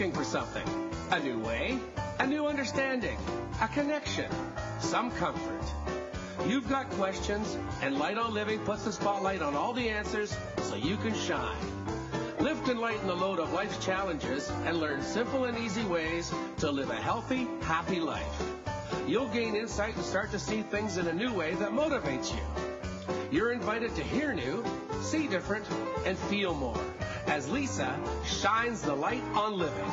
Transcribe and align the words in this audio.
looking 0.00 0.16
for 0.16 0.24
something. 0.24 0.66
A 1.10 1.20
new 1.20 1.38
way, 1.40 1.78
a 2.20 2.26
new 2.26 2.46
understanding, 2.46 3.18
a 3.60 3.68
connection, 3.68 4.30
some 4.78 5.10
comfort. 5.10 5.62
You've 6.48 6.66
got 6.70 6.88
questions, 6.92 7.58
and 7.82 7.98
Light 7.98 8.16
on 8.16 8.32
Living 8.32 8.60
puts 8.60 8.84
the 8.84 8.92
spotlight 8.92 9.42
on 9.42 9.54
all 9.54 9.74
the 9.74 9.90
answers 9.90 10.34
so 10.62 10.74
you 10.74 10.96
can 10.96 11.14
shine. 11.14 11.54
Lift 12.38 12.66
and 12.68 12.80
lighten 12.80 13.08
the 13.08 13.14
load 13.14 13.40
of 13.40 13.52
life's 13.52 13.76
challenges 13.84 14.50
and 14.64 14.80
learn 14.80 15.02
simple 15.02 15.44
and 15.44 15.58
easy 15.58 15.84
ways 15.84 16.32
to 16.60 16.70
live 16.70 16.88
a 16.88 16.96
healthy, 16.96 17.46
happy 17.60 18.00
life. 18.00 18.42
You'll 19.06 19.28
gain 19.28 19.54
insight 19.54 19.96
and 19.96 20.04
start 20.04 20.30
to 20.30 20.38
see 20.38 20.62
things 20.62 20.96
in 20.96 21.08
a 21.08 21.12
new 21.12 21.34
way 21.34 21.52
that 21.56 21.72
motivates 21.72 22.32
you. 22.32 22.40
You're 23.30 23.52
invited 23.52 23.94
to 23.96 24.02
hear 24.02 24.32
new, 24.32 24.64
see 25.02 25.26
different, 25.26 25.66
and 26.06 26.16
feel 26.16 26.54
more 26.54 26.82
as 27.30 27.48
Lisa 27.48 27.96
shines 28.26 28.82
the 28.82 28.92
light 28.92 29.22
on 29.34 29.56
living. 29.56 29.92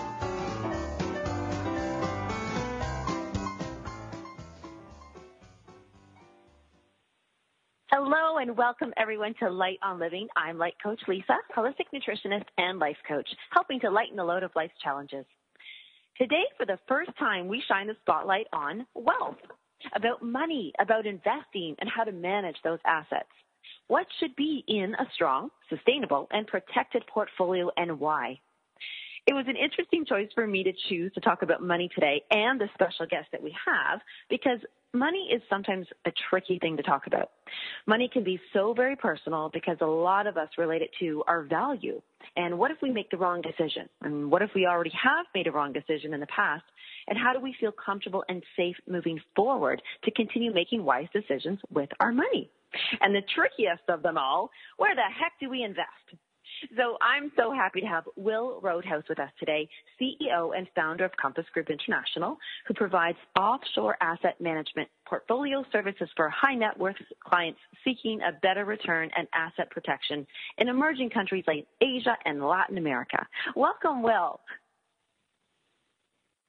Hello 7.92 8.40
and 8.40 8.58
welcome 8.58 8.92
everyone 8.98 9.36
to 9.40 9.52
Light 9.52 9.78
on 9.84 10.00
Living. 10.00 10.28
I'm 10.36 10.58
Light 10.58 10.74
Coach 10.82 11.00
Lisa, 11.08 11.38
holistic 11.56 11.86
nutritionist 11.94 12.46
and 12.58 12.80
life 12.80 12.98
coach, 13.08 13.30
helping 13.52 13.80
to 13.82 13.92
lighten 13.92 14.16
the 14.16 14.24
load 14.24 14.42
of 14.42 14.50
life's 14.56 14.74
challenges. 14.84 15.26
Today, 16.18 16.44
for 16.58 16.66
the 16.66 16.80
first 16.88 17.12
time, 17.20 17.48
we 17.48 17.62
shine 17.68 17.86
the 17.86 17.96
spotlight 18.02 18.48
on 18.52 18.88
wealth, 18.96 19.38
about 19.96 20.24
money, 20.24 20.74
about 20.80 21.06
investing, 21.06 21.76
and 21.78 21.88
how 21.88 22.04
to 22.04 22.12
manage 22.12 22.58
those 22.64 22.80
assets. 22.84 23.30
What 23.88 24.08
should 24.20 24.36
be 24.36 24.64
in 24.68 24.96
a 24.96 25.08
strong, 25.14 25.50
sustainable, 25.70 26.28
and 26.32 26.46
protected 26.46 27.04
portfolio 27.08 27.70
and 27.78 28.00
why? 28.00 28.40
It 29.26 29.34
was 29.34 29.46
an 29.48 29.58
interesting 29.58 30.06
choice 30.06 30.30
for 30.34 30.48
me 30.48 30.64
to 30.64 30.72
choose 30.88 31.14
to 31.14 31.20
talk 31.20 31.42
about 31.42 31.62
money 31.62 31.90
today 31.94 32.24
and 32.32 32.60
the 32.60 32.70
special 32.74 33.06
guest 33.06 33.28
that 33.34 33.44
we 33.44 33.54
have 33.66 34.00
because 34.30 34.60
money 34.94 35.30
is 35.34 35.42
sometimes 35.50 35.86
a 36.06 36.12
tricky 36.30 36.60
thing 36.60 36.78
to 36.78 36.84
talk 36.84 37.08
about. 37.08 37.32
Money 37.86 38.10
can 38.12 38.24
be 38.24 38.40
so 38.54 38.74
very 38.74 38.96
personal 38.96 39.50
because 39.54 39.78
a 39.82 39.86
lot 39.86 40.28
of 40.28 40.38
us 40.38 40.48
relate 40.58 40.82
it 40.82 40.92
to 41.00 41.24
our 41.28 41.44
value. 41.44 42.02
And 42.38 42.58
what 42.58 42.72
if 42.72 42.78
we 42.82 42.90
make 42.90 43.10
the 43.10 43.18
wrong 43.18 43.42
decision? 43.42 43.90
And 44.02 44.32
what 44.32 44.42
if 44.42 44.52
we 44.56 44.66
already 44.66 44.92
have 44.92 45.26
made 45.36 45.48
a 45.48 45.52
wrong 45.52 45.74
decision 45.74 46.14
in 46.14 46.22
the 46.22 46.28
past? 46.28 46.64
And 47.08 47.18
how 47.18 47.34
do 47.34 47.42
we 47.42 47.54
feel 47.60 47.74
comfortable 47.74 48.24
and 48.30 48.44
safe 48.56 48.76
moving 48.88 49.20
forward 49.36 49.82
to 50.04 50.12
continue 50.12 50.54
making 50.54 50.84
wise 50.84 51.08
decisions 51.14 51.60
with 51.70 51.90
our 52.00 52.14
money? 52.14 52.50
And 53.02 53.16
the 53.16 53.22
trickiest 53.34 53.84
of 53.90 54.04
them 54.04 54.18
all, 54.18 54.50
where 54.78 54.96
the 54.96 55.02
heck 55.02 55.34
do 55.40 55.50
we 55.50 55.64
invest? 55.64 56.20
So 56.76 56.98
I'm 57.02 57.32
so 57.38 57.52
happy 57.52 57.82
to 57.82 57.88
have 57.88 58.06
Will 58.16 58.60
Roadhouse 58.62 59.04
with 59.10 59.20
us 59.20 59.30
today, 59.40 59.68
CEO 60.02 60.58
and 60.58 60.68
founder 60.76 61.06
of 61.06 61.12
Compass 61.22 61.46
Group 61.54 61.70
International, 61.70 62.38
who 62.68 62.74
provides 62.74 63.18
offshore 63.38 63.98
asset 64.02 64.40
management 64.40 64.90
portfolio 65.06 65.64
services 65.72 66.10
for 66.16 66.30
high 66.30 66.56
net 66.56 66.78
worth 66.78 66.96
clients 67.24 67.60
seeking 67.84 68.22
a 68.22 68.32
better 68.42 68.66
return 68.66 69.10
and 69.16 69.28
asset 69.34 69.70
protection 69.72 70.26
in 70.58 70.68
emerging 70.68 71.10
countries 71.10 71.44
like 71.48 71.68
Asia 71.82 72.16
and 72.26 72.44
Latin 72.44 72.78
America. 72.78 73.26
Welcome, 73.56 74.02
Will. 74.02 74.40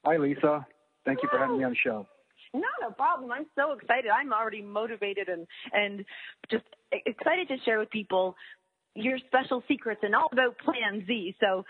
Hi, 0.05 0.17
Lisa. 0.17 0.67
Thank 1.05 1.23
you 1.23 1.29
for 1.31 1.39
having 1.39 1.59
me 1.59 1.65
on 1.65 1.71
the 1.71 1.77
show. 1.77 2.07
Not 2.55 2.91
a 2.91 2.93
problem. 2.93 3.31
I'm 3.31 3.47
so 3.55 3.73
excited. 3.73 4.11
I'm 4.11 4.33
already 4.33 4.63
motivated 4.63 5.29
and 5.29 5.47
and 5.73 6.05
just 6.51 6.65
excited 6.93 7.49
to 7.49 7.57
share 7.65 7.79
with 7.79 7.91
people 7.91 8.37
your 8.95 9.19
special 9.27 9.63
secrets 9.69 10.01
and 10.03 10.15
all 10.15 10.29
about 10.33 10.59
Plan 10.59 11.05
Z. 11.07 11.37
So 11.41 11.65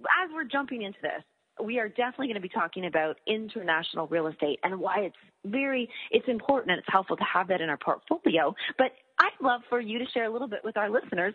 as 0.00 0.30
we're 0.32 0.44
jumping 0.44 0.82
into 0.82 0.98
this, 1.02 1.22
we 1.62 1.78
are 1.78 1.88
definitely 1.88 2.28
going 2.28 2.36
to 2.36 2.40
be 2.40 2.48
talking 2.48 2.86
about 2.86 3.16
international 3.26 4.06
real 4.06 4.28
estate 4.28 4.58
and 4.62 4.78
why 4.78 5.00
it's 5.00 5.16
very 5.44 5.88
it's 6.10 6.28
important 6.28 6.70
and 6.70 6.78
it's 6.78 6.88
helpful 6.90 7.16
to 7.16 7.24
have 7.24 7.48
that 7.48 7.60
in 7.60 7.68
our 7.68 7.76
portfolio. 7.76 8.54
But 8.78 8.92
I'd 9.18 9.42
love 9.42 9.62
for 9.68 9.80
you 9.80 9.98
to 9.98 10.06
share 10.12 10.24
a 10.24 10.30
little 10.30 10.48
bit 10.48 10.60
with 10.64 10.76
our 10.76 10.90
listeners 10.90 11.34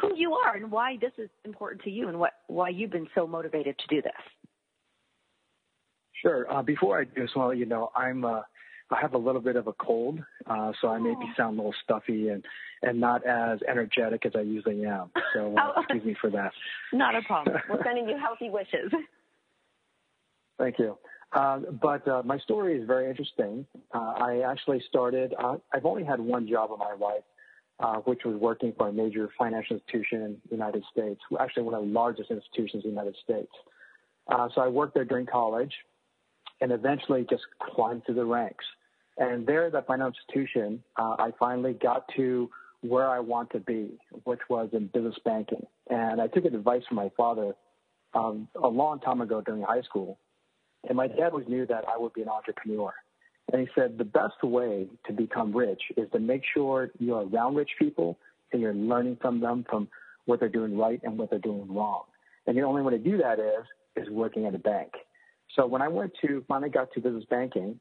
who 0.00 0.14
you 0.16 0.34
are 0.34 0.54
and 0.54 0.70
why 0.70 0.96
this 1.00 1.12
is 1.18 1.28
important 1.44 1.82
to 1.82 1.90
you 1.90 2.08
and 2.08 2.18
what 2.18 2.34
why 2.46 2.68
you've 2.68 2.90
been 2.90 3.08
so 3.14 3.26
motivated 3.26 3.76
to 3.78 3.86
do 3.88 4.02
this. 4.02 4.12
Sure. 6.22 6.50
Uh, 6.52 6.62
before 6.62 7.00
I 7.00 7.04
just 7.04 7.36
want 7.36 7.46
to 7.46 7.48
let 7.48 7.58
you 7.58 7.66
know 7.66 7.90
I'm 7.94 8.24
uh, 8.24 8.42
I 8.90 9.00
have 9.00 9.14
a 9.14 9.18
little 9.18 9.40
bit 9.40 9.56
of 9.56 9.66
a 9.66 9.72
cold, 9.74 10.20
uh, 10.46 10.72
so 10.80 10.88
I 10.88 10.98
may 10.98 11.14
be 11.14 11.30
sound 11.36 11.58
a 11.58 11.62
little 11.62 11.74
stuffy 11.84 12.28
and 12.28 12.44
and 12.82 13.00
not 13.00 13.26
as 13.26 13.58
energetic 13.68 14.24
as 14.24 14.32
I 14.36 14.40
usually 14.40 14.84
am. 14.84 15.10
So 15.34 15.54
uh, 15.56 15.72
oh. 15.76 15.80
excuse 15.82 16.04
me 16.04 16.16
for 16.20 16.30
that. 16.30 16.52
Not 16.92 17.16
a 17.16 17.22
problem. 17.22 17.56
We're 17.68 17.82
sending 17.82 18.08
you 18.08 18.16
healthy 18.18 18.50
wishes. 18.50 18.92
Thank 20.58 20.78
you. 20.78 20.96
Uh, 21.32 21.58
but 21.80 22.06
uh, 22.08 22.22
my 22.24 22.38
story 22.38 22.80
is 22.80 22.86
very 22.86 23.10
interesting. 23.10 23.66
Uh, 23.92 24.14
I 24.16 24.42
actually 24.50 24.82
started. 24.88 25.34
Uh, 25.38 25.56
I've 25.72 25.84
only 25.84 26.04
had 26.04 26.20
one 26.20 26.48
job 26.48 26.70
in 26.72 26.78
my 26.78 26.94
life, 26.94 27.24
uh, 27.80 27.96
which 28.04 28.20
was 28.24 28.36
working 28.36 28.72
for 28.76 28.88
a 28.88 28.92
major 28.92 29.28
financial 29.38 29.76
institution 29.76 30.22
in 30.22 30.36
the 30.48 30.56
United 30.56 30.84
States. 30.90 31.20
Actually, 31.38 31.64
one 31.64 31.74
of 31.74 31.82
the 31.82 31.92
largest 31.92 32.30
institutions 32.30 32.84
in 32.84 32.90
the 32.90 32.94
United 32.94 33.16
States. 33.22 33.52
Uh, 34.28 34.48
so 34.54 34.60
I 34.60 34.68
worked 34.68 34.94
there 34.94 35.04
during 35.04 35.26
college, 35.26 35.72
and 36.60 36.72
eventually 36.72 37.26
just 37.28 37.42
climbed 37.60 38.04
through 38.04 38.16
the 38.16 38.24
ranks. 38.24 38.64
And 39.16 39.46
there 39.46 39.66
at 39.66 39.72
that 39.72 39.86
financial 39.86 40.18
institution, 40.28 40.82
uh, 40.96 41.16
I 41.18 41.32
finally 41.38 41.72
got 41.72 42.04
to 42.16 42.48
where 42.82 43.08
I 43.08 43.18
want 43.18 43.50
to 43.50 43.60
be, 43.60 43.98
which 44.24 44.40
was 44.48 44.68
in 44.72 44.86
business 44.86 45.16
banking. 45.24 45.66
And 45.90 46.20
I 46.20 46.28
took 46.28 46.44
advice 46.44 46.82
from 46.86 46.96
my 46.96 47.10
father 47.16 47.54
um, 48.14 48.48
a 48.60 48.68
long 48.68 49.00
time 49.00 49.20
ago 49.20 49.40
during 49.40 49.62
high 49.62 49.82
school. 49.82 50.18
And 50.88 50.96
my 50.96 51.08
dad 51.08 51.30
always 51.32 51.48
knew 51.48 51.66
that 51.66 51.84
I 51.88 51.98
would 51.98 52.12
be 52.12 52.22
an 52.22 52.28
entrepreneur. 52.28 52.92
And 53.52 53.62
he 53.62 53.68
said 53.74 53.98
the 53.98 54.04
best 54.04 54.42
way 54.42 54.86
to 55.06 55.12
become 55.12 55.56
rich 55.56 55.82
is 55.96 56.08
to 56.12 56.20
make 56.20 56.42
sure 56.54 56.90
you're 56.98 57.26
around 57.26 57.56
rich 57.56 57.70
people 57.78 58.18
and 58.52 58.62
you're 58.62 58.74
learning 58.74 59.18
from 59.20 59.40
them 59.40 59.64
from 59.68 59.88
what 60.26 60.38
they're 60.38 60.48
doing 60.48 60.76
right 60.76 61.00
and 61.02 61.18
what 61.18 61.30
they're 61.30 61.38
doing 61.38 61.66
wrong. 61.74 62.02
And 62.46 62.56
the 62.56 62.62
only 62.62 62.82
way 62.82 62.92
to 62.92 62.98
do 62.98 63.18
that 63.18 63.38
is 63.38 63.64
is 63.96 64.08
working 64.10 64.46
at 64.46 64.54
a 64.54 64.58
bank. 64.58 64.92
So 65.56 65.66
when 65.66 65.82
I 65.82 65.88
went 65.88 66.12
to 66.22 66.44
finally 66.48 66.70
got 66.70 66.92
to 66.92 67.00
business 67.00 67.24
banking, 67.28 67.80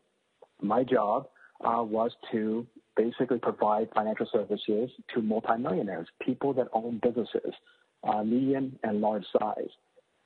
my 0.62 0.84
job 0.84 1.28
uh, 1.64 1.84
was 1.84 2.12
to 2.32 2.66
basically 2.96 3.40
provide 3.40 3.90
financial 3.94 4.28
services 4.32 4.90
to 5.14 5.22
multimillionaires, 5.22 6.08
people 6.22 6.54
that 6.54 6.68
own 6.74 7.00
businesses, 7.02 7.54
uh, 8.04 8.24
medium 8.24 8.78
and 8.84 9.02
large 9.02 9.26
size. 9.40 9.70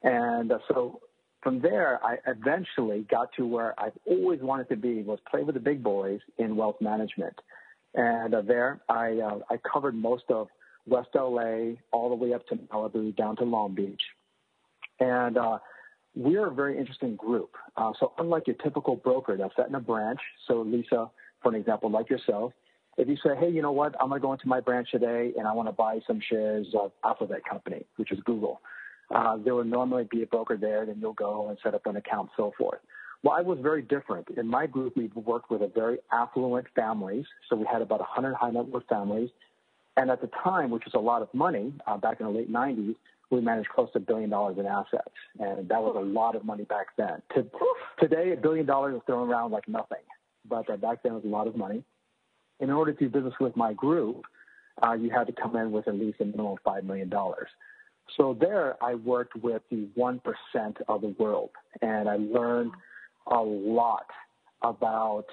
And 0.04 0.52
uh, 0.52 0.60
so 0.68 1.02
from 1.42 1.60
there, 1.62 2.00
I 2.04 2.18
eventually 2.28 3.06
got 3.10 3.30
to 3.38 3.46
where 3.46 3.80
I've 3.80 3.98
always 4.06 4.42
wanted 4.42 4.70
to 4.70 4.76
be 4.76 5.02
was 5.04 5.20
play 5.30 5.44
with 5.44 5.56
the 5.56 5.62
big 5.62 5.84
boys 5.84 6.20
in 6.38 6.56
wealth 6.56 6.78
management. 6.82 7.36
And 7.94 8.34
uh, 8.34 8.42
there, 8.42 8.82
I 8.88 9.20
uh, 9.20 9.40
I 9.50 9.58
covered 9.58 9.96
most 9.96 10.24
of 10.30 10.48
West 10.88 11.10
LA 11.14 11.74
all 11.92 12.10
the 12.10 12.16
way 12.16 12.34
up 12.34 12.48
to 12.48 12.56
Malibu, 12.56 13.16
down 13.16 13.36
to 13.38 13.44
Long 13.44 13.76
Beach, 13.76 14.02
and 15.00 15.38
uh, 15.38 15.58
we're 16.16 16.48
a 16.48 16.54
very 16.54 16.78
interesting 16.78 17.16
group. 17.16 17.56
Uh, 17.78 17.92
so 18.00 18.12
unlike 18.18 18.48
your 18.48 18.56
typical 18.58 18.96
broker 18.96 19.38
that's 19.38 19.56
set 19.56 19.68
in 19.70 19.76
a 19.76 19.80
branch, 19.80 20.20
so 20.48 20.62
Lisa, 20.62 21.10
for 21.42 21.50
an 21.50 21.56
example, 21.56 21.90
like 21.90 22.10
yourself, 22.10 22.54
if 22.98 23.08
you 23.08 23.16
say, 23.24 23.32
hey, 23.40 23.50
you 23.50 23.62
know 23.62 23.72
what, 23.72 23.96
I'm 24.02 24.10
going 24.10 24.20
to 24.20 24.26
go 24.26 24.34
into 24.34 24.48
my 24.48 24.60
branch 24.60 24.92
today 24.92 25.32
and 25.38 25.48
I 25.48 25.54
want 25.54 25.70
to 25.70 25.74
buy 25.74 26.00
some 26.06 26.20
shares 26.20 26.68
of 26.78 26.92
Alphabet 27.06 27.42
Company, 27.50 27.86
which 27.96 28.12
is 28.12 28.20
Google, 28.26 28.62
uh, 29.14 29.38
there 29.38 29.56
will 29.56 29.64
normally 29.64 30.06
be 30.10 30.24
a 30.24 30.26
broker 30.26 30.58
there, 30.58 30.86
then 30.86 30.98
you'll 31.00 31.14
go 31.14 31.50
and 31.50 31.58
set 31.64 31.74
up 31.74 31.86
an 31.86 31.96
account, 31.96 32.30
so 32.36 32.52
forth. 32.58 32.80
Well, 33.24 33.36
I 33.38 33.42
was 33.42 33.60
very 33.62 33.82
different. 33.82 34.30
In 34.36 34.48
my 34.48 34.66
group, 34.66 34.98
we 34.98 35.10
worked 35.14 35.52
with 35.52 35.62
a 35.62 35.68
very 35.68 36.00
affluent 36.12 36.68
families, 36.76 37.26
so 37.50 37.56
we 37.56 37.66
had 37.72 37.82
about 37.82 38.00
100 38.00 38.34
high 38.34 38.50
net 38.50 38.68
worth 38.68 38.88
families. 38.90 39.30
And 39.98 40.10
at 40.10 40.22
the 40.22 40.30
time, 40.44 40.72
which 40.72 40.86
was 40.86 40.94
a 40.96 41.00
lot 41.00 41.22
of 41.22 41.32
money 41.34 41.74
uh, 41.86 41.98
back 41.98 42.20
in 42.20 42.26
the 42.26 42.32
late 42.32 42.52
90s, 42.52 42.96
we 43.32 43.42
managed 43.42 43.70
close 43.70 43.92
to 43.94 43.98
a 43.98 44.02
billion 44.02 44.30
dollars 44.30 44.58
in 44.60 44.66
assets, 44.66 45.16
and 45.40 45.68
that 45.70 45.82
was 45.82 45.96
a 45.98 46.04
lot 46.04 46.36
of 46.36 46.44
money 46.44 46.66
back 46.66 46.88
then. 46.98 47.22
To, 47.36 47.46
today, 48.00 48.34
a 48.34 48.38
billion 48.38 48.66
dollars 48.66 48.96
is 48.96 49.02
thrown 49.06 49.30
around 49.30 49.52
like 49.52 49.68
nothing, 49.68 50.04
but 50.48 50.70
uh, 50.70 50.78
back 50.78 51.02
then 51.04 51.14
it 51.14 51.16
was 51.16 51.24
a 51.26 51.28
lot 51.28 51.48
of 51.48 51.56
money. 51.56 51.84
In 52.60 52.70
order 52.70 52.94
to 52.94 53.00
do 53.00 53.10
business 53.10 53.34
with 53.40 53.56
my 53.56 53.74
group, 53.74 54.24
uh, 54.84 54.94
you 54.94 55.10
had 55.10 55.28
to 55.28 55.34
come 55.34 55.56
in 55.56 55.72
with 55.72 55.88
at 55.88 55.96
least 55.96 56.20
a 56.20 56.26
minimum 56.26 56.54
of 56.54 56.58
five 56.64 56.84
million 56.84 57.10
dollars. 57.10 57.50
So 58.18 58.38
there, 58.40 58.76
I 58.84 58.96
worked 58.96 59.36
with 59.38 59.62
the 59.72 59.88
one 59.96 60.20
percent 60.20 60.78
of 60.88 61.02
the 61.02 61.16
world, 61.18 61.52
and 61.82 62.10
I 62.10 62.18
learned 62.18 62.74
a 63.28 63.40
lot 63.40 64.06
about 64.62 65.26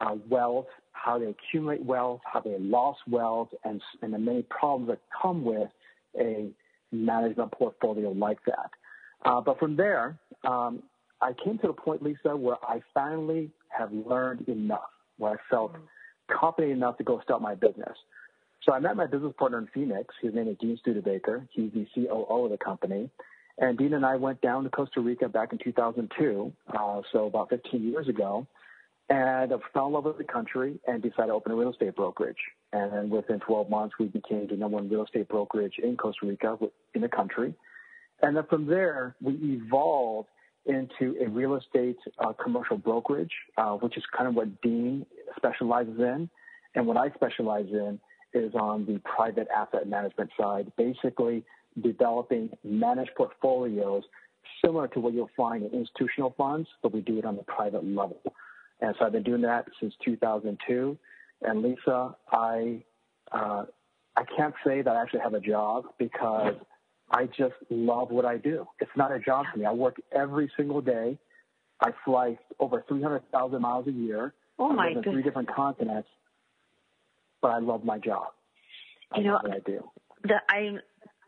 uh, 0.00 0.16
wealth, 0.28 0.66
how 0.92 1.18
they 1.18 1.26
accumulate 1.26 1.84
wealth, 1.84 2.20
how 2.24 2.40
they 2.40 2.56
lost 2.58 3.00
wealth, 3.08 3.48
and, 3.64 3.80
and 4.02 4.14
the 4.14 4.18
many 4.18 4.42
problems 4.42 4.88
that 4.88 5.00
come 5.20 5.44
with 5.44 5.68
a 6.18 6.48
management 6.94 7.52
portfolio 7.52 8.10
like 8.10 8.38
that. 8.46 8.70
Uh, 9.24 9.40
but 9.40 9.58
from 9.58 9.76
there, 9.76 10.18
um, 10.44 10.82
I 11.20 11.32
came 11.44 11.58
to 11.58 11.68
the 11.68 11.72
point, 11.72 12.02
Lisa, 12.02 12.36
where 12.36 12.56
I 12.62 12.80
finally 12.92 13.50
have 13.68 13.90
learned 13.92 14.48
enough, 14.48 14.90
where 15.18 15.32
I 15.32 15.36
felt 15.48 15.72
mm-hmm. 15.72 16.38
confident 16.38 16.72
enough 16.72 16.98
to 16.98 17.04
go 17.04 17.20
start 17.22 17.40
my 17.40 17.54
business. 17.54 17.96
So 18.62 18.72
I 18.72 18.78
met 18.78 18.96
my 18.96 19.06
business 19.06 19.32
partner 19.38 19.58
in 19.58 19.68
Phoenix. 19.74 20.14
His 20.22 20.34
name 20.34 20.48
is 20.48 20.56
Dean 20.58 20.78
Studebaker. 20.80 21.46
He's 21.50 21.70
the 21.72 21.86
COO 21.94 22.44
of 22.44 22.50
the 22.50 22.58
company. 22.58 23.10
And 23.58 23.78
Dean 23.78 23.94
and 23.94 24.04
I 24.04 24.16
went 24.16 24.40
down 24.40 24.64
to 24.64 24.70
Costa 24.70 25.00
Rica 25.00 25.28
back 25.28 25.52
in 25.52 25.58
2002, 25.58 26.52
uh, 26.76 27.00
so 27.12 27.26
about 27.26 27.50
15 27.50 27.82
years 27.82 28.08
ago, 28.08 28.46
and 29.10 29.52
I 29.52 29.56
fell 29.72 29.88
in 29.88 29.92
love 29.92 30.04
with 30.04 30.18
the 30.18 30.24
country 30.24 30.78
and 30.86 31.02
decided 31.02 31.26
to 31.26 31.34
open 31.34 31.52
a 31.52 31.54
real 31.54 31.70
estate 31.70 31.94
brokerage. 31.94 32.38
And 32.72 32.92
then 32.92 33.10
within 33.10 33.38
12 33.40 33.68
months, 33.68 33.94
we 33.98 34.06
became 34.06 34.46
the 34.48 34.56
number 34.56 34.76
one 34.76 34.88
real 34.88 35.04
estate 35.04 35.28
brokerage 35.28 35.74
in 35.82 35.96
Costa 35.96 36.26
Rica, 36.26 36.56
in 36.94 37.02
the 37.02 37.08
country. 37.08 37.54
And 38.22 38.36
then 38.36 38.44
from 38.48 38.66
there, 38.66 39.14
we 39.20 39.34
evolved 39.34 40.28
into 40.66 41.16
a 41.20 41.28
real 41.28 41.56
estate 41.56 41.98
uh, 42.18 42.32
commercial 42.32 42.78
brokerage, 42.78 43.32
uh, 43.58 43.72
which 43.72 43.98
is 43.98 44.04
kind 44.16 44.26
of 44.26 44.34
what 44.34 44.62
Dean 44.62 45.04
specializes 45.36 45.98
in. 45.98 46.30
And 46.74 46.86
what 46.86 46.96
I 46.96 47.10
specialize 47.10 47.68
in 47.70 48.00
is 48.32 48.54
on 48.54 48.86
the 48.86 48.98
private 49.04 49.48
asset 49.54 49.86
management 49.86 50.30
side, 50.40 50.72
basically 50.78 51.44
developing 51.82 52.50
managed 52.64 53.10
portfolios 53.16 54.04
similar 54.64 54.88
to 54.88 55.00
what 55.00 55.12
you'll 55.12 55.30
find 55.36 55.62
in 55.62 55.70
institutional 55.78 56.34
funds, 56.38 56.68
but 56.82 56.92
we 56.92 57.02
do 57.02 57.18
it 57.18 57.26
on 57.26 57.36
the 57.36 57.42
private 57.42 57.84
level. 57.84 58.20
And 58.80 58.94
so 58.98 59.06
I've 59.06 59.12
been 59.12 59.22
doing 59.22 59.42
that 59.42 59.66
since 59.80 59.94
2002. 60.04 60.98
And 61.42 61.62
Lisa, 61.62 62.16
I 62.30 62.82
uh, 63.32 63.64
I 64.16 64.22
can't 64.36 64.54
say 64.64 64.82
that 64.82 64.94
I 64.96 65.02
actually 65.02 65.20
have 65.20 65.34
a 65.34 65.40
job 65.40 65.84
because 65.98 66.54
I 67.10 67.26
just 67.26 67.54
love 67.70 68.10
what 68.10 68.24
I 68.24 68.36
do. 68.36 68.66
It's 68.80 68.90
not 68.96 69.12
a 69.12 69.18
job 69.18 69.46
for 69.52 69.58
me. 69.58 69.64
I 69.64 69.72
work 69.72 69.96
every 70.12 70.50
single 70.56 70.80
day. 70.80 71.18
I 71.80 71.90
fly 72.04 72.38
over 72.60 72.84
300,000 72.88 73.60
miles 73.60 73.86
a 73.88 73.92
year. 73.92 74.34
Oh 74.58 74.72
my 74.72 74.94
three 75.02 75.22
different 75.22 75.52
continents, 75.52 76.08
but 77.42 77.48
I 77.48 77.58
love 77.58 77.84
my 77.84 77.98
job. 77.98 78.28
I 79.12 79.18
you 79.18 79.24
know, 79.24 79.38
what 79.42 79.50
I 79.50 79.58
do. 79.58 79.90
The, 80.22 80.34
I 80.48 80.76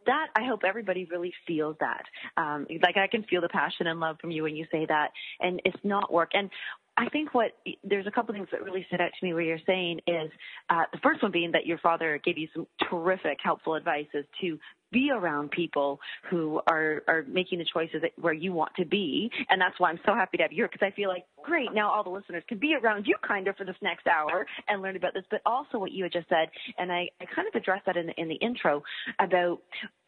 that 0.06 0.28
I 0.36 0.46
hope 0.46 0.60
everybody 0.64 1.08
really 1.10 1.32
feels 1.46 1.76
that. 1.80 2.04
Um, 2.36 2.66
like 2.82 2.96
I 2.96 3.08
can 3.08 3.24
feel 3.24 3.40
the 3.40 3.48
passion 3.48 3.88
and 3.88 3.98
love 3.98 4.18
from 4.20 4.30
you 4.30 4.44
when 4.44 4.54
you 4.54 4.64
say 4.70 4.86
that, 4.86 5.10
and 5.40 5.60
it's 5.64 5.76
not 5.82 6.12
work. 6.12 6.30
And 6.34 6.50
I 6.98 7.08
think 7.10 7.34
what 7.34 7.52
there's 7.84 8.06
a 8.06 8.10
couple 8.10 8.34
things 8.34 8.48
that 8.52 8.62
really 8.62 8.84
stood 8.88 9.00
out 9.00 9.10
to 9.18 9.26
me 9.26 9.34
where 9.34 9.42
you're 9.42 9.58
saying 9.66 10.00
is 10.06 10.30
uh, 10.70 10.84
the 10.92 10.98
first 11.02 11.22
one 11.22 11.30
being 11.30 11.52
that 11.52 11.66
your 11.66 11.78
father 11.78 12.20
gave 12.24 12.38
you 12.38 12.48
some 12.54 12.66
terrific, 12.88 13.38
helpful 13.42 13.74
advice 13.74 14.06
as 14.14 14.24
to 14.40 14.58
be 14.92 15.10
around 15.10 15.50
people 15.50 16.00
who 16.30 16.60
are 16.66 17.02
are 17.06 17.24
making 17.28 17.58
the 17.58 17.66
choices 17.70 18.00
that, 18.02 18.12
where 18.16 18.32
you 18.32 18.52
want 18.52 18.72
to 18.76 18.86
be, 18.86 19.30
and 19.50 19.60
that's 19.60 19.78
why 19.78 19.90
I'm 19.90 20.00
so 20.06 20.14
happy 20.14 20.38
to 20.38 20.44
have 20.44 20.52
you 20.52 20.64
because 20.64 20.80
I 20.80 20.90
feel 20.94 21.08
like 21.08 21.24
great. 21.46 21.72
Now 21.72 21.90
all 21.90 22.02
the 22.02 22.10
listeners 22.10 22.42
can 22.48 22.58
be 22.58 22.74
around 22.74 23.06
you 23.06 23.14
kind 23.26 23.48
of 23.48 23.56
for 23.56 23.64
this 23.64 23.76
next 23.80 24.06
hour 24.06 24.46
and 24.68 24.82
learn 24.82 24.96
about 24.96 25.14
this, 25.14 25.24
but 25.30 25.40
also 25.46 25.78
what 25.78 25.92
you 25.92 26.02
had 26.02 26.12
just 26.12 26.28
said, 26.28 26.48
and 26.76 26.92
I, 26.92 27.08
I 27.20 27.24
kind 27.34 27.48
of 27.48 27.54
addressed 27.54 27.86
that 27.86 27.96
in 27.96 28.06
the, 28.06 28.14
in 28.20 28.28
the 28.28 28.34
intro 28.34 28.82
about 29.20 29.60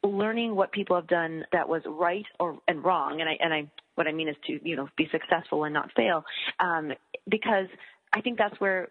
learning 0.02 0.55
what 0.55 0.73
people 0.73 0.96
have 0.96 1.06
done 1.06 1.44
that 1.52 1.69
was 1.69 1.82
right 1.87 2.26
or 2.38 2.58
and 2.67 2.85
wrong, 2.85 3.20
and 3.20 3.29
I 3.29 3.37
and 3.40 3.55
I 3.55 3.70
what 3.94 4.06
I 4.06 4.12
mean 4.12 4.29
is 4.29 4.37
to, 4.46 4.58
you 4.62 4.76
know, 4.76 4.88
be 4.96 5.08
successful 5.11 5.64
and 5.64 5.75
not 5.75 5.90
fail. 5.96 6.25
Um, 6.61 6.93
because 7.29 7.67
I 8.12 8.20
think 8.20 8.38
that's 8.38 8.58
where 8.61 8.88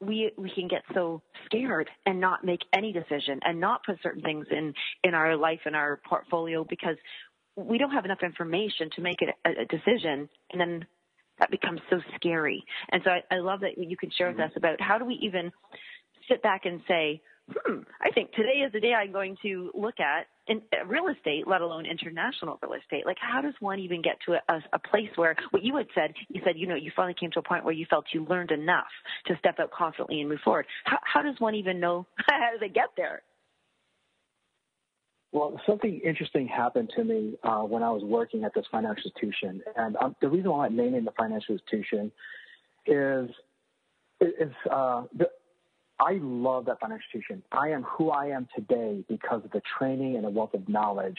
we 0.00 0.30
we 0.36 0.50
can 0.50 0.68
get 0.68 0.82
so 0.94 1.22
scared 1.46 1.88
and 2.04 2.20
not 2.20 2.44
make 2.44 2.60
any 2.72 2.92
decision 2.92 3.40
and 3.42 3.60
not 3.60 3.84
put 3.84 3.96
certain 4.02 4.22
things 4.22 4.46
in 4.50 4.74
in 5.02 5.14
our 5.14 5.36
life 5.36 5.60
and 5.64 5.74
our 5.74 6.00
portfolio 6.08 6.64
because 6.64 6.96
we 7.56 7.78
don't 7.78 7.92
have 7.92 8.04
enough 8.04 8.22
information 8.22 8.90
to 8.94 9.00
make 9.00 9.18
a, 9.22 9.48
a 9.48 9.64
decision. 9.64 10.28
And 10.52 10.60
then 10.60 10.86
that 11.38 11.50
becomes 11.50 11.80
so 11.90 12.00
scary 12.14 12.64
and 12.90 13.02
so 13.04 13.10
I, 13.10 13.22
I 13.30 13.38
love 13.38 13.60
that 13.60 13.78
you 13.78 13.96
can 13.96 14.10
share 14.10 14.28
with 14.28 14.36
mm-hmm. 14.36 14.44
us 14.44 14.52
about 14.56 14.80
how 14.80 14.98
do 14.98 15.04
we 15.04 15.14
even 15.22 15.52
sit 16.28 16.42
back 16.42 16.64
and 16.64 16.80
say 16.88 17.20
hmm, 17.50 17.80
I 18.00 18.10
think 18.10 18.32
today 18.32 18.64
is 18.66 18.72
the 18.72 18.80
day 18.80 18.92
I'm 18.92 19.12
going 19.12 19.36
to 19.42 19.70
look 19.74 20.00
at 20.00 20.26
in 20.48 20.62
uh, 20.72 20.84
real 20.86 21.08
estate, 21.08 21.46
let 21.46 21.60
alone 21.60 21.86
international 21.86 22.58
real 22.62 22.74
estate. 22.74 23.06
Like, 23.06 23.18
how 23.20 23.40
does 23.40 23.54
one 23.60 23.78
even 23.80 24.02
get 24.02 24.16
to 24.26 24.34
a, 24.34 24.62
a, 24.72 24.78
place 24.78 25.10
where 25.16 25.34
what 25.50 25.62
you 25.62 25.76
had 25.76 25.86
said, 25.94 26.12
you 26.28 26.40
said, 26.44 26.54
you 26.56 26.66
know, 26.66 26.74
you 26.74 26.92
finally 26.94 27.14
came 27.18 27.30
to 27.32 27.40
a 27.40 27.42
point 27.42 27.64
where 27.64 27.74
you 27.74 27.86
felt 27.88 28.06
you 28.12 28.24
learned 28.24 28.50
enough 28.50 28.86
to 29.26 29.36
step 29.38 29.56
out 29.58 29.70
confidently 29.70 30.20
and 30.20 30.28
move 30.28 30.40
forward. 30.44 30.66
How, 30.84 30.98
how 31.02 31.22
does 31.22 31.34
one 31.38 31.54
even 31.54 31.80
know 31.80 32.06
how 32.16 32.50
do 32.52 32.58
they 32.60 32.72
get 32.72 32.90
there? 32.96 33.22
Well, 35.32 35.60
something 35.66 36.00
interesting 36.04 36.46
happened 36.46 36.90
to 36.96 37.04
me 37.04 37.34
uh, 37.42 37.62
when 37.62 37.82
I 37.82 37.90
was 37.90 38.02
working 38.02 38.44
at 38.44 38.54
this 38.54 38.64
financial 38.70 39.04
institution, 39.04 39.62
and 39.76 39.96
um, 39.96 40.16
the 40.20 40.28
reason 40.28 40.50
why 40.50 40.66
I'm 40.66 40.76
naming 40.76 41.04
the 41.04 41.12
financial 41.12 41.56
institution 41.56 42.12
is 42.86 43.28
is 44.20 44.52
uh, 44.70 45.02
the, 45.16 45.28
I 45.98 46.18
love 46.22 46.66
that 46.66 46.80
financial 46.80 47.04
institution. 47.12 47.42
I 47.52 47.68
am 47.68 47.82
who 47.82 48.10
I 48.10 48.26
am 48.26 48.48
today 48.54 49.04
because 49.08 49.44
of 49.44 49.50
the 49.50 49.62
training 49.78 50.16
and 50.16 50.24
the 50.24 50.30
wealth 50.30 50.54
of 50.54 50.68
knowledge 50.68 51.18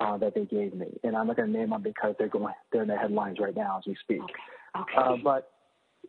uh, 0.00 0.16
that 0.18 0.34
they 0.34 0.44
gave 0.44 0.74
me. 0.74 0.86
And 1.02 1.16
I'm 1.16 1.26
not 1.26 1.36
going 1.36 1.52
to 1.52 1.58
name 1.58 1.70
them 1.70 1.82
because 1.82 2.14
they're 2.18 2.28
going 2.28 2.54
they're 2.72 2.82
in 2.82 2.88
the 2.88 2.96
headlines 2.96 3.38
right 3.40 3.56
now 3.56 3.78
as 3.78 3.84
we 3.86 3.96
speak. 4.02 4.22
Okay. 4.22 4.80
okay. 4.80 4.92
Uh, 4.96 5.16
but 5.22 5.52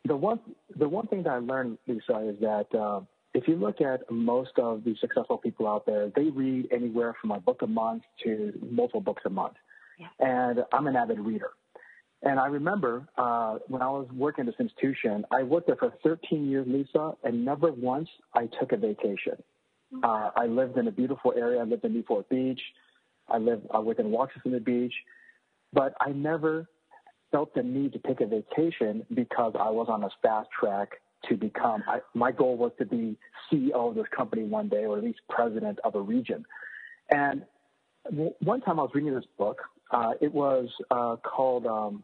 the 0.06 0.16
one 0.16 0.40
the 0.78 0.88
one 0.88 1.08
thing 1.08 1.24
that 1.24 1.32
I 1.32 1.38
learned, 1.38 1.78
Lisa, 1.88 2.30
is 2.30 2.40
that 2.42 2.68
uh, 2.78 3.02
if 3.34 3.48
you 3.48 3.56
look 3.56 3.82
at 3.82 4.10
most 4.12 4.52
of 4.58 4.84
the 4.84 4.96
successful 5.00 5.38
people 5.38 5.68
out 5.68 5.86
there, 5.86 6.12
they 6.16 6.30
read 6.30 6.68
anywhere 6.72 7.16
from 7.22 7.32
a 7.32 7.40
book 7.40 7.62
a 7.62 7.68
month 7.68 8.04
to 8.24 8.54
multiple 8.72 9.02
books 9.02 9.22
a 9.26 9.30
month. 9.30 9.56
Yeah. 10.00 10.08
And 10.20 10.60
I'm 10.74 10.88
an 10.88 10.96
avid 10.96 11.20
reader. 11.20 11.52
And 12.22 12.40
I 12.40 12.48
remember 12.48 13.08
uh, 13.18 13.60
when 13.68 13.82
I 13.82 13.90
was 13.90 14.08
working 14.14 14.48
at 14.48 14.54
this 14.54 14.60
institution, 14.60 15.26
I 15.32 15.44
worked 15.44 15.68
there 15.68 15.78
for 15.78 15.94
13 16.04 16.50
years, 16.50 16.66
Lisa, 16.68 17.14
and 17.24 17.46
never 17.46 17.72
once 17.72 18.10
I 18.34 18.50
took 18.60 18.72
a 18.72 18.78
vacation. 18.78 19.42
Mm-hmm. 19.94 20.04
Uh, 20.04 20.32
I 20.36 20.48
lived 20.48 20.78
in 20.78 20.88
a 20.88 20.92
beautiful 20.92 21.34
area. 21.36 21.62
I 21.62 21.64
lived 21.64 21.86
in 21.86 21.94
Newport 21.94 22.28
Beach. 22.30 22.60
I 23.30 23.38
lived 23.38 23.68
uh, 23.74 23.80
within 23.80 24.14
Huntington 24.14 24.64
Beach, 24.64 24.94
but 25.72 25.94
I 26.02 26.10
never 26.10 26.68
felt 27.32 27.54
the 27.54 27.64
need 27.64 27.94
to 27.94 28.00
take 28.00 28.22
a 28.22 28.26
vacation 28.26 29.06
because 29.14 29.54
I 29.58 29.70
was 29.70 29.88
on 29.90 30.04
a 30.04 30.10
fast 30.22 30.50
track 30.60 30.90
to 31.28 31.36
become. 31.36 31.84
I, 31.88 32.00
my 32.14 32.32
goal 32.32 32.56
was 32.58 32.72
to 32.80 32.86
be 32.86 33.18
CEO 33.52 33.90
of 33.90 33.96
this 33.96 34.06
company 34.16 34.44
one 34.44 34.70
day, 34.70 34.86
or 34.86 34.98
at 34.98 35.04
least 35.04 35.20
president 35.30 35.80
of 35.84 35.96
a 35.96 36.02
region. 36.02 36.46
And 37.10 37.44
one 38.40 38.62
time 38.62 38.80
I 38.80 38.84
was 38.84 38.92
reading 38.94 39.14
this 39.14 39.26
book. 39.38 39.62
Uh, 39.92 40.12
it 40.22 40.32
was 40.32 40.70
uh, 40.92 41.16
called 41.24 41.66
um, 41.66 42.04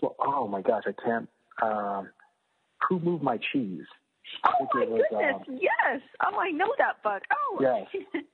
well, 0.00 0.16
oh 0.20 0.48
my 0.48 0.62
gosh, 0.62 0.84
I 0.86 0.92
can't. 0.92 1.28
Um, 1.62 2.10
Who 2.88 3.00
moved 3.00 3.22
my 3.22 3.38
cheese? 3.52 3.84
Oh 4.44 4.66
my 4.74 4.84
was, 4.84 5.02
goodness! 5.10 5.34
Um, 5.48 5.58
yes. 5.60 6.00
Oh, 6.24 6.38
I 6.38 6.50
know 6.50 6.72
that 6.78 7.02
book. 7.02 7.22
Oh. 7.32 7.58
Yes. 7.60 7.86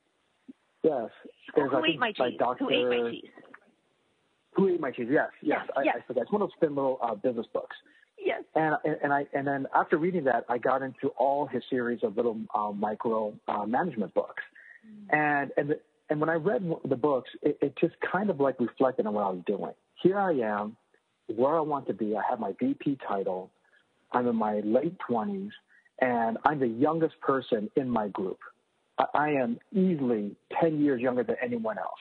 yes. 0.82 1.10
There's, 1.54 1.70
who 1.70 1.84
ate 1.84 1.98
my 1.98 2.12
cheese? 2.12 2.38
Dr. 2.38 2.64
Who 2.64 2.70
ate 2.70 2.88
my 2.88 3.10
cheese? 3.10 3.30
Who 4.54 4.68
ate 4.68 4.80
my 4.80 4.90
cheese? 4.90 5.08
Yes. 5.10 5.28
Yes. 5.42 5.60
yes, 5.62 5.70
I, 5.76 5.82
yes. 5.82 5.96
I 5.98 6.06
forgot. 6.06 6.22
It's 6.22 6.32
one 6.32 6.42
of 6.42 6.48
those 6.48 6.56
thin 6.60 6.74
little 6.74 6.98
uh, 7.02 7.14
business 7.14 7.46
books. 7.52 7.76
Yes. 8.24 8.42
And, 8.54 8.76
and 9.02 9.12
I 9.12 9.26
and 9.32 9.46
then 9.46 9.66
after 9.74 9.96
reading 9.96 10.24
that, 10.24 10.44
I 10.48 10.58
got 10.58 10.82
into 10.82 11.08
all 11.16 11.46
his 11.46 11.62
series 11.68 12.00
of 12.02 12.16
little 12.16 12.38
uh, 12.54 12.70
micro 12.70 13.34
uh, 13.48 13.66
management 13.66 14.14
books, 14.14 14.42
mm. 14.86 15.16
and 15.16 15.50
and 15.56 15.70
the, 15.70 15.80
and 16.08 16.20
when 16.20 16.28
I 16.28 16.34
read 16.34 16.62
the 16.84 16.96
books, 16.96 17.30
it, 17.42 17.58
it 17.60 17.74
just 17.80 17.94
kind 18.12 18.30
of 18.30 18.38
like 18.38 18.60
reflected 18.60 19.06
on 19.06 19.14
what 19.14 19.24
I 19.24 19.30
was 19.30 19.42
doing. 19.46 19.72
Here 20.02 20.18
I 20.18 20.32
am 20.34 20.76
where 21.26 21.56
I 21.56 21.60
want 21.60 21.86
to 21.86 21.94
be. 21.94 22.16
I 22.16 22.22
have 22.28 22.38
my 22.38 22.52
VP 22.60 22.98
title. 23.08 23.50
I'm 24.12 24.28
in 24.28 24.36
my 24.36 24.60
late 24.60 24.96
20s, 25.08 25.50
and 26.00 26.38
I'm 26.44 26.60
the 26.60 26.68
youngest 26.68 27.18
person 27.20 27.70
in 27.76 27.88
my 27.88 28.08
group. 28.08 28.38
I 29.14 29.30
am 29.30 29.58
easily 29.72 30.36
10 30.60 30.80
years 30.80 31.00
younger 31.00 31.24
than 31.24 31.36
anyone 31.42 31.78
else. 31.78 32.00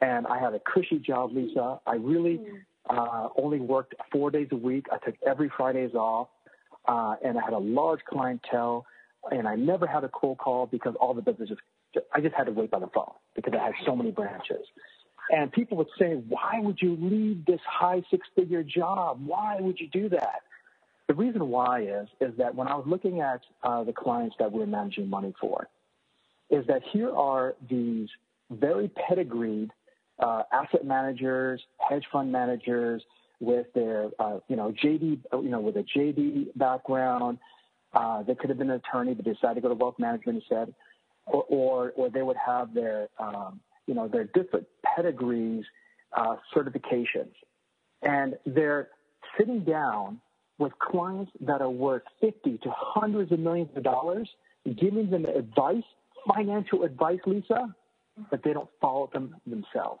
And 0.00 0.26
I 0.26 0.38
have 0.40 0.54
a 0.54 0.60
cushy 0.60 0.98
job, 0.98 1.32
Lisa. 1.32 1.80
I 1.86 1.96
really 1.96 2.40
uh, 2.88 3.28
only 3.36 3.60
worked 3.60 3.94
four 4.12 4.30
days 4.30 4.48
a 4.52 4.56
week. 4.56 4.86
I 4.92 4.98
took 5.04 5.14
every 5.26 5.50
Fridays 5.56 5.94
off, 5.94 6.28
uh, 6.86 7.16
and 7.24 7.38
I 7.38 7.42
had 7.42 7.52
a 7.52 7.58
large 7.58 8.00
clientele. 8.04 8.86
And 9.30 9.48
I 9.48 9.54
never 9.54 9.86
had 9.86 10.04
a 10.04 10.10
cold 10.10 10.36
call 10.36 10.66
because 10.66 10.94
all 11.00 11.14
the 11.14 11.22
business 11.22 11.48
just, 11.48 12.06
I 12.12 12.20
just 12.20 12.34
had 12.34 12.44
to 12.44 12.52
wait 12.52 12.70
by 12.70 12.78
the 12.78 12.88
phone 12.88 13.12
because 13.34 13.54
I 13.58 13.64
had 13.64 13.72
so 13.86 13.96
many 13.96 14.10
branches. 14.10 14.66
And 15.30 15.50
people 15.50 15.78
would 15.78 15.88
say, 15.98 16.22
why 16.28 16.60
would 16.60 16.78
you 16.82 16.98
leave 17.00 17.46
this 17.46 17.60
high 17.66 18.02
six 18.10 18.26
figure 18.36 18.62
job? 18.62 19.20
Why 19.24 19.56
would 19.60 19.80
you 19.80 19.88
do 19.88 20.10
that? 20.10 20.40
The 21.08 21.14
reason 21.14 21.48
why 21.48 21.82
is, 21.82 22.08
is 22.20 22.36
that 22.36 22.54
when 22.54 22.68
I 22.68 22.74
was 22.74 22.84
looking 22.86 23.20
at 23.20 23.40
uh, 23.62 23.84
the 23.84 23.92
clients 23.92 24.36
that 24.38 24.52
we're 24.52 24.66
managing 24.66 25.08
money 25.08 25.34
for, 25.40 25.68
is 26.50 26.66
that 26.66 26.82
here 26.92 27.10
are 27.14 27.54
these 27.70 28.08
very 28.50 28.88
pedigreed 28.88 29.70
uh, 30.18 30.42
asset 30.52 30.84
managers, 30.84 31.62
hedge 31.88 32.04
fund 32.12 32.30
managers 32.30 33.02
with 33.40 33.66
their, 33.74 34.10
uh, 34.18 34.38
you 34.48 34.56
know, 34.56 34.72
JD, 34.82 35.20
you 35.32 35.48
know, 35.48 35.60
with 35.60 35.76
a 35.76 35.84
JD 35.96 36.56
background. 36.56 37.38
Uh, 37.92 38.22
they 38.22 38.34
could 38.34 38.50
have 38.50 38.58
been 38.58 38.70
an 38.70 38.80
attorney, 38.84 39.14
but 39.14 39.24
decided 39.24 39.56
to 39.56 39.60
go 39.60 39.68
to 39.68 39.74
wealth 39.74 39.98
management 39.98 40.38
instead, 40.38 40.74
or, 41.26 41.44
or, 41.48 41.92
or 41.96 42.10
they 42.10 42.22
would 42.22 42.36
have 42.36 42.74
their, 42.74 43.08
um, 43.18 43.60
you 43.86 43.94
know, 43.94 44.08
their 44.08 44.24
different 44.24 44.66
pedigrees, 44.96 45.64
uh, 46.16 46.36
certifications, 46.54 47.32
and 48.02 48.36
they're 48.46 48.88
sitting 49.38 49.60
down 49.64 50.20
with 50.58 50.72
clients 50.78 51.30
that 51.40 51.60
are 51.60 51.70
worth 51.70 52.02
50 52.20 52.58
to 52.58 52.70
hundreds 52.76 53.32
of 53.32 53.40
millions 53.40 53.70
of 53.76 53.82
dollars, 53.82 54.28
giving 54.64 55.10
them 55.10 55.24
advice, 55.24 55.82
financial 56.34 56.84
advice, 56.84 57.18
Lisa, 57.26 57.74
but 58.30 58.42
they 58.42 58.52
don't 58.52 58.68
follow 58.80 59.10
them 59.12 59.34
themselves. 59.46 60.00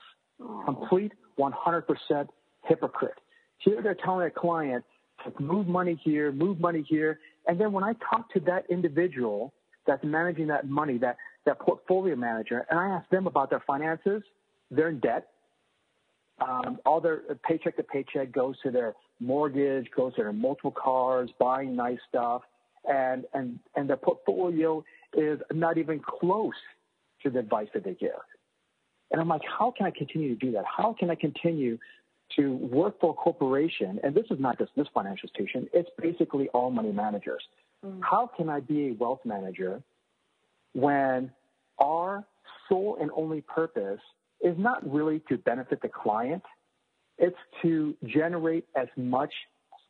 Complete 0.64 1.12
100% 1.38 2.28
hypocrite. 2.64 3.14
Here 3.58 3.82
they're 3.82 3.94
telling 3.94 4.26
a 4.26 4.30
client 4.30 4.84
to 5.24 5.42
move 5.42 5.66
money 5.66 5.98
here, 6.02 6.32
move 6.32 6.60
money 6.60 6.84
here. 6.88 7.20
And 7.46 7.60
then 7.60 7.72
when 7.72 7.84
I 7.84 7.94
talk 8.10 8.32
to 8.34 8.40
that 8.40 8.64
individual 8.68 9.52
that's 9.86 10.02
managing 10.04 10.46
that 10.48 10.68
money, 10.68 10.98
that, 10.98 11.16
that 11.46 11.58
portfolio 11.60 12.16
manager, 12.16 12.66
and 12.70 12.78
I 12.78 12.88
ask 12.88 13.08
them 13.10 13.26
about 13.26 13.50
their 13.50 13.62
finances, 13.66 14.22
they're 14.70 14.88
in 14.88 15.00
debt. 15.00 15.28
Um, 16.40 16.78
all 16.84 17.00
their 17.00 17.22
paycheck 17.46 17.76
to 17.76 17.82
paycheck 17.84 18.32
goes 18.32 18.56
to 18.62 18.70
their 18.70 18.94
mortgage, 19.20 19.86
goes 19.96 20.14
to 20.16 20.22
their 20.22 20.32
multiple 20.32 20.72
cars, 20.72 21.30
buying 21.38 21.76
nice 21.76 21.98
stuff, 22.08 22.42
and, 22.88 23.24
and, 23.34 23.58
and 23.76 23.88
their 23.88 23.96
portfolio 23.96 24.84
is 25.16 25.38
not 25.52 25.78
even 25.78 26.00
close 26.00 26.52
to 27.24 27.30
the 27.30 27.40
advice 27.40 27.68
that 27.74 27.84
they 27.84 27.94
give. 27.94 28.10
And 29.10 29.20
I'm 29.20 29.28
like, 29.28 29.42
how 29.46 29.72
can 29.76 29.86
I 29.86 29.90
continue 29.90 30.30
to 30.30 30.46
do 30.46 30.52
that? 30.52 30.64
How 30.64 30.94
can 30.98 31.10
I 31.10 31.14
continue 31.14 31.78
to 32.36 32.54
work 32.54 33.00
for 33.00 33.10
a 33.10 33.14
corporation? 33.14 34.00
And 34.02 34.14
this 34.14 34.26
is 34.30 34.38
not 34.40 34.58
just 34.58 34.70
this 34.76 34.86
financial 34.94 35.28
institution, 35.28 35.68
it's 35.72 35.90
basically 36.00 36.48
all 36.48 36.70
money 36.70 36.92
managers. 36.92 37.42
Mm. 37.84 38.00
How 38.02 38.30
can 38.36 38.48
I 38.48 38.60
be 38.60 38.88
a 38.88 38.92
wealth 38.92 39.20
manager 39.24 39.82
when 40.72 41.30
our 41.78 42.24
sole 42.68 42.98
and 43.00 43.10
only 43.14 43.40
purpose 43.42 44.00
is 44.40 44.56
not 44.58 44.90
really 44.90 45.20
to 45.28 45.38
benefit 45.38 45.80
the 45.82 45.88
client? 45.88 46.42
It's 47.18 47.36
to 47.62 47.96
generate 48.04 48.66
as 48.74 48.88
much 48.96 49.32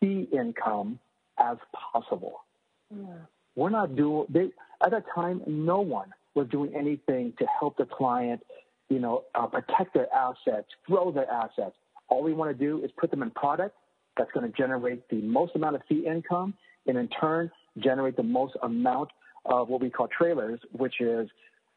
fee 0.00 0.28
income 0.32 0.98
as 1.38 1.56
possible. 1.72 2.44
Yeah. 2.90 3.14
We're 3.56 3.70
not 3.70 3.96
doing, 3.96 4.26
they, 4.28 4.50
at 4.84 4.90
that 4.90 5.04
time, 5.14 5.40
no 5.46 5.80
one 5.80 6.12
was 6.34 6.48
doing 6.48 6.74
anything 6.76 7.32
to 7.38 7.46
help 7.58 7.76
the 7.76 7.84
client, 7.84 8.42
you 8.88 8.98
know, 8.98 9.24
uh, 9.34 9.46
protect 9.46 9.94
their 9.94 10.12
assets, 10.12 10.68
grow 10.86 11.10
their 11.12 11.30
assets. 11.30 11.76
All 12.08 12.22
we 12.22 12.32
want 12.32 12.56
to 12.56 12.64
do 12.64 12.84
is 12.84 12.90
put 12.98 13.10
them 13.10 13.22
in 13.22 13.30
product 13.30 13.76
that's 14.16 14.30
going 14.32 14.50
to 14.50 14.56
generate 14.56 15.08
the 15.08 15.20
most 15.22 15.54
amount 15.56 15.76
of 15.76 15.82
fee 15.88 16.06
income 16.06 16.54
and 16.86 16.98
in 16.98 17.08
turn 17.08 17.50
generate 17.78 18.16
the 18.16 18.22
most 18.22 18.56
amount 18.62 19.10
of 19.46 19.68
what 19.68 19.80
we 19.80 19.90
call 19.90 20.08
trailers, 20.08 20.60
which 20.72 21.00
is 21.00 21.28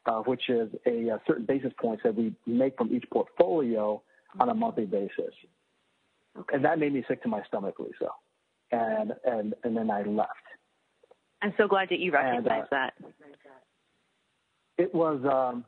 uh, 0.06 0.20
which 0.20 0.48
is 0.48 0.70
a, 0.86 1.08
a, 1.08 1.20
certain 1.26 1.44
basis 1.44 1.72
points 1.78 2.02
that 2.02 2.14
we 2.14 2.32
make 2.46 2.76
from 2.78 2.94
each 2.94 3.04
portfolio 3.12 4.00
on 4.40 4.48
a 4.48 4.54
monthly 4.54 4.86
basis. 4.86 5.34
Okay. 6.38 6.56
And 6.56 6.64
that 6.64 6.78
made 6.78 6.94
me 6.94 7.04
sick 7.08 7.22
to 7.24 7.28
my 7.28 7.42
stomach, 7.46 7.74
Lisa. 7.78 8.08
And 8.70 9.12
and 9.24 9.54
and 9.64 9.76
then 9.76 9.90
I 9.90 10.02
left. 10.02 10.30
I'm 11.42 11.54
so 11.56 11.68
glad 11.68 11.88
that 11.90 11.98
you 11.98 12.12
recognize 12.12 12.44
and, 12.44 12.62
uh, 12.62 12.66
that. 12.70 12.94
It 14.78 14.94
was, 14.94 15.20
um, 15.24 15.64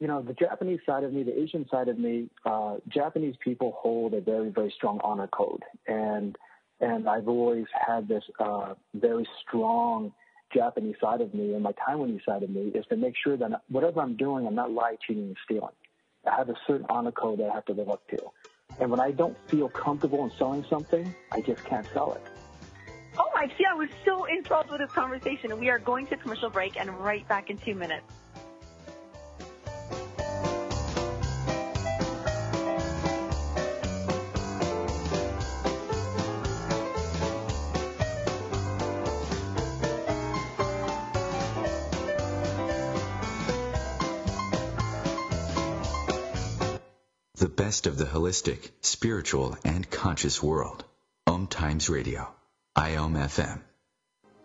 you 0.00 0.08
know, 0.08 0.20
the 0.20 0.34
Japanese 0.34 0.80
side 0.84 1.04
of 1.04 1.12
me, 1.12 1.22
the 1.22 1.40
Asian 1.40 1.66
side 1.70 1.88
of 1.88 1.98
me. 1.98 2.28
Uh, 2.44 2.76
Japanese 2.88 3.36
people 3.42 3.74
hold 3.78 4.12
a 4.12 4.20
very, 4.20 4.50
very 4.50 4.72
strong 4.76 5.00
honor 5.02 5.28
code, 5.28 5.62
and 5.86 6.36
and 6.80 7.08
I've 7.08 7.28
always 7.28 7.66
had 7.72 8.06
this 8.08 8.24
uh, 8.38 8.74
very 8.94 9.26
strong 9.40 10.12
Japanese 10.52 10.96
side 11.00 11.20
of 11.20 11.32
me, 11.32 11.54
and 11.54 11.62
my 11.62 11.72
Taiwanese 11.72 12.24
side 12.24 12.42
of 12.42 12.50
me 12.50 12.72
is 12.74 12.84
to 12.86 12.96
make 12.96 13.14
sure 13.22 13.36
that 13.36 13.62
whatever 13.68 14.00
I'm 14.00 14.16
doing, 14.16 14.46
I'm 14.46 14.54
not 14.54 14.72
lying, 14.72 14.98
cheating, 15.06 15.24
and 15.24 15.36
stealing. 15.44 15.74
I 16.30 16.36
have 16.36 16.48
a 16.48 16.56
certain 16.66 16.86
honor 16.88 17.12
code 17.12 17.38
that 17.38 17.50
I 17.50 17.54
have 17.54 17.64
to 17.66 17.72
live 17.72 17.88
up 17.88 18.06
to. 18.08 18.18
And 18.80 18.90
when 18.90 19.00
I 19.00 19.12
don't 19.12 19.36
feel 19.48 19.68
comfortable 19.68 20.24
in 20.24 20.30
selling 20.38 20.64
something, 20.68 21.14
I 21.32 21.40
just 21.40 21.64
can't 21.64 21.86
sell 21.92 22.12
it. 22.14 22.22
My, 23.36 23.48
see, 23.58 23.66
I 23.70 23.74
was 23.74 23.90
so 24.06 24.26
enthralled 24.26 24.70
with 24.70 24.80
this 24.80 24.90
conversation, 24.92 25.60
we 25.60 25.68
are 25.68 25.78
going 25.78 26.06
to 26.06 26.16
commercial 26.16 26.48
break 26.48 26.80
and 26.80 26.88
right 27.00 27.28
back 27.28 27.50
in 27.50 27.58
two 27.58 27.74
minutes. 27.74 28.06
The 47.34 47.48
best 47.48 47.86
of 47.86 47.98
the 47.98 48.06
holistic, 48.06 48.70
spiritual, 48.80 49.58
and 49.62 49.90
conscious 49.90 50.42
world. 50.42 50.86
Om 51.26 51.48
Times 51.48 51.90
Radio. 51.90 52.35
IOM. 52.76 53.62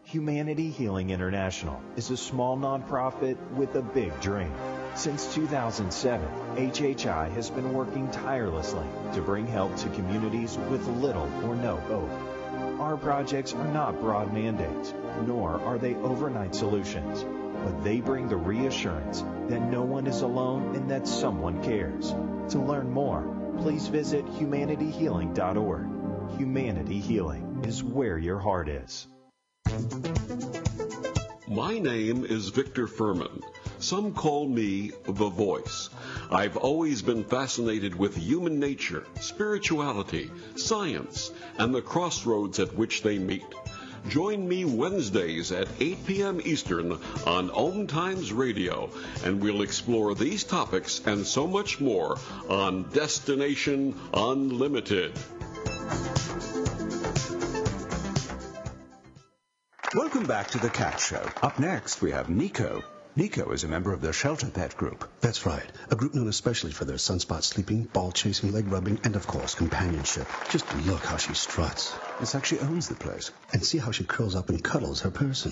Humanity 0.05 0.69
Healing 0.69 1.09
International 1.09 1.81
is 1.97 2.11
a 2.11 2.15
small 2.15 2.57
nonprofit 2.57 3.35
with 3.51 3.75
a 3.75 3.81
big 3.81 4.17
dream. 4.21 4.53
Since 4.95 5.35
2007, 5.35 6.25
HHI 6.55 7.29
has 7.33 7.49
been 7.49 7.73
working 7.73 8.09
tirelessly 8.09 8.85
to 9.15 9.21
bring 9.21 9.47
help 9.47 9.75
to 9.75 9.89
communities 9.89 10.57
with 10.69 10.87
little 10.87 11.29
or 11.43 11.57
no 11.57 11.75
hope. 11.75 12.09
Our 12.79 12.95
projects 12.95 13.53
are 13.53 13.67
not 13.73 13.99
broad 13.99 14.33
mandates, 14.33 14.93
nor 15.27 15.59
are 15.59 15.77
they 15.77 15.95
overnight 15.95 16.55
solutions, 16.55 17.25
but 17.65 17.83
they 17.83 17.99
bring 17.99 18.29
the 18.29 18.37
reassurance 18.37 19.25
that 19.49 19.61
no 19.61 19.83
one 19.83 20.07
is 20.07 20.21
alone 20.21 20.73
and 20.73 20.89
that 20.89 21.05
someone 21.05 21.61
cares. 21.61 22.11
To 22.51 22.59
learn 22.59 22.91
more, 22.91 23.23
please 23.57 23.87
visit 23.87 24.25
humanityhealing.org. 24.25 26.37
Humanity 26.37 27.01
Healing 27.01 27.50
is 27.63 27.83
where 27.83 28.17
your 28.17 28.39
heart 28.39 28.69
is. 28.69 29.07
My 31.47 31.79
name 31.79 32.25
is 32.25 32.49
Victor 32.49 32.87
Fuhrman. 32.87 33.43
Some 33.79 34.13
call 34.13 34.47
me 34.47 34.91
the 35.03 35.29
voice. 35.29 35.89
I've 36.29 36.55
always 36.55 37.01
been 37.01 37.23
fascinated 37.23 37.95
with 37.95 38.15
human 38.15 38.59
nature, 38.59 39.05
spirituality, 39.19 40.31
science, 40.55 41.31
and 41.57 41.73
the 41.73 41.81
crossroads 41.81 42.59
at 42.59 42.75
which 42.75 43.01
they 43.01 43.19
meet. 43.19 43.45
Join 44.07 44.47
me 44.47 44.65
Wednesdays 44.65 45.51
at 45.51 45.67
8 45.79 46.05
p.m. 46.05 46.41
Eastern 46.43 46.97
on 47.27 47.51
Om 47.51 47.87
Times 47.87 48.33
Radio, 48.33 48.89
and 49.23 49.41
we'll 49.41 49.61
explore 49.61 50.15
these 50.15 50.43
topics 50.43 51.01
and 51.05 51.25
so 51.25 51.47
much 51.47 51.79
more 51.79 52.17
on 52.49 52.83
Destination 52.89 53.95
Unlimited. 54.13 55.13
Welcome 59.93 60.25
back 60.25 60.51
to 60.51 60.57
the 60.57 60.69
Cat 60.69 61.01
Show. 61.01 61.21
Up 61.41 61.59
next, 61.59 62.01
we 62.01 62.11
have 62.11 62.29
Nico. 62.29 62.81
Nico 63.17 63.51
is 63.51 63.65
a 63.65 63.67
member 63.67 63.91
of 63.91 63.99
the 63.99 64.13
Shelter 64.13 64.49
Pet 64.49 64.77
Group. 64.77 65.03
That's 65.19 65.45
right. 65.45 65.69
A 65.89 65.97
group 65.97 66.15
known 66.15 66.29
especially 66.29 66.71
for 66.71 66.85
their 66.85 66.95
sunspot 66.95 67.43
sleeping, 67.43 67.83
ball 67.91 68.13
chasing, 68.13 68.53
leg 68.53 68.71
rubbing, 68.71 69.01
and 69.03 69.17
of 69.17 69.27
course, 69.27 69.53
companionship. 69.53 70.29
Just 70.49 70.73
look 70.85 71.03
how 71.03 71.17
she 71.17 71.33
struts. 71.33 71.93
It's 72.21 72.33
like 72.33 72.45
she 72.45 72.59
owns 72.59 72.87
the 72.87 72.95
place. 72.95 73.31
And 73.51 73.65
see 73.65 73.79
how 73.79 73.91
she 73.91 74.05
curls 74.05 74.33
up 74.33 74.47
and 74.47 74.63
cuddles 74.63 75.01
her 75.01 75.11
person. 75.11 75.51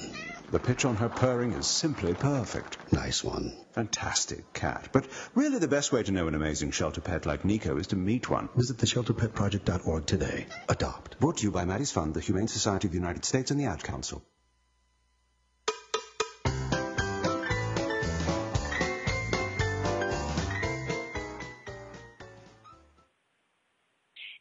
The 0.51 0.60
pitch 0.60 0.84
on 0.84 0.96
her 0.96 1.10
purring 1.10 1.51
is 1.53 1.68
simply 1.68 2.15
perfect. 2.15 2.91
Nice 2.91 3.24
one. 3.24 3.56
Fantastic 3.74 4.51
cat. 4.51 4.89
But 4.91 5.08
really 5.36 5.60
the 5.60 5.68
best 5.68 5.91
way 5.91 6.01
to 6.01 6.12
know 6.12 6.27
an 6.27 6.34
amazing 6.34 6.72
shelter 6.72 7.01
pet 7.01 7.27
like 7.27 7.46
Nico 7.46 7.77
is 7.77 7.86
to 7.88 7.96
meet 7.96 8.32
one. 8.32 8.50
Visit 8.56 8.77
theshelterpetproject.org 8.77 10.08
today. 10.08 10.48
Adopt. 10.68 11.20
Brought 11.20 11.38
to 11.38 11.44
you 11.44 11.51
by 11.51 11.65
Maddie's 11.65 11.91
Fund, 11.91 12.15
the 12.15 12.20
Humane 12.20 12.48
Society 12.48 12.88
of 12.88 12.94
the 12.94 12.98
United 12.98 13.25
States, 13.25 13.51
and 13.51 13.60
the 13.60 13.65
Ad 13.65 13.84
Council. 13.84 14.24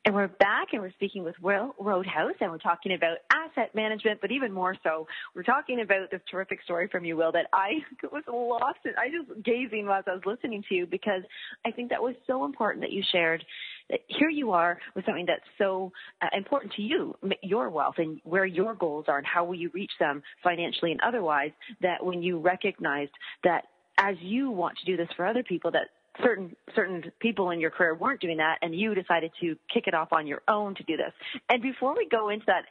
And 0.09 0.15
we're 0.15 0.29
back 0.29 0.69
and 0.73 0.81
we're 0.81 0.93
speaking 0.93 1.23
with 1.23 1.35
Will 1.43 1.75
Roadhouse 1.79 2.33
and 2.41 2.51
we're 2.51 2.57
talking 2.57 2.95
about 2.95 3.19
asset 3.31 3.75
management, 3.75 4.23
but 4.23 4.33
even 4.33 4.51
more 4.51 4.75
so, 4.83 5.07
we're 5.35 5.43
talking 5.43 5.83
about 5.83 6.11
this 6.11 6.23
terrific 6.31 6.63
story 6.63 6.89
from 6.91 7.05
you, 7.05 7.15
Will, 7.15 7.31
that 7.33 7.45
I 7.53 7.73
was 8.11 8.23
lost 8.27 8.79
in. 8.87 8.93
I 8.97 9.11
just 9.11 9.45
gazing 9.45 9.87
as 9.87 10.05
I 10.07 10.15
was 10.15 10.23
listening 10.25 10.65
to 10.71 10.75
you 10.75 10.87
because 10.87 11.21
I 11.67 11.73
think 11.73 11.91
that 11.91 12.03
was 12.03 12.15
so 12.27 12.47
important 12.47 12.81
that 12.85 12.91
you 12.91 13.03
shared 13.13 13.45
that 13.91 14.01
here 14.07 14.31
you 14.31 14.51
are 14.53 14.79
with 14.95 15.05
something 15.05 15.27
that's 15.27 15.45
so 15.59 15.93
uh, 16.23 16.29
important 16.35 16.73
to 16.77 16.83
you, 16.83 17.15
your 17.43 17.69
wealth 17.69 17.97
and 17.99 18.19
where 18.25 18.47
your 18.47 18.75
goals 18.75 19.05
are 19.09 19.19
and 19.19 19.27
how 19.27 19.45
will 19.45 19.57
you 19.57 19.71
reach 19.75 19.93
them 20.01 20.23
financially 20.43 20.91
and 20.91 21.03
otherwise, 21.03 21.51
that 21.83 22.03
when 22.03 22.23
you 22.23 22.39
recognized 22.39 23.13
that 23.45 23.65
as 23.99 24.17
you 24.21 24.51
want 24.51 24.79
to 24.79 24.87
do 24.87 24.97
this 24.97 25.09
for 25.17 25.27
other 25.27 25.43
people, 25.43 25.71
that 25.73 25.89
certain 26.23 26.55
certain 26.75 27.05
people 27.21 27.51
in 27.51 27.61
your 27.61 27.71
career 27.71 27.95
weren't 27.95 28.21
doing 28.21 28.39
that 28.39 28.59
and 28.63 28.75
you 28.75 28.95
decided 28.95 29.31
to 29.41 29.57
kick 29.73 29.87
it 29.87 29.95
off 29.95 30.09
on 30.13 30.27
your 30.27 30.43
own 30.49 30.75
to 30.75 30.83
do 30.85 30.97
this. 30.97 31.13
And 31.49 31.63
before 31.63 31.97
we 31.97 32.09
go 32.09 32.29
into 32.29 32.47
that 32.47 32.65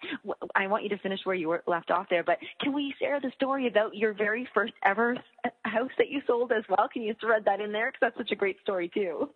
i 0.55 0.67
want 0.67 0.83
you 0.83 0.89
to 0.89 0.97
finish 0.97 1.19
where 1.23 1.35
you 1.35 1.47
were 1.47 1.63
left 1.67 1.91
off 1.91 2.07
there 2.09 2.23
but 2.23 2.37
can 2.61 2.73
we 2.73 2.93
share 2.99 3.19
the 3.19 3.31
story 3.35 3.67
about 3.67 3.95
your 3.95 4.13
very 4.13 4.47
first 4.53 4.73
ever 4.83 5.15
house 5.65 5.91
that 5.97 6.09
you 6.09 6.21
sold 6.27 6.51
as 6.51 6.63
well? 6.69 6.87
Can 6.91 7.01
you 7.01 7.15
thread 7.19 7.43
that 7.45 7.59
in 7.61 7.71
there? 7.71 7.91
Because 7.91 7.99
that's 8.01 8.17
such 8.17 8.31
a 8.31 8.35
great 8.35 8.59
story 8.61 8.89
too. 8.93 9.29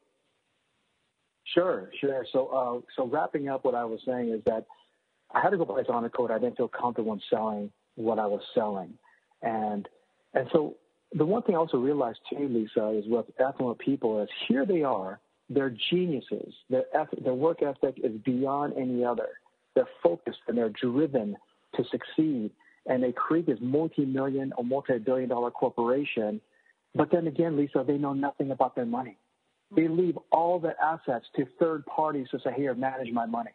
Sure 1.53 1.89
sure. 1.99 2.25
So 2.31 2.47
uh, 2.47 2.81
so 2.95 3.07
wrapping 3.07 3.49
up 3.49 3.65
what 3.65 3.75
i 3.75 3.83
was 3.83 3.99
saying 4.05 4.29
is 4.29 4.43
that 4.45 4.65
i 5.33 5.41
had 5.41 5.49
to 5.49 5.57
go 5.57 5.65
buy 5.65 5.81
by 5.81 5.93
honor 5.93 6.09
code. 6.09 6.31
I 6.31 6.39
didn't 6.39 6.57
feel 6.57 6.67
comfortable 6.67 7.13
in 7.13 7.21
selling 7.29 7.71
what 7.95 8.19
i 8.19 8.25
was 8.25 8.41
selling. 8.53 8.93
And 9.41 9.87
and 10.33 10.47
so 10.53 10.75
the 11.13 11.25
one 11.25 11.41
thing 11.43 11.55
I 11.55 11.57
also 11.57 11.77
realized 11.77 12.19
too, 12.29 12.47
Lisa, 12.47 12.89
is 12.89 13.05
with 13.07 13.25
affluent 13.39 13.79
people 13.79 14.21
is 14.21 14.29
here 14.47 14.65
they 14.65 14.83
are, 14.83 15.19
they're 15.49 15.75
geniuses. 15.89 16.53
Their 16.69 16.83
their 17.23 17.33
work 17.33 17.61
ethic 17.61 17.99
is 18.03 18.13
beyond 18.23 18.73
any 18.77 19.03
other. 19.03 19.29
They're 19.75 19.89
focused 20.01 20.39
and 20.47 20.57
they're 20.57 20.69
driven 20.69 21.35
to 21.75 21.83
succeed, 21.91 22.51
and 22.85 23.03
they 23.03 23.11
create 23.11 23.45
this 23.45 23.59
multi-million 23.61 24.53
or 24.57 24.63
multi-billion-dollar 24.63 25.51
corporation. 25.51 26.41
But 26.95 27.11
then 27.11 27.27
again, 27.27 27.57
Lisa, 27.57 27.83
they 27.85 27.97
know 27.97 28.13
nothing 28.13 28.51
about 28.51 28.75
their 28.75 28.85
money. 28.85 29.17
They 29.73 29.87
leave 29.87 30.17
all 30.31 30.59
their 30.59 30.75
assets 30.81 31.25
to 31.37 31.45
third 31.59 31.85
parties 31.85 32.27
to 32.31 32.39
say, 32.39 32.53
"Here, 32.55 32.73
manage 32.73 33.11
my 33.11 33.25
money." 33.25 33.51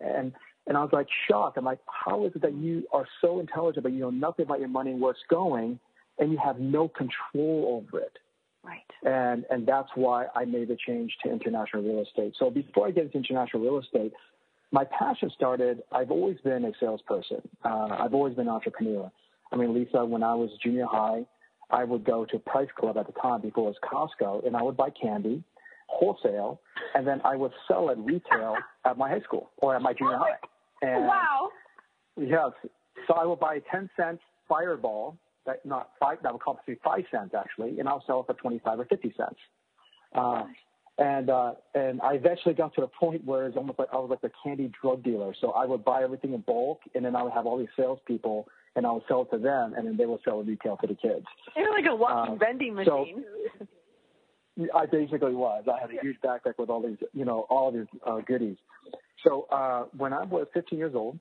And 0.00 0.32
and 0.66 0.76
I 0.76 0.82
was 0.82 0.90
like 0.92 1.08
shocked. 1.28 1.56
I'm 1.56 1.64
like, 1.64 1.80
how 1.86 2.26
is 2.26 2.32
it 2.34 2.42
that 2.42 2.54
you 2.54 2.86
are 2.92 3.06
so 3.20 3.40
intelligent, 3.40 3.82
but 3.82 3.92
you 3.92 4.00
know 4.00 4.10
nothing 4.10 4.44
about 4.44 4.60
your 4.60 4.68
money, 4.68 4.94
where 4.94 5.12
it's 5.12 5.20
going, 5.28 5.80
and 6.20 6.30
you 6.30 6.38
have 6.38 6.60
no 6.60 6.88
control 6.88 7.82
over 7.82 8.02
it? 8.02 8.18
Right. 8.62 8.84
And 9.04 9.44
and 9.50 9.66
that's 9.66 9.88
why 9.94 10.26
I 10.36 10.44
made 10.44 10.68
the 10.68 10.76
change 10.86 11.16
to 11.24 11.32
international 11.32 11.82
real 11.82 12.02
estate. 12.02 12.34
So 12.38 12.50
before 12.50 12.86
I 12.86 12.90
get 12.90 13.04
into 13.04 13.18
international 13.18 13.62
real 13.62 13.78
estate, 13.78 14.12
my 14.70 14.84
passion 14.84 15.30
started. 15.34 15.82
I've 15.90 16.10
always 16.10 16.36
been 16.44 16.64
a 16.64 16.72
salesperson. 16.78 17.40
Uh, 17.64 17.96
I've 17.98 18.14
always 18.14 18.34
been 18.34 18.46
an 18.46 18.54
entrepreneur. 18.54 19.10
I 19.52 19.56
mean, 19.56 19.74
Lisa, 19.74 20.04
when 20.04 20.22
I 20.22 20.34
was 20.34 20.50
junior 20.62 20.86
high, 20.86 21.24
I 21.70 21.84
would 21.84 22.04
go 22.04 22.24
to 22.26 22.38
Price 22.38 22.68
Club 22.78 22.96
at 22.98 23.06
the 23.06 23.12
time 23.20 23.40
before 23.40 23.68
it 23.70 23.76
was 23.82 24.10
Costco, 24.20 24.46
and 24.46 24.56
I 24.56 24.62
would 24.62 24.76
buy 24.76 24.90
candy 24.90 25.42
wholesale, 25.88 26.60
and 26.94 27.06
then 27.06 27.20
I 27.24 27.36
would 27.36 27.52
sell 27.66 27.90
it 27.90 27.98
retail 27.98 28.56
at 28.84 28.96
my 28.96 29.08
high 29.08 29.20
school 29.20 29.50
or 29.58 29.74
at 29.74 29.82
my 29.82 29.92
junior 29.92 30.18
high. 30.18 30.38
And 30.82 31.06
wow. 31.06 31.50
Yes. 32.16 32.52
So 33.06 33.14
I 33.14 33.24
would 33.24 33.40
buy 33.40 33.56
a 33.56 33.60
10 33.70 33.90
cent 33.96 34.20
fireball, 34.48 35.16
that 35.46 35.64
not 35.64 35.90
five, 35.98 36.18
that 36.22 36.32
would 36.32 36.42
cost 36.42 36.60
me 36.66 36.76
five 36.82 37.04
cents 37.10 37.34
actually, 37.36 37.78
and 37.80 37.88
I'll 37.88 38.04
sell 38.06 38.20
it 38.20 38.26
for 38.26 38.34
25 38.34 38.80
or 38.80 38.84
50 38.84 39.14
cents. 39.16 39.36
Uh, 40.14 40.44
and 40.98 41.30
uh, 41.30 41.52
and 41.74 42.00
I 42.02 42.14
eventually 42.14 42.54
got 42.54 42.74
to 42.74 42.82
the 42.82 42.86
point 42.88 43.24
where 43.24 43.46
it's 43.46 43.56
almost 43.56 43.78
like 43.78 43.88
I 43.92 43.96
was 43.96 44.10
like 44.10 44.22
a 44.22 44.30
candy 44.44 44.70
drug 44.82 45.02
dealer. 45.02 45.34
So 45.40 45.52
I 45.52 45.64
would 45.64 45.84
buy 45.84 46.02
everything 46.02 46.34
in 46.34 46.40
bulk, 46.40 46.80
and 46.94 47.04
then 47.04 47.16
I 47.16 47.22
would 47.22 47.32
have 47.32 47.46
all 47.46 47.58
these 47.58 47.68
salespeople, 47.76 48.46
and 48.76 48.86
I 48.86 48.92
would 48.92 49.04
sell 49.08 49.22
it 49.22 49.34
to 49.34 49.42
them, 49.42 49.74
and 49.76 49.86
then 49.86 49.96
they 49.96 50.04
would 50.04 50.20
sell 50.24 50.40
it 50.40 50.46
retail 50.46 50.76
to 50.78 50.86
the 50.86 50.94
kids. 50.94 51.24
You're 51.56 51.72
like 51.72 51.86
a 51.86 51.94
walking 51.94 52.34
Um, 52.34 52.38
vending 52.38 52.74
machine. 52.74 53.24
So, 53.58 53.66
I 54.74 54.84
basically 54.84 55.34
was. 55.34 55.64
I 55.72 55.80
had 55.80 55.90
a 55.90 56.02
huge 56.02 56.18
backpack 56.22 56.58
with 56.58 56.68
all 56.68 56.82
these, 56.86 56.98
you 57.14 57.24
know, 57.24 57.46
all 57.48 57.72
these 57.72 57.86
uh, 58.06 58.18
goodies. 58.26 58.56
So 59.24 59.46
uh, 59.50 59.84
when 59.96 60.12
I 60.12 60.24
was 60.24 60.48
15 60.52 60.78
years 60.78 60.94
old, 60.94 61.18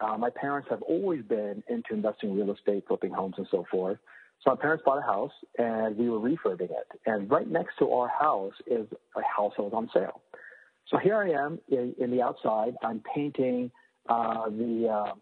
uh, 0.00 0.16
my 0.16 0.30
parents 0.30 0.68
have 0.70 0.82
always 0.82 1.22
been 1.22 1.62
into 1.68 1.92
investing 1.92 2.30
in 2.30 2.36
real 2.36 2.52
estate, 2.52 2.84
flipping 2.86 3.12
homes, 3.12 3.34
and 3.38 3.46
so 3.50 3.64
forth. 3.70 3.98
So 4.42 4.50
my 4.50 4.56
parents 4.56 4.82
bought 4.84 4.98
a 4.98 5.02
house, 5.02 5.32
and 5.58 5.96
we 5.96 6.10
were 6.10 6.18
refurbing 6.18 6.70
it. 6.70 6.88
And 7.06 7.30
right 7.30 7.48
next 7.48 7.78
to 7.78 7.90
our 7.92 8.08
house 8.08 8.54
is 8.66 8.86
a 9.16 9.22
house 9.22 9.52
that 9.56 9.62
was 9.62 9.72
on 9.72 9.88
sale. 9.94 10.20
So 10.88 10.98
here 10.98 11.16
I 11.16 11.30
am 11.30 11.58
in, 11.68 11.94
in 11.98 12.10
the 12.10 12.22
outside. 12.22 12.74
I'm 12.82 13.02
painting 13.14 13.70
uh, 14.08 14.50
the 14.50 14.88
uh, 14.92 15.12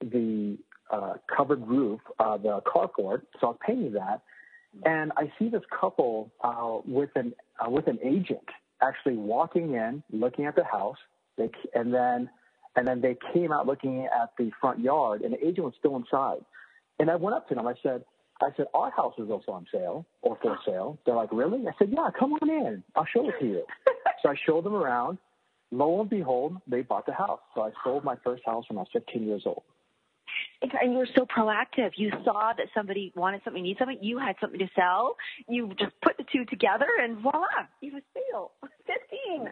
the 0.00 0.58
uh, 0.90 1.14
covered 1.34 1.66
roof, 1.66 2.00
uh, 2.20 2.36
the 2.36 2.60
carport. 2.60 3.22
So 3.40 3.48
I 3.48 3.50
was 3.50 3.58
painting 3.66 3.92
that, 3.92 4.22
and 4.84 5.10
I 5.16 5.32
see 5.38 5.48
this 5.48 5.62
couple 5.78 6.30
uh, 6.42 6.78
with 6.86 7.10
an 7.16 7.34
uh, 7.58 7.68
with 7.68 7.88
an 7.88 7.98
agent 8.04 8.46
actually 8.80 9.16
walking 9.16 9.74
in, 9.74 10.02
looking 10.12 10.46
at 10.46 10.54
the 10.54 10.64
house. 10.64 10.98
They, 11.36 11.50
and 11.74 11.92
then 11.92 12.30
and 12.76 12.86
then 12.86 13.00
they 13.00 13.16
came 13.32 13.52
out 13.52 13.66
looking 13.66 14.06
at 14.06 14.32
the 14.38 14.50
front 14.60 14.80
yard, 14.80 15.22
and 15.22 15.32
the 15.32 15.46
agent 15.46 15.64
was 15.64 15.74
still 15.78 15.96
inside. 15.96 16.44
And 16.98 17.10
I 17.10 17.16
went 17.16 17.36
up 17.36 17.48
to 17.48 17.54
them. 17.54 17.66
I 17.66 17.74
said, 17.82 18.04
I 18.40 18.50
said, 18.56 18.66
our 18.74 18.90
house 18.90 19.14
is 19.18 19.30
also 19.30 19.52
on 19.52 19.66
sale 19.72 20.06
or 20.22 20.38
for 20.40 20.58
sale. 20.64 20.98
They're 21.04 21.14
like, 21.14 21.32
really? 21.32 21.66
I 21.66 21.72
said, 21.78 21.88
yeah, 21.90 22.08
come 22.18 22.34
on 22.34 22.48
in. 22.48 22.82
I'll 22.94 23.06
show 23.06 23.28
it 23.28 23.34
to 23.40 23.46
you. 23.46 23.64
so 24.22 24.30
I 24.30 24.34
showed 24.46 24.64
them 24.64 24.74
around. 24.74 25.18
Lo 25.70 26.00
and 26.00 26.08
behold, 26.08 26.56
they 26.66 26.82
bought 26.82 27.06
the 27.06 27.12
house. 27.12 27.40
So 27.54 27.62
I 27.62 27.70
sold 27.84 28.04
my 28.04 28.16
first 28.24 28.42
house 28.46 28.64
when 28.68 28.78
I 28.78 28.82
was 28.82 28.88
15 28.92 29.24
years 29.24 29.42
old. 29.44 29.62
And 30.60 30.92
you 30.92 30.98
were 30.98 31.08
so 31.16 31.26
proactive. 31.26 31.92
You 31.96 32.10
saw 32.24 32.52
that 32.56 32.66
somebody 32.74 33.12
wanted 33.16 33.42
something, 33.44 33.62
needed 33.62 33.78
something. 33.78 33.98
You 34.00 34.18
had 34.18 34.36
something 34.40 34.58
to 34.58 34.68
sell. 34.74 35.16
You 35.48 35.72
just 35.78 35.92
put 36.02 36.16
the 36.16 36.24
two 36.32 36.44
together, 36.44 36.86
and 37.02 37.18
voila, 37.18 37.46
you 37.80 37.92
have 37.92 38.02
a 38.02 38.20
sale. 38.32 38.52
15. 38.86 39.48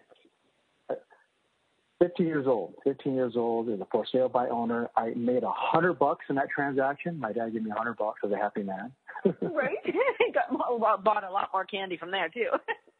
15 2.00 2.26
years 2.26 2.46
old. 2.46 2.74
15 2.84 3.14
years 3.14 3.34
old 3.36 3.68
is 3.68 3.80
a 3.80 3.86
for 3.90 4.04
sale 4.10 4.28
by 4.28 4.48
owner. 4.48 4.88
I 4.96 5.14
made 5.16 5.42
a 5.42 5.52
hundred 5.52 5.98
bucks 5.98 6.26
in 6.28 6.36
that 6.36 6.50
transaction. 6.50 7.18
My 7.18 7.32
dad 7.32 7.52
gave 7.52 7.62
me 7.62 7.70
a 7.70 7.74
hundred 7.74 7.96
bucks 7.96 8.20
as 8.24 8.32
a 8.32 8.36
happy 8.36 8.62
man. 8.62 8.92
right. 9.24 9.78
Got 10.34 11.04
bought 11.04 11.24
a 11.24 11.32
lot 11.32 11.50
more 11.52 11.64
candy 11.64 11.96
from 11.96 12.10
there 12.10 12.28
too. 12.28 12.50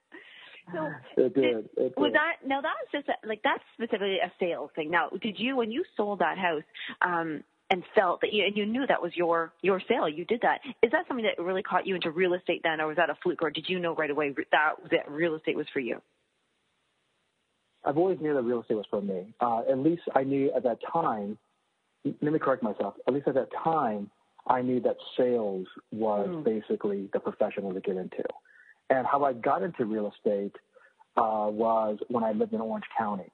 so 0.72 0.90
it 1.16 1.34
did. 1.34 1.68
It 1.76 1.94
was 1.96 2.08
did. 2.08 2.14
that 2.14 2.36
now 2.46 2.60
that's 2.62 2.90
just 2.90 3.08
a, 3.08 3.26
like 3.26 3.40
that's 3.44 3.62
specifically 3.74 4.18
a 4.24 4.32
sales 4.40 4.70
thing. 4.74 4.90
Now, 4.90 5.10
did 5.10 5.38
you 5.38 5.56
when 5.56 5.70
you 5.70 5.84
sold 5.96 6.20
that 6.20 6.38
house? 6.38 6.64
um 7.02 7.42
and 7.70 7.82
felt 7.94 8.20
that 8.20 8.32
you 8.32 8.44
and 8.44 8.56
you 8.56 8.64
knew 8.64 8.86
that 8.86 9.02
was 9.02 9.12
your 9.14 9.52
your 9.60 9.80
sale. 9.88 10.08
You 10.08 10.24
did 10.24 10.40
that. 10.42 10.60
Is 10.82 10.92
that 10.92 11.06
something 11.08 11.26
that 11.26 11.42
really 11.42 11.62
caught 11.62 11.86
you 11.86 11.94
into 11.94 12.10
real 12.10 12.34
estate 12.34 12.60
then, 12.62 12.80
or 12.80 12.86
was 12.86 12.96
that 12.96 13.10
a 13.10 13.16
fluke, 13.22 13.42
or 13.42 13.50
did 13.50 13.68
you 13.68 13.78
know 13.78 13.94
right 13.94 14.10
away 14.10 14.34
that 14.52 14.74
that 14.90 15.10
real 15.10 15.34
estate 15.34 15.56
was 15.56 15.66
for 15.72 15.80
you? 15.80 16.00
I've 17.86 17.96
always 17.98 18.20
knew 18.20 18.34
that 18.34 18.42
real 18.42 18.60
estate 18.60 18.74
was 18.74 18.86
for 18.90 19.00
me. 19.00 19.32
Uh, 19.40 19.60
at 19.70 19.78
least 19.78 20.02
I 20.14 20.24
knew 20.24 20.50
at 20.54 20.64
that 20.64 20.78
time. 20.92 21.38
Let 22.04 22.32
me 22.32 22.38
correct 22.38 22.62
myself. 22.62 22.94
At 23.06 23.14
least 23.14 23.28
at 23.28 23.34
that 23.34 23.48
time, 23.64 24.10
I 24.48 24.62
knew 24.62 24.80
that 24.80 24.96
sales 25.16 25.66
was 25.92 26.28
Mm. 26.28 26.44
basically 26.44 27.08
the 27.12 27.20
profession 27.20 27.72
to 27.72 27.80
get 27.80 27.96
into. 27.96 28.24
And 28.90 29.06
how 29.06 29.24
I 29.24 29.32
got 29.32 29.62
into 29.62 29.84
real 29.84 30.12
estate 30.14 30.54
uh, 31.16 31.48
was 31.50 31.98
when 32.08 32.22
I 32.22 32.32
lived 32.32 32.52
in 32.52 32.60
Orange 32.60 32.84
County, 32.96 33.30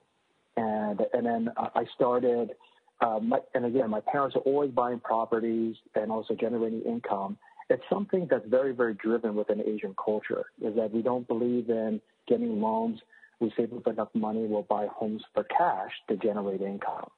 and 0.57 1.05
and 1.13 1.25
then 1.25 1.51
uh, 1.57 1.69
I 1.75 1.85
started. 1.95 2.55
Uh, 3.01 3.19
my, 3.19 3.39
and 3.53 3.65
again, 3.65 3.89
my 3.89 3.99
parents 3.99 4.35
are 4.35 4.39
always 4.39 4.71
buying 4.71 4.99
properties 4.99 5.75
and 5.95 6.09
also 6.11 6.33
generating 6.35 6.81
income. 6.83 7.37
It's 7.69 7.83
something 7.89 8.27
that's 8.29 8.45
very, 8.47 8.71
very 8.71 8.93
driven 8.93 9.35
within 9.35 9.61
Asian 9.61 9.93
culture. 10.03 10.45
Is 10.61 10.75
that 10.75 10.91
we 10.91 11.01
don't 11.01 11.27
believe 11.27 11.69
in 11.69 11.99
getting 12.27 12.61
loans 12.61 12.99
we 13.39 13.51
save 13.57 13.73
up 13.73 13.87
enough 13.87 14.09
money, 14.13 14.45
we'll 14.45 14.63
buy 14.63 14.87
homes 14.87 15.23
for 15.33 15.43
cash 15.43 15.91
to 16.09 16.15
generate 16.17 16.61
income. 16.61 17.09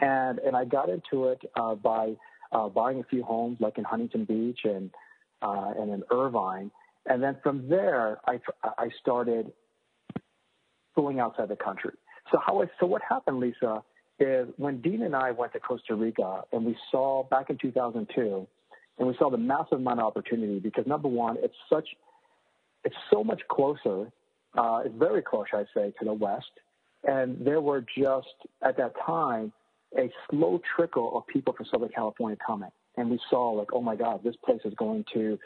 And 0.00 0.38
and 0.38 0.56
I 0.56 0.64
got 0.64 0.88
into 0.88 1.28
it 1.28 1.40
uh, 1.56 1.74
by 1.74 2.14
uh, 2.52 2.68
buying 2.68 3.00
a 3.00 3.04
few 3.04 3.22
homes, 3.22 3.58
like 3.60 3.78
in 3.78 3.84
Huntington 3.84 4.24
Beach 4.24 4.60
and 4.64 4.90
uh, 5.42 5.72
and 5.78 5.90
in 5.90 6.02
Irvine. 6.10 6.70
And 7.06 7.22
then 7.22 7.36
from 7.42 7.68
there, 7.68 8.18
I 8.26 8.40
I 8.62 8.90
started 9.00 9.52
going 10.94 11.20
outside 11.20 11.48
the 11.48 11.56
country. 11.56 11.94
So 12.30 12.38
how 12.44 12.62
I 12.62 12.66
so 12.78 12.86
what 12.86 13.02
happened, 13.02 13.40
Lisa, 13.40 13.82
is 14.18 14.48
when 14.56 14.80
Dean 14.80 15.02
and 15.02 15.16
I 15.16 15.32
went 15.32 15.52
to 15.54 15.60
Costa 15.60 15.94
Rica 15.94 16.42
and 16.52 16.64
we 16.64 16.76
saw 16.90 17.24
back 17.24 17.50
in 17.50 17.58
2002, 17.58 18.46
and 18.98 19.08
we 19.08 19.16
saw 19.18 19.30
the 19.30 19.38
massive 19.38 19.78
amount 19.78 20.00
of 20.00 20.06
opportunity 20.06 20.60
because 20.60 20.86
number 20.86 21.08
one, 21.08 21.36
it's 21.40 21.54
such 21.68 21.88
it's 22.84 22.96
so 23.10 23.24
much 23.24 23.40
closer 23.48 24.10
uh, 24.56 24.82
it's 24.84 24.94
very 24.98 25.22
close, 25.22 25.46
I'd 25.52 25.66
say, 25.74 25.92
to 25.98 26.04
the 26.04 26.12
west. 26.12 26.50
And 27.04 27.44
there 27.44 27.60
were 27.60 27.84
just, 27.96 28.28
at 28.62 28.76
that 28.76 28.92
time, 29.06 29.52
a 29.98 30.10
slow 30.30 30.60
trickle 30.76 31.16
of 31.16 31.26
people 31.26 31.52
from 31.54 31.66
Southern 31.70 31.88
California 31.88 32.36
coming. 32.44 32.70
And 32.96 33.10
we 33.10 33.18
saw, 33.30 33.50
like, 33.52 33.68
oh 33.72 33.80
my 33.80 33.96
God, 33.96 34.22
this 34.22 34.36
place 34.44 34.60
is 34.64 34.74
going 34.74 35.04
to, 35.14 35.38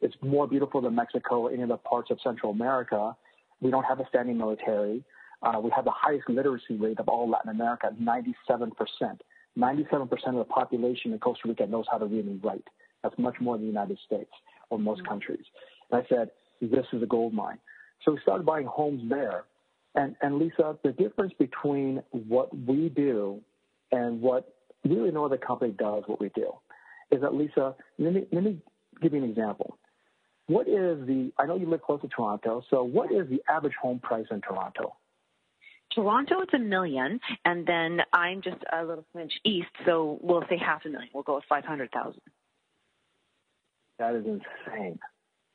it's 0.00 0.16
more 0.22 0.46
beautiful 0.48 0.80
than 0.80 0.94
Mexico 0.94 1.42
or 1.42 1.52
any 1.52 1.62
other 1.62 1.76
parts 1.76 2.10
of 2.10 2.18
Central 2.22 2.52
America. 2.52 3.14
We 3.60 3.70
don't 3.70 3.84
have 3.84 4.00
a 4.00 4.08
standing 4.08 4.36
military. 4.36 5.04
Uh, 5.42 5.60
we 5.62 5.70
have 5.74 5.84
the 5.84 5.92
highest 5.94 6.28
literacy 6.28 6.76
rate 6.76 6.98
of 6.98 7.08
all 7.08 7.28
Latin 7.30 7.50
America, 7.50 7.94
97%. 8.02 8.72
97% 9.56 10.10
of 10.10 10.34
the 10.34 10.44
population 10.44 11.12
in 11.12 11.18
Costa 11.18 11.48
Rica 11.48 11.66
knows 11.66 11.84
how 11.90 11.98
to 11.98 12.06
read 12.06 12.24
and 12.24 12.42
write. 12.42 12.64
That's 13.02 13.16
much 13.18 13.36
more 13.40 13.56
than 13.56 13.62
the 13.66 13.72
United 13.72 13.98
States 14.04 14.30
or 14.70 14.78
most 14.78 14.98
Mm-hmm. 15.02 15.08
countries. 15.08 15.44
And 15.90 16.02
I 16.02 16.08
said, 16.08 16.30
this 16.60 16.86
is 16.92 17.02
a 17.02 17.06
gold 17.06 17.32
mine. 17.32 17.58
So 18.04 18.12
we 18.12 18.18
started 18.22 18.46
buying 18.46 18.66
homes 18.66 19.08
there. 19.08 19.44
And, 19.94 20.16
and 20.22 20.38
Lisa, 20.38 20.76
the 20.84 20.92
difference 20.92 21.32
between 21.38 22.02
what 22.10 22.56
we 22.56 22.88
do 22.88 23.40
and 23.90 24.20
what 24.20 24.54
really 24.84 25.10
no 25.10 25.24
other 25.24 25.38
company 25.38 25.72
does 25.76 26.04
what 26.06 26.20
we 26.20 26.30
do 26.34 26.52
is 27.10 27.20
that, 27.22 27.34
Lisa, 27.34 27.74
let 27.98 28.12
me, 28.12 28.26
let 28.32 28.44
me 28.44 28.58
give 29.00 29.12
you 29.12 29.22
an 29.22 29.28
example. 29.28 29.78
What 30.46 30.68
is 30.68 31.06
the, 31.06 31.32
I 31.38 31.46
know 31.46 31.56
you 31.56 31.68
live 31.68 31.82
close 31.82 32.00
to 32.02 32.08
Toronto, 32.08 32.62
so 32.70 32.82
what 32.82 33.10
is 33.12 33.28
the 33.28 33.42
average 33.50 33.74
home 33.80 33.98
price 33.98 34.26
in 34.30 34.40
Toronto? 34.40 34.94
Toronto, 35.94 36.40
it's 36.42 36.54
a 36.54 36.58
million, 36.58 37.18
and 37.44 37.66
then 37.66 38.00
I'm 38.12 38.42
just 38.42 38.62
a 38.72 38.84
little 38.84 39.04
smidge 39.14 39.32
east, 39.44 39.68
so 39.86 40.18
we'll 40.20 40.44
say 40.48 40.58
half 40.58 40.84
a 40.84 40.88
million. 40.88 41.08
We'll 41.12 41.22
go 41.22 41.36
with 41.36 41.44
five 41.48 41.64
hundred 41.64 41.90
thousand. 41.92 42.20
That 43.98 44.14
is 44.14 44.24
insane. 44.24 44.98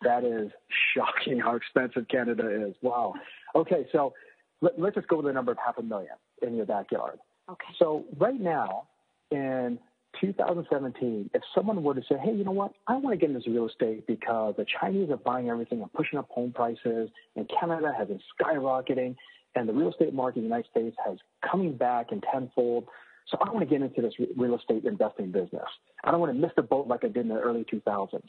That 0.04 0.24
is 0.24 0.52
shocking 0.96 1.40
how 1.40 1.56
expensive 1.56 2.08
Canada 2.08 2.68
is. 2.68 2.76
Wow. 2.82 3.14
Okay, 3.56 3.86
so 3.92 4.14
let, 4.62 4.80
let's 4.80 4.96
just 4.96 5.08
go 5.08 5.18
with 5.18 5.26
the 5.26 5.34
number 5.34 5.52
of 5.52 5.58
half 5.64 5.78
a 5.78 5.84
million 5.84 6.16
in 6.42 6.56
your 6.56 6.66
backyard. 6.66 7.20
Okay. 7.50 7.66
So 7.78 8.06
right 8.18 8.40
now 8.40 8.88
in 9.32 9.80
2017, 10.22 11.30
if 11.34 11.42
someone 11.54 11.84
were 11.84 11.94
to 11.94 12.02
say, 12.02 12.16
hey, 12.24 12.34
you 12.34 12.44
know 12.44 12.52
what, 12.52 12.74
I 12.88 12.96
want 12.96 13.14
to 13.14 13.18
get 13.18 13.36
into 13.36 13.50
real 13.52 13.68
estate 13.68 14.08
because 14.08 14.56
the 14.58 14.66
Chinese 14.80 15.10
are 15.10 15.18
buying 15.18 15.50
everything 15.50 15.82
and 15.82 15.92
pushing 15.94 16.20
up 16.20 16.30
home 16.30 16.52
prices, 16.54 17.10
and 17.36 17.50
Canada 17.60 17.92
has 17.98 18.08
been 18.08 18.22
skyrocketing, 18.40 19.16
and 19.56 19.68
the 19.68 19.74
real 19.74 19.90
estate 19.90 20.14
market 20.14 20.40
in 20.40 20.44
the 20.44 20.50
United 20.50 20.70
States 20.72 20.96
has 21.06 21.18
coming 21.50 21.76
back 21.76 22.12
in 22.12 22.22
tenfold. 22.22 22.86
So 23.28 23.38
I 23.42 23.50
want 23.52 23.62
to 23.62 23.66
get 23.66 23.82
into 23.82 24.02
this 24.02 24.14
real 24.36 24.56
estate 24.56 24.86
investing 24.86 25.32
business. 25.32 25.68
I 26.04 26.12
don't 26.12 26.20
want 26.20 26.34
to 26.34 26.40
miss 26.40 26.52
the 26.56 26.62
boat 26.62 26.88
like 26.88 27.04
I 27.04 27.08
did 27.08 27.18
in 27.18 27.30
the 27.30 27.40
early 27.40 27.66
2000s. 27.66 28.22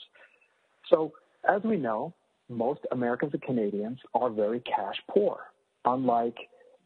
So 0.89 1.13
as 1.49 1.63
we 1.63 1.77
know, 1.77 2.13
most 2.49 2.81
Americans 2.93 3.33
and 3.33 3.43
Canadians 3.43 3.99
are 4.15 4.31
very 4.31 4.61
cash 4.61 4.97
poor, 5.11 5.39
unlike 5.85 6.37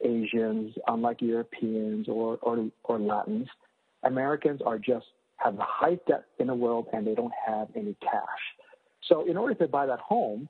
Asians, 0.02 0.74
unlike 0.86 1.20
Europeans 1.20 2.08
or, 2.08 2.38
or, 2.42 2.68
or 2.84 2.98
Latins. 2.98 3.48
Americans 4.04 4.60
are 4.64 4.78
just 4.78 5.06
have 5.36 5.56
the 5.56 5.64
highest 5.64 6.06
debt 6.06 6.24
in 6.38 6.46
the 6.48 6.54
world 6.54 6.86
and 6.92 7.06
they 7.06 7.14
don't 7.14 7.32
have 7.46 7.68
any 7.76 7.96
cash. 8.00 8.22
So 9.08 9.28
in 9.28 9.36
order 9.36 9.54
to 9.54 9.68
buy 9.68 9.86
that 9.86 10.00
home, 10.00 10.48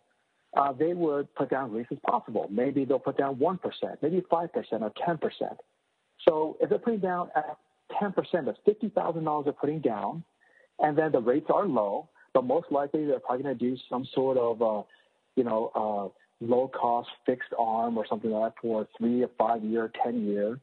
uh, 0.56 0.72
they 0.72 0.94
would 0.94 1.32
put 1.34 1.50
down 1.50 1.70
as 1.70 1.76
least 1.76 1.92
as 1.92 1.98
possible. 2.06 2.48
Maybe 2.50 2.84
they'll 2.84 2.98
put 2.98 3.18
down 3.18 3.36
1%, 3.36 3.58
maybe 4.02 4.20
5% 4.20 4.28
or 4.30 4.92
10%. 5.06 5.30
So 6.26 6.56
if 6.60 6.70
they're 6.70 6.78
putting 6.78 7.00
down 7.00 7.30
at 7.36 7.56
10%, 8.00 8.14
that's 8.44 8.58
$50,000 8.66 9.44
they're 9.44 9.52
putting 9.52 9.80
down, 9.80 10.24
and 10.78 10.96
then 10.96 11.12
the 11.12 11.20
rates 11.20 11.46
are 11.52 11.66
low, 11.66 12.08
but 12.34 12.44
most 12.44 12.70
likely 12.70 13.06
they're 13.06 13.20
probably 13.20 13.44
going 13.44 13.58
to 13.58 13.70
do 13.70 13.76
some 13.88 14.06
sort 14.14 14.36
of, 14.36 14.62
uh, 14.62 14.82
you 15.36 15.44
know, 15.44 15.70
uh, 15.74 16.44
low 16.44 16.68
cost 16.68 17.08
fixed 17.26 17.52
arm 17.58 17.98
or 17.98 18.06
something 18.08 18.30
like 18.30 18.54
that 18.54 18.60
for 18.62 18.86
three 18.98 19.22
or 19.22 19.30
five 19.38 19.64
year, 19.64 19.90
10 20.04 20.26
year. 20.26 20.58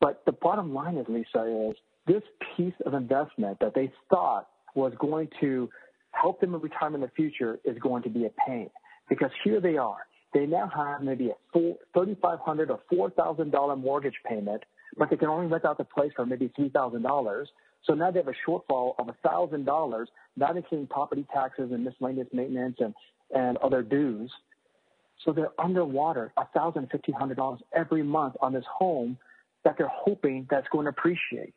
But 0.00 0.22
the 0.26 0.32
bottom 0.32 0.72
line 0.72 0.96
is, 0.96 1.06
Lisa, 1.08 1.70
is 1.70 1.76
this 2.06 2.22
piece 2.56 2.74
of 2.86 2.94
investment 2.94 3.58
that 3.60 3.74
they 3.74 3.92
thought 4.08 4.48
was 4.74 4.92
going 4.98 5.28
to 5.40 5.68
help 6.12 6.40
them 6.40 6.54
in 6.54 6.60
retirement 6.60 7.02
in 7.02 7.08
the 7.08 7.14
future 7.14 7.58
is 7.64 7.76
going 7.78 8.02
to 8.02 8.08
be 8.08 8.24
a 8.24 8.30
pain 8.46 8.70
because 9.08 9.30
here 9.44 9.60
they 9.60 9.76
are. 9.76 9.98
They 10.34 10.46
now 10.46 10.70
have 10.74 11.02
maybe 11.02 11.30
a 11.30 11.34
full 11.52 11.78
$3,500 11.96 12.70
or 12.70 13.10
$4,000 13.10 13.78
mortgage 13.78 14.16
payment, 14.26 14.62
but 14.96 15.10
they 15.10 15.16
can 15.16 15.28
only 15.28 15.46
rent 15.46 15.64
out 15.64 15.78
the 15.78 15.84
place 15.84 16.12
for 16.14 16.26
maybe 16.26 16.50
$3,000. 16.58 17.46
So 17.84 17.94
now 17.94 18.10
they 18.10 18.18
have 18.18 18.28
a 18.28 18.34
shortfall 18.48 18.94
of 18.98 19.08
$1,000, 19.24 20.06
not 20.36 20.56
including 20.56 20.86
property 20.86 21.26
taxes 21.32 21.70
and 21.72 21.84
miscellaneous 21.84 22.28
maintenance 22.32 22.76
and, 22.80 22.94
and 23.34 23.56
other 23.58 23.82
dues. 23.82 24.30
So 25.24 25.32
they're 25.32 25.52
underwater 25.58 26.32
$1,000, 26.38 26.90
$1,500 26.90 27.58
every 27.74 28.02
month 28.02 28.34
on 28.40 28.52
this 28.52 28.64
home 28.72 29.18
that 29.64 29.76
they're 29.76 29.90
hoping 29.92 30.46
that's 30.50 30.68
going 30.68 30.84
to 30.84 30.90
appreciate. 30.90 31.54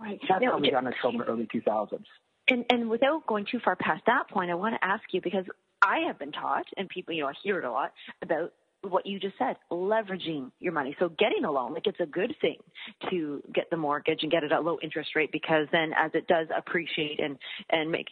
Right. 0.00 0.20
That's 0.28 0.42
now, 0.42 0.52
how 0.52 0.58
we 0.58 0.70
got 0.70 0.84
into 0.84 0.96
trouble 1.00 1.20
in 1.20 1.26
the 1.26 1.32
early 1.32 1.48
2000s. 1.52 2.04
And, 2.48 2.64
and 2.70 2.88
without 2.88 3.26
going 3.26 3.46
too 3.50 3.58
far 3.64 3.76
past 3.76 4.04
that 4.06 4.28
point, 4.30 4.50
I 4.50 4.54
want 4.54 4.76
to 4.80 4.84
ask 4.84 5.02
you 5.10 5.20
because 5.20 5.44
I 5.82 6.00
have 6.06 6.18
been 6.18 6.32
taught, 6.32 6.66
and 6.76 6.88
people, 6.88 7.14
you 7.14 7.22
know, 7.22 7.28
I 7.28 7.32
hear 7.42 7.58
it 7.58 7.64
a 7.64 7.70
lot 7.70 7.92
about 8.22 8.52
what 8.88 9.06
you 9.06 9.18
just 9.18 9.36
said, 9.38 9.56
leveraging 9.70 10.50
your 10.60 10.72
money. 10.72 10.96
So 10.98 11.08
getting 11.08 11.44
a 11.44 11.50
loan, 11.50 11.74
like 11.74 11.86
it's 11.86 12.00
a 12.00 12.06
good 12.06 12.34
thing 12.40 12.56
to 13.10 13.42
get 13.52 13.70
the 13.70 13.76
mortgage 13.76 14.22
and 14.22 14.30
get 14.30 14.44
it 14.44 14.52
at 14.52 14.64
low 14.64 14.78
interest 14.82 15.10
rate 15.14 15.32
because 15.32 15.66
then 15.72 15.92
as 15.96 16.10
it 16.14 16.26
does 16.26 16.48
appreciate 16.56 17.20
and, 17.20 17.38
and 17.70 17.90
make, 17.90 18.08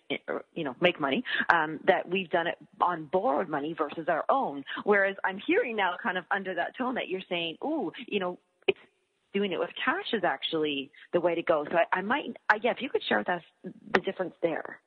you 0.55 0.65
know, 0.65 0.75
make 0.81 1.01
money, 1.01 1.25
um, 1.53 1.81
that 1.87 2.09
we've 2.09 2.31
done 2.31 2.47
it 2.47 2.57
on 2.81 3.07
borrowed 3.07 3.49
money 3.49 3.75
versus 3.77 4.07
our 4.09 4.25
own. 4.29 4.65
Whereas 4.85 5.17
I'm 5.25 5.41
hearing 5.47 5.77
now 5.77 5.97
kind 6.03 6.19
of 6.19 6.25
under 6.31 6.55
that 6.55 6.77
tone 6.77 6.95
that 6.95 7.09
you're 7.09 7.21
saying, 7.29 7.57
ooh, 7.65 7.93
you 8.07 8.21
know, 8.21 8.39
it's 8.67 8.79
doing 9.33 9.53
it 9.53 9.59
with 9.59 9.71
cash 9.85 10.07
is 10.13 10.25
actually 10.25 10.91
the 11.13 11.21
way 11.21 11.35
to 11.35 11.43
go. 11.43 11.65
So 11.71 11.77
I, 11.77 11.99
I 11.99 12.01
might, 12.03 12.37
I, 12.49 12.59
yeah, 12.63 12.71
if 12.71 12.81
you 12.81 12.89
could 12.89 13.03
share 13.09 13.19
with 13.19 13.29
us 13.29 13.43
the 13.63 14.01
difference 14.01 14.35
there. 14.43 14.81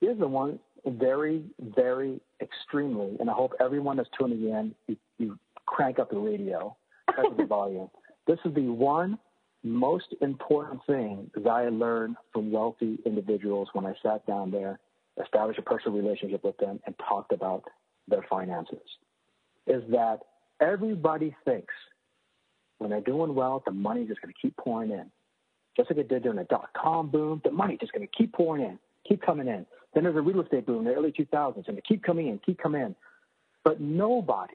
Here's 0.00 0.18
the 0.18 0.28
one 0.28 0.58
very, 0.86 1.42
very 1.76 2.20
extremely, 2.40 3.16
and 3.20 3.30
I 3.30 3.32
hope 3.32 3.52
everyone 3.60 3.96
that's 3.96 4.08
tuning 4.18 4.48
in, 4.48 4.74
you, 4.86 4.96
you 5.18 5.38
crank 5.66 5.98
up 5.98 6.10
the 6.10 6.18
radio, 6.18 6.76
crank 7.08 7.32
up 7.32 7.36
the 7.36 7.44
volume. 7.48 7.90
This 8.26 8.38
is 8.44 8.54
the 8.54 8.68
one 8.68 9.18
most 9.62 10.14
important 10.20 10.80
thing 10.86 11.30
that 11.34 11.48
I 11.48 11.68
learned 11.68 12.16
from 12.32 12.50
wealthy 12.50 12.98
individuals 13.04 13.68
when 13.72 13.84
I 13.84 13.94
sat 14.02 14.26
down 14.26 14.50
there, 14.50 14.78
established 15.22 15.58
a 15.58 15.62
personal 15.62 15.98
relationship 15.98 16.42
with 16.44 16.56
them, 16.58 16.80
and 16.86 16.94
talked 17.08 17.32
about 17.32 17.64
their 18.08 18.24
finances. 18.28 18.78
Is 19.66 19.82
that 19.90 20.20
everybody 20.60 21.34
thinks 21.44 21.74
when 22.78 22.90
they're 22.90 23.00
doing 23.02 23.34
well, 23.34 23.62
the 23.66 23.72
money's 23.72 24.08
just 24.08 24.22
going 24.22 24.32
to 24.32 24.40
keep 24.40 24.56
pouring 24.56 24.90
in. 24.90 25.10
Just 25.76 25.90
like 25.90 25.98
it 25.98 26.08
did 26.08 26.22
during 26.22 26.38
the 26.38 26.44
dot 26.44 26.70
com 26.74 27.10
boom, 27.10 27.40
the 27.44 27.50
money 27.50 27.76
just 27.78 27.92
going 27.92 28.06
to 28.06 28.12
keep 28.16 28.32
pouring 28.32 28.64
in, 28.64 28.78
keep 29.06 29.22
coming 29.22 29.48
in. 29.48 29.66
Then 29.94 30.04
there's 30.04 30.16
a 30.16 30.20
real 30.20 30.40
estate 30.40 30.66
boom 30.66 30.78
in 30.78 30.84
the 30.84 30.94
early 30.94 31.12
2000s, 31.12 31.66
and 31.66 31.76
they 31.76 31.82
keep 31.82 32.02
coming 32.02 32.28
in, 32.28 32.38
keep 32.38 32.58
coming 32.58 32.82
in. 32.82 32.96
But 33.64 33.80
nobody 33.80 34.54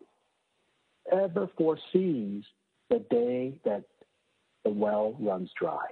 ever 1.11 1.49
foresees 1.57 2.43
the 2.89 2.99
day 3.09 3.53
that 3.65 3.83
the 4.63 4.71
well 4.71 5.15
runs 5.19 5.49
dry. 5.59 5.85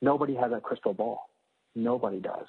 Nobody 0.00 0.34
has 0.34 0.52
a 0.52 0.60
crystal 0.60 0.94
ball. 0.94 1.28
Nobody 1.74 2.20
does. 2.20 2.46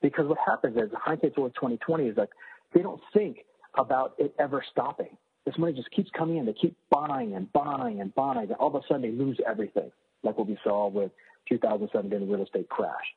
Because 0.00 0.26
what 0.26 0.38
happens 0.44 0.76
is, 0.76 0.90
hindsight's 0.94 1.34
always 1.36 1.52
2020 1.54 2.08
is 2.08 2.16
like 2.16 2.30
they 2.72 2.82
don't 2.82 3.00
think 3.12 3.38
about 3.76 4.14
it 4.18 4.34
ever 4.38 4.64
stopping. 4.70 5.16
This 5.44 5.58
money 5.58 5.72
just 5.72 5.90
keeps 5.90 6.10
coming 6.16 6.36
in. 6.36 6.46
They 6.46 6.52
keep 6.52 6.76
buying 6.90 7.34
and 7.34 7.52
buying 7.52 8.00
and 8.00 8.14
buying. 8.14 8.50
And 8.50 8.52
all 8.52 8.68
of 8.68 8.74
a 8.76 8.80
sudden, 8.86 9.02
they 9.02 9.10
lose 9.10 9.38
everything, 9.46 9.90
like 10.22 10.38
what 10.38 10.46
we 10.46 10.56
saw 10.62 10.88
with 10.88 11.10
2007 11.48 12.30
real 12.30 12.42
estate 12.42 12.68
crash. 12.68 13.14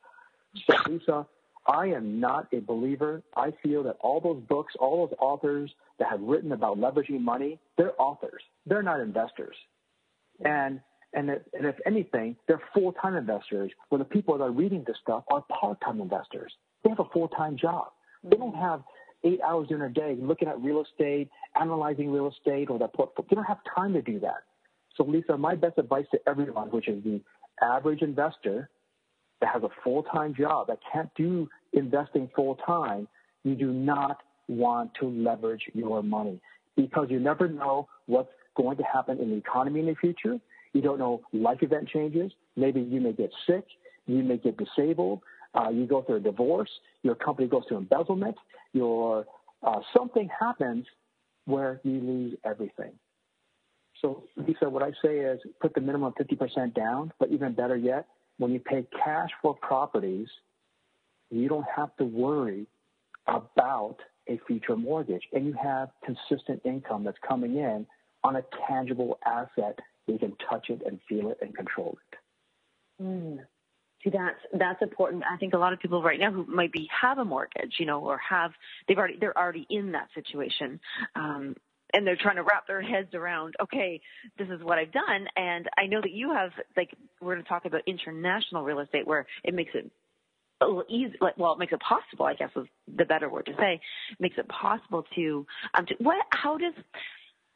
So, 0.67 0.91
Lisa, 0.91 1.27
I 1.67 1.87
am 1.87 2.19
not 2.19 2.47
a 2.53 2.59
believer. 2.59 3.23
I 3.35 3.51
feel 3.63 3.83
that 3.83 3.97
all 3.99 4.19
those 4.21 4.41
books, 4.47 4.73
all 4.79 5.07
those 5.07 5.17
authors 5.19 5.71
that 5.99 6.09
have 6.09 6.21
written 6.21 6.51
about 6.51 6.77
leveraging 6.77 7.21
money, 7.21 7.59
they're 7.77 7.99
authors. 7.99 8.41
They're 8.65 8.83
not 8.83 8.99
investors. 8.99 9.55
And 10.43 10.79
and 11.13 11.29
if, 11.29 11.41
and 11.53 11.65
if 11.65 11.75
anything, 11.85 12.35
they're 12.45 12.61
full-time 12.73 13.15
investors. 13.15 13.71
Where 13.87 13.99
the 13.99 14.05
people 14.05 14.37
that 14.37 14.43
are 14.43 14.51
reading 14.51 14.83
this 14.85 14.97
stuff 15.01 15.23
are 15.31 15.45
part-time 15.59 16.01
investors. 16.01 16.51
They 16.83 16.89
have 16.89 16.99
a 16.99 17.09
full-time 17.13 17.57
job. 17.57 17.87
They 18.21 18.35
don't 18.35 18.55
have 18.55 18.81
eight 19.23 19.39
hours 19.41 19.67
in 19.69 19.81
a 19.81 19.89
day 19.89 20.17
looking 20.19 20.49
at 20.49 20.59
real 20.61 20.83
estate, 20.83 21.29
analyzing 21.59 22.11
real 22.11 22.27
estate 22.27 22.69
or 22.69 22.77
that 22.79 22.93
portfolio. 22.93 23.27
They 23.29 23.35
don't 23.35 23.45
have 23.45 23.59
time 23.75 23.93
to 23.93 24.01
do 24.01 24.19
that. 24.19 24.43
So, 24.97 25.05
Lisa, 25.05 25.37
my 25.37 25.55
best 25.55 25.77
advice 25.77 26.05
to 26.11 26.19
everyone, 26.27 26.69
which 26.69 26.89
is 26.89 27.01
the 27.03 27.21
average 27.61 28.01
investor 28.01 28.69
that 29.41 29.49
has 29.53 29.63
a 29.63 29.69
full 29.83 30.03
time 30.03 30.33
job 30.33 30.67
that 30.67 30.79
can't 30.91 31.09
do 31.15 31.49
investing 31.73 32.29
full 32.35 32.55
time, 32.55 33.07
you 33.43 33.55
do 33.55 33.71
not 33.71 34.21
want 34.47 34.91
to 34.99 35.07
leverage 35.07 35.63
your 35.73 36.03
money 36.03 36.39
because 36.75 37.07
you 37.09 37.19
never 37.19 37.47
know 37.47 37.87
what's 38.05 38.29
going 38.55 38.77
to 38.77 38.83
happen 38.83 39.19
in 39.19 39.29
the 39.29 39.35
economy 39.35 39.79
in 39.81 39.87
the 39.87 39.95
future. 39.95 40.39
You 40.73 40.81
don't 40.81 40.99
know 40.99 41.21
life 41.33 41.59
event 41.61 41.89
changes. 41.89 42.31
Maybe 42.55 42.81
you 42.81 43.01
may 43.01 43.13
get 43.13 43.31
sick. 43.47 43.65
You 44.07 44.23
may 44.23 44.37
get 44.37 44.57
disabled. 44.57 45.21
Uh, 45.55 45.69
you 45.69 45.85
go 45.85 46.01
through 46.01 46.17
a 46.17 46.19
divorce, 46.19 46.69
your 47.01 47.15
company 47.15 47.47
goes 47.47 47.63
through 47.67 47.77
embezzlement, 47.77 48.35
your 48.73 49.25
uh, 49.63 49.79
something 49.95 50.29
happens 50.37 50.85
where 51.45 51.79
you 51.83 51.99
lose 52.01 52.33
everything. 52.43 52.91
So, 54.01 54.23
Lisa, 54.35 54.69
what 54.69 54.83
I 54.83 54.91
say 55.01 55.19
is 55.19 55.39
put 55.61 55.73
the 55.73 55.79
minimum 55.79 56.13
50% 56.19 56.73
down, 56.73 57.13
but 57.19 57.29
even 57.31 57.53
better 57.53 57.77
yet, 57.77 58.05
when 58.37 58.51
you 58.51 58.59
pay 58.59 58.85
cash 59.03 59.29
for 59.41 59.55
properties, 59.55 60.27
you 61.31 61.47
don't 61.47 61.65
have 61.75 61.95
to 61.97 62.05
worry 62.05 62.67
about 63.27 63.97
a 64.27 64.39
future 64.47 64.75
mortgage, 64.75 65.23
and 65.33 65.45
you 65.45 65.53
have 65.53 65.89
consistent 66.03 66.61
income 66.65 67.03
that's 67.03 67.17
coming 67.27 67.57
in 67.57 67.85
on 68.23 68.35
a 68.35 68.43
tangible 68.67 69.19
asset. 69.25 69.79
You 70.07 70.17
can 70.17 70.35
touch 70.49 70.69
it 70.69 70.81
and 70.85 70.99
feel 71.07 71.29
it 71.31 71.37
and 71.41 71.55
control 71.55 71.97
it. 72.11 73.03
Mm. 73.03 73.39
See, 74.03 74.11
that's 74.11 74.39
that's 74.53 74.81
important. 74.81 75.23
I 75.29 75.37
think 75.37 75.53
a 75.53 75.57
lot 75.57 75.73
of 75.73 75.79
people 75.79 76.03
right 76.03 76.19
now 76.19 76.31
who 76.31 76.45
might 76.45 76.71
be 76.71 76.87
have 77.01 77.17
a 77.17 77.25
mortgage, 77.25 77.75
you 77.79 77.87
know, 77.87 78.01
or 78.01 78.17
have 78.17 78.51
they've 78.87 78.97
already 78.97 79.17
they're 79.19 79.37
already 79.37 79.65
in 79.69 79.93
that 79.93 80.09
situation. 80.13 80.79
Um, 81.15 81.55
and 81.95 82.05
they're 82.05 82.17
trying 82.17 82.35
to 82.35 82.43
wrap 82.43 82.67
their 82.67 82.81
heads 82.81 83.13
around, 83.13 83.55
okay, 83.61 84.01
this 84.37 84.49
is 84.49 84.61
what 84.61 84.77
I've 84.77 84.91
done. 84.91 85.27
And 85.37 85.69
I 85.77 85.87
know 85.87 86.01
that 86.01 86.11
you 86.11 86.33
have, 86.33 86.51
like, 86.75 86.93
we're 87.21 87.33
going 87.35 87.43
to 87.43 87.49
talk 87.49 87.63
about 87.63 87.81
international 87.87 88.63
real 88.63 88.81
estate 88.81 89.07
where 89.07 89.25
it 89.45 89.53
makes 89.53 89.71
it 89.73 89.89
a 90.59 90.65
little 90.65 90.83
easy, 90.89 91.15
like, 91.21 91.37
well, 91.37 91.53
it 91.53 91.59
makes 91.59 91.71
it 91.71 91.79
possible, 91.79 92.25
I 92.25 92.33
guess 92.33 92.49
is 92.57 92.67
the 92.93 93.05
better 93.05 93.29
word 93.29 93.45
to 93.45 93.53
say, 93.57 93.75
it 94.11 94.19
makes 94.19 94.37
it 94.37 94.47
possible 94.49 95.05
to, 95.15 95.47
um, 95.73 95.85
to, 95.85 95.95
what, 95.99 96.17
how 96.31 96.57
does, 96.57 96.73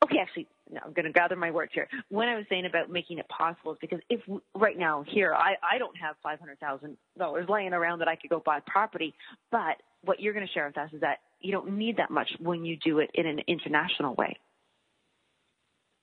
okay, 0.06 0.20
actually, 0.22 0.48
no, 0.72 0.80
I'm 0.86 0.94
going 0.94 1.06
to 1.06 1.12
gather 1.12 1.36
my 1.36 1.52
words 1.52 1.72
here. 1.74 1.90
When 2.10 2.30
I 2.30 2.36
was 2.36 2.46
saying 2.50 2.66
about 2.66 2.90
making 2.90 3.18
it 3.18 3.28
possible, 3.28 3.74
is 3.74 3.78
because 3.82 4.00
if 4.10 4.22
right 4.56 4.78
now 4.78 5.04
here 5.08 5.34
I 5.34 5.56
I 5.64 5.80
don't 5.80 5.98
have 5.98 6.16
five 6.22 6.40
hundred 6.40 6.60
thousand 6.60 6.96
dollars 7.18 7.48
laying 7.50 7.74
around 7.74 8.00
that 8.00 8.08
I 8.08 8.16
could 8.16 8.30
go 8.30 8.40
buy 8.46 8.60
property, 8.68 9.16
but 9.50 9.78
what 10.04 10.20
you're 10.20 10.34
going 10.34 10.46
to 10.46 10.54
share 10.54 10.68
with 10.68 10.78
us 10.78 10.92
is 10.94 11.02
that 11.02 11.18
you 11.40 11.52
don't 11.52 11.78
need 11.78 11.98
that 11.98 12.12
much 12.12 12.30
when 12.40 12.66
you 12.66 12.78
do 12.78 13.00
it 13.00 13.10
in 13.14 13.26
an 13.26 13.40
international 13.48 14.16
way. 14.16 14.38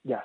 Yes. 0.05 0.25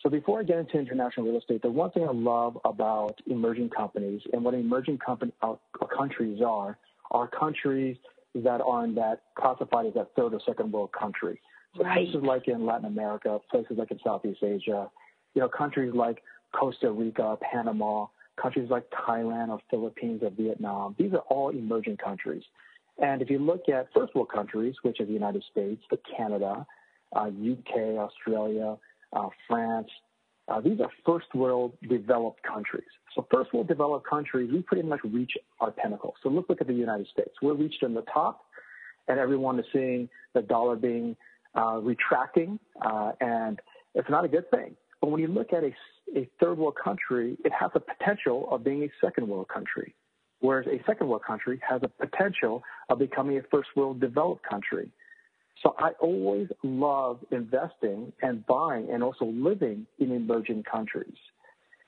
So 0.00 0.10
before 0.10 0.40
I 0.40 0.42
get 0.42 0.58
into 0.58 0.78
international 0.78 1.26
real 1.26 1.38
estate, 1.38 1.62
the 1.62 1.70
one 1.70 1.90
thing 1.92 2.04
I 2.04 2.12
love 2.12 2.58
about 2.64 3.20
emerging 3.26 3.70
companies 3.70 4.20
and 4.32 4.44
what 4.44 4.54
emerging 4.54 4.98
company, 4.98 5.32
uh, 5.42 5.54
countries 5.96 6.40
are, 6.44 6.76
are 7.12 7.28
countries 7.28 7.96
that 8.34 8.60
are 8.60 8.84
in 8.84 8.94
that 8.96 9.22
classified 9.38 9.86
as 9.86 9.94
that 9.94 10.08
third 10.16 10.34
or 10.34 10.40
second 10.44 10.72
world 10.72 10.90
country. 10.92 11.40
So 11.76 11.84
right. 11.84 12.06
places 12.06 12.22
like 12.24 12.48
in 12.48 12.66
Latin 12.66 12.86
America, 12.86 13.38
places 13.50 13.76
like 13.78 13.90
in 13.90 14.00
Southeast 14.02 14.42
Asia, 14.42 14.90
you 15.34 15.40
know, 15.40 15.48
countries 15.48 15.92
like 15.94 16.22
Costa 16.52 16.90
Rica, 16.90 17.38
Panama, 17.40 18.06
countries 18.40 18.68
like 18.70 18.84
Thailand 18.90 19.50
or 19.50 19.60
Philippines 19.70 20.22
or 20.22 20.30
Vietnam, 20.30 20.96
these 20.98 21.12
are 21.12 21.24
all 21.28 21.50
emerging 21.50 21.98
countries. 21.98 22.42
And 23.00 23.22
if 23.22 23.30
you 23.30 23.38
look 23.38 23.68
at 23.68 23.88
first 23.94 24.14
world 24.14 24.30
countries, 24.34 24.74
which 24.82 25.00
are 25.00 25.06
the 25.06 25.12
United 25.12 25.44
States, 25.50 25.82
the 25.90 25.98
Canada, 26.16 26.66
uh, 27.14 27.28
UK, 27.28 27.98
Australia, 27.98 28.76
uh, 29.12 29.28
France, 29.48 29.88
uh, 30.48 30.60
these 30.60 30.80
are 30.80 30.90
first 31.06 31.32
world 31.34 31.72
developed 31.88 32.42
countries. 32.42 32.88
So 33.14 33.26
first 33.30 33.52
world 33.54 33.68
developed 33.68 34.06
countries, 34.08 34.50
we 34.52 34.62
pretty 34.62 34.82
much 34.82 35.00
reach 35.04 35.32
our 35.60 35.70
pinnacle. 35.70 36.14
So 36.22 36.28
look, 36.28 36.48
look 36.48 36.60
at 36.60 36.66
the 36.66 36.74
United 36.74 37.06
States. 37.08 37.30
We're 37.40 37.54
reached 37.54 37.82
in 37.82 37.94
the 37.94 38.04
top, 38.12 38.44
and 39.08 39.18
everyone 39.18 39.58
is 39.58 39.66
seeing 39.72 40.08
the 40.34 40.42
dollar 40.42 40.76
being 40.76 41.16
uh, 41.54 41.80
retracting, 41.82 42.58
uh, 42.84 43.12
and 43.20 43.60
it's 43.94 44.08
not 44.10 44.24
a 44.24 44.28
good 44.28 44.50
thing. 44.50 44.74
But 45.00 45.10
when 45.10 45.20
you 45.20 45.28
look 45.28 45.52
at 45.52 45.64
a, 45.64 45.72
a 46.16 46.28
third 46.40 46.58
world 46.58 46.76
country, 46.82 47.36
it 47.44 47.52
has 47.52 47.70
the 47.74 47.80
potential 47.80 48.48
of 48.50 48.64
being 48.64 48.82
a 48.82 48.88
second 49.04 49.28
world 49.28 49.48
country, 49.48 49.94
whereas 50.42 50.66
a 50.66 50.82
second 50.86 51.08
world 51.08 51.22
country 51.24 51.60
has 51.66 51.80
a 51.82 51.88
potential 51.88 52.62
of 52.90 52.98
becoming 52.98 53.38
a 53.38 53.42
first 53.50 53.70
world 53.74 54.00
developed 54.00 54.42
country. 54.42 54.90
So 55.62 55.74
I 55.78 55.90
always 56.00 56.48
love 56.64 57.20
investing 57.30 58.12
and 58.22 58.44
buying 58.46 58.90
and 58.90 59.02
also 59.02 59.26
living 59.26 59.86
in 60.00 60.10
emerging 60.10 60.64
countries. 60.64 61.14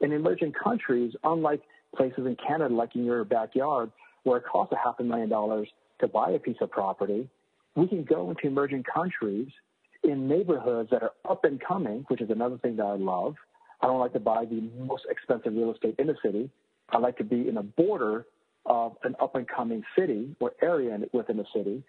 In 0.01 0.13
emerging 0.13 0.53
countries, 0.53 1.13
unlike 1.25 1.63
places 1.97 2.27
in 2.27 2.37
Canada, 2.37 2.73
like 2.73 2.95
in 2.95 3.05
your 3.05 3.25
backyard, 3.25 3.91
where 4.23 4.39
it 4.39 4.45
costs 4.51 4.73
a 4.73 4.77
half 4.77 5.01
a 5.01 5.03
million 5.03 5.29
dollars 5.29 5.69
to 6.01 6.07
buy 6.07 6.31
a 6.31 6.39
piece 6.39 6.57
of 6.61 6.71
property, 6.71 7.29
we 7.75 7.89
can 7.89 8.05
go 8.05 8.31
into 8.31 8.47
emerging 8.47 8.85
countries 8.85 9.49
in 10.05 10.29
neighborhoods 10.29 10.91
that 10.91 11.03
are 11.03 11.13
up 11.29 11.45
and 11.45 11.61
coming, 11.61 12.05
which 12.09 12.21
is 12.21 12.31
another 12.31 12.59
thing 12.59 12.77
that 12.77 12.85
I 12.85 12.95
love. 12.95 13.35
I 13.81 13.89
don't 13.89 13.99
like 13.99 14.13
to 14.13 14.21
buy 14.21 14.45
the 14.45 14.63
most 14.79 15.07
expensive 15.11 15.53
real 15.55 15.73
estate 15.73 15.97
in 15.99 16.07
the 16.07 16.17
city. 16.25 16.51
I 16.91 16.99
like 16.99 17.17
to 17.19 17.25
be 17.25 17.49
in 17.49 17.57
a 17.57 17.63
border 17.63 18.27
of 18.67 18.97
an 19.05 19.15
up 19.21 19.35
and 19.35 19.47
coming 19.49 19.83
city 19.99 20.35
or 20.41 20.53
area 20.63 20.99
within 21.13 21.37
the 21.37 21.47
city. 21.55 21.83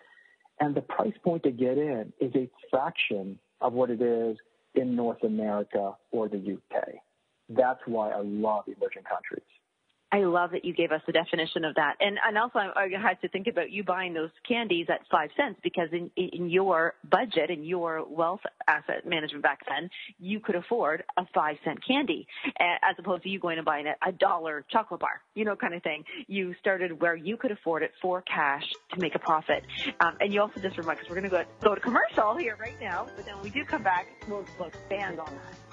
And 0.59 0.75
the 0.75 0.81
price 0.81 1.13
point 1.23 1.43
to 1.43 1.51
get 1.51 1.77
in 1.77 2.13
is 2.19 2.33
a 2.35 2.49
fraction 2.69 3.39
of 3.61 3.73
what 3.73 3.89
it 3.89 4.01
is 4.01 4.37
in 4.73 4.95
North 4.95 5.23
America 5.23 5.95
or 6.11 6.27
the 6.27 6.37
UK. 6.37 6.83
That's 7.49 7.79
why 7.85 8.11
I 8.11 8.21
love 8.21 8.65
emerging 8.67 9.03
countries. 9.03 9.45
I 10.11 10.19
love 10.19 10.51
that 10.51 10.63
you 10.63 10.73
gave 10.73 10.91
us 10.91 11.01
the 11.05 11.11
definition 11.11 11.65
of 11.65 11.75
that. 11.75 11.95
And, 11.99 12.17
and 12.25 12.37
also 12.37 12.59
I 12.59 12.87
had 13.01 13.19
to 13.21 13.27
think 13.27 13.47
about 13.47 13.71
you 13.71 13.83
buying 13.83 14.13
those 14.13 14.29
candies 14.47 14.87
at 14.89 15.01
five 15.11 15.29
cents 15.35 15.59
because 15.63 15.89
in, 15.91 16.09
in 16.15 16.49
your 16.49 16.93
budget 17.09 17.49
and 17.49 17.65
your 17.65 18.05
wealth 18.07 18.41
asset 18.67 19.05
management 19.05 19.43
back 19.43 19.59
then, 19.67 19.89
you 20.19 20.39
could 20.39 20.55
afford 20.55 21.03
a 21.17 21.25
five 21.33 21.57
cent 21.65 21.79
candy 21.85 22.27
as 22.59 22.95
opposed 22.99 23.23
to 23.23 23.29
you 23.29 23.39
going 23.39 23.57
and 23.57 23.65
buying 23.65 23.87
a 23.87 24.11
dollar 24.11 24.63
chocolate 24.69 25.01
bar, 25.01 25.21
you 25.33 25.43
know, 25.43 25.55
kind 25.55 25.73
of 25.73 25.83
thing. 25.83 26.03
You 26.27 26.55
started 26.59 27.01
where 27.01 27.15
you 27.15 27.35
could 27.35 27.51
afford 27.51 27.83
it 27.83 27.91
for 28.01 28.21
cash 28.21 28.71
to 28.93 28.99
make 28.99 29.15
a 29.15 29.19
profit. 29.19 29.65
Um, 29.99 30.17
and 30.21 30.33
you 30.33 30.41
also 30.41 30.59
just 30.61 30.77
remind 30.77 30.99
us 30.99 31.05
we're 31.09 31.15
going 31.15 31.29
to 31.29 31.29
go, 31.29 31.43
go 31.61 31.75
to 31.75 31.81
commercial 31.81 32.37
here 32.37 32.57
right 32.59 32.79
now, 32.79 33.07
but 33.15 33.25
then 33.25 33.35
when 33.35 33.43
we 33.43 33.49
do 33.49 33.65
come 33.65 33.83
back, 33.83 34.07
we'll 34.27 34.45
expand 34.65 35.19
on 35.19 35.25
that. 35.25 35.64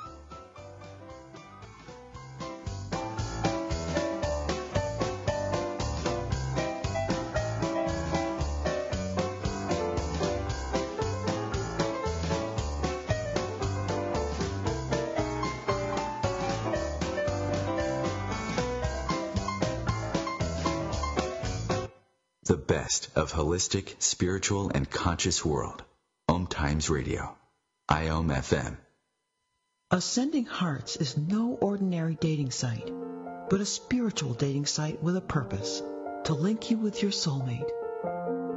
Of 23.16 23.32
holistic, 23.32 23.94
spiritual, 24.02 24.68
and 24.68 24.88
conscious 24.88 25.42
world. 25.42 25.82
Om 26.28 26.46
Times 26.46 26.90
Radio. 26.90 27.34
IOM 27.90 28.30
FM. 28.30 28.76
Ascending 29.90 30.44
Hearts 30.44 30.96
is 30.96 31.16
no 31.16 31.54
ordinary 31.54 32.16
dating 32.20 32.50
site, 32.50 32.92
but 33.48 33.62
a 33.62 33.64
spiritual 33.64 34.34
dating 34.34 34.66
site 34.66 35.02
with 35.02 35.16
a 35.16 35.22
purpose 35.22 35.82
to 36.24 36.34
link 36.34 36.70
you 36.70 36.76
with 36.76 37.00
your 37.00 37.12
soulmate. 37.12 37.70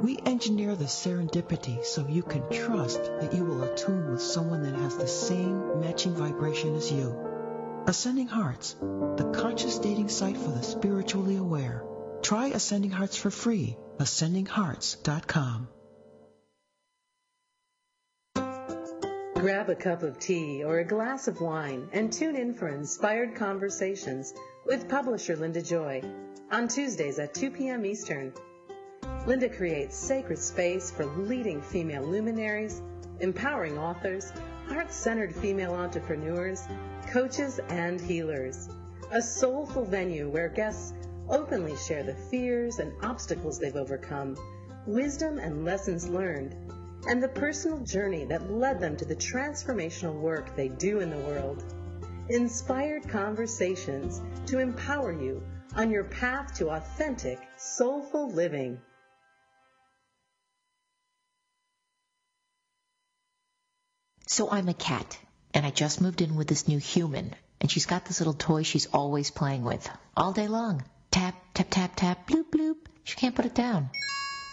We 0.02 0.18
engineer 0.26 0.76
the 0.76 0.84
serendipity 0.84 1.82
so 1.82 2.06
you 2.06 2.22
can 2.22 2.46
trust 2.50 3.02
that 3.02 3.32
you 3.32 3.42
will 3.42 3.62
attune 3.62 4.10
with 4.10 4.20
someone 4.20 4.64
that 4.64 4.78
has 4.78 4.98
the 4.98 5.08
same 5.08 5.80
matching 5.80 6.14
vibration 6.14 6.74
as 6.74 6.92
you. 6.92 7.84
Ascending 7.86 8.28
Hearts, 8.28 8.74
the 9.16 9.32
conscious 9.34 9.78
dating 9.78 10.10
site 10.10 10.36
for 10.36 10.50
the 10.50 10.62
spiritually 10.62 11.36
aware. 11.36 11.84
Try 12.26 12.48
Ascending 12.48 12.90
Hearts 12.90 13.16
for 13.16 13.30
free 13.30 13.76
ascendinghearts.com. 13.98 15.68
Grab 19.34 19.70
a 19.70 19.76
cup 19.76 20.02
of 20.02 20.18
tea 20.18 20.64
or 20.64 20.80
a 20.80 20.84
glass 20.84 21.28
of 21.28 21.40
wine 21.40 21.88
and 21.92 22.12
tune 22.12 22.34
in 22.34 22.52
for 22.52 22.66
inspired 22.66 23.36
conversations 23.36 24.34
with 24.64 24.88
publisher 24.88 25.36
Linda 25.36 25.62
Joy 25.62 26.02
on 26.50 26.66
Tuesdays 26.66 27.20
at 27.20 27.32
2 27.32 27.52
p.m. 27.52 27.86
Eastern. 27.86 28.32
Linda 29.24 29.48
creates 29.48 29.96
sacred 29.96 30.40
space 30.40 30.90
for 30.90 31.06
leading 31.06 31.62
female 31.62 32.02
luminaries, 32.02 32.82
empowering 33.20 33.78
authors, 33.78 34.32
heart 34.66 34.92
centered 34.92 35.32
female 35.32 35.74
entrepreneurs, 35.74 36.64
coaches, 37.06 37.60
and 37.68 38.00
healers. 38.00 38.68
A 39.12 39.22
soulful 39.22 39.84
venue 39.84 40.28
where 40.28 40.48
guests 40.48 40.92
openly 41.28 41.76
share 41.76 42.02
the 42.02 42.14
fears 42.14 42.78
and 42.78 42.92
obstacles 43.02 43.58
they've 43.58 43.76
overcome, 43.76 44.36
wisdom 44.86 45.38
and 45.38 45.64
lessons 45.64 46.08
learned, 46.08 46.54
and 47.08 47.22
the 47.22 47.28
personal 47.28 47.78
journey 47.80 48.24
that 48.24 48.50
led 48.50 48.80
them 48.80 48.96
to 48.96 49.04
the 49.04 49.16
transformational 49.16 50.14
work 50.14 50.56
they 50.56 50.68
do 50.68 51.00
in 51.00 51.10
the 51.10 51.16
world. 51.18 51.64
Inspired 52.28 53.08
conversations 53.08 54.20
to 54.46 54.58
empower 54.58 55.12
you 55.12 55.42
on 55.76 55.90
your 55.90 56.04
path 56.04 56.54
to 56.54 56.70
authentic, 56.70 57.38
soulful 57.56 58.30
living. 58.30 58.80
So 64.26 64.50
I'm 64.50 64.68
a 64.68 64.74
cat, 64.74 65.18
and 65.54 65.64
I 65.64 65.70
just 65.70 66.00
moved 66.00 66.20
in 66.20 66.34
with 66.34 66.48
this 66.48 66.66
new 66.66 66.78
human, 66.78 67.34
and 67.60 67.70
she's 67.70 67.86
got 67.86 68.04
this 68.04 68.20
little 68.20 68.34
toy 68.34 68.64
she's 68.64 68.86
always 68.86 69.30
playing 69.30 69.62
with, 69.62 69.88
all 70.16 70.32
day 70.32 70.48
long. 70.48 70.82
Tap, 71.56 71.68
tap, 71.70 71.96
tap, 71.96 72.26
bloop, 72.28 72.50
bloop. 72.50 72.76
She 73.02 73.16
can't 73.16 73.34
put 73.34 73.46
it 73.46 73.54
down. 73.54 73.88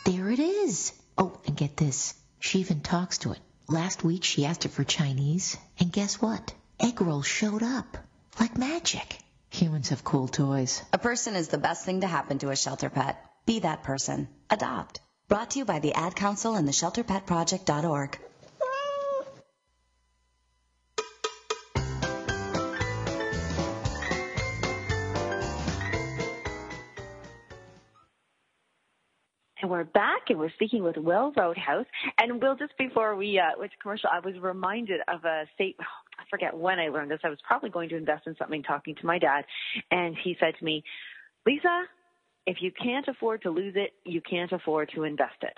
There 0.06 0.30
it 0.30 0.40
is. 0.40 0.94
Oh, 1.18 1.38
and 1.46 1.58
get 1.58 1.76
this. 1.76 2.14
She 2.40 2.60
even 2.60 2.80
talks 2.80 3.18
to 3.18 3.34
it. 3.34 3.40
Last 3.68 4.06
week 4.06 4.24
she 4.24 4.46
asked 4.46 4.64
it 4.64 4.72
for 4.72 4.86
Chinese, 4.86 5.58
and 5.82 5.92
guess 5.92 6.22
what? 6.22 6.54
Egg 6.80 7.02
rolls 7.02 7.28
showed 7.28 7.62
up. 7.62 7.98
Like 8.40 8.58
magic. 8.58 9.20
Humans 9.50 9.90
have 9.90 10.06
cool 10.06 10.30
toys. 10.30 10.82
A 10.94 10.98
person 10.98 11.36
is 11.36 11.50
the 11.50 11.58
best 11.58 11.84
thing 11.84 12.00
to 12.02 12.08
happen 12.08 12.40
to 12.40 12.52
a 12.52 12.56
shelter 12.56 12.90
pet. 12.90 13.22
Be 13.46 13.60
that 13.60 13.84
person. 13.84 14.30
Adopt. 14.50 15.02
Brought 15.28 15.52
to 15.52 15.60
you 15.60 15.66
by 15.66 15.80
the 15.80 15.96
Ad 15.96 16.16
Council 16.16 16.56
and 16.56 16.66
the 16.66 16.72
ShelterPetProject.org. 16.72 18.18
back 30.24 30.30
and 30.30 30.40
we're 30.40 30.52
speaking 30.52 30.84
with 30.84 30.98
Will 30.98 31.32
Roadhouse. 31.36 31.86
And 32.20 32.42
Will, 32.42 32.56
just 32.56 32.78
before 32.78 33.16
we 33.16 33.40
uh, 33.40 33.58
went 33.60 33.72
to 33.72 33.78
commercial, 33.82 34.10
I 34.12 34.20
was 34.20 34.36
reminded 34.42 35.02
of 35.08 35.24
a 35.26 35.46
statement. 35.56 35.88
I 36.18 36.24
forget 36.30 36.56
when 36.56 36.80
I 36.80 36.90
learned 36.90 37.12
this. 37.12 37.20
I 37.24 37.30
was 37.30 37.40
probably 37.46 37.70
going 37.70 37.90
to 37.90 37.98
invest 37.98 38.28
in 38.28 38.36
something 38.38 38.64
talking 38.64 38.96
to 38.96 39.06
my 39.06 39.20
dad. 39.20 39.46
And 39.92 40.16
he 40.24 40.36
said 40.40 40.54
to 40.58 40.66
me, 40.66 40.84
Lisa, 41.46 41.84
if 42.46 42.58
you 42.62 42.72
can't 42.72 43.08
afford 43.08 43.44
to 43.44 43.50
lose 43.50 43.74
it, 43.76 43.92
you 44.06 44.22
can't 44.22 44.52
afford 44.52 44.92
to 44.96 45.04
invest 45.04 45.42
it. 45.42 45.58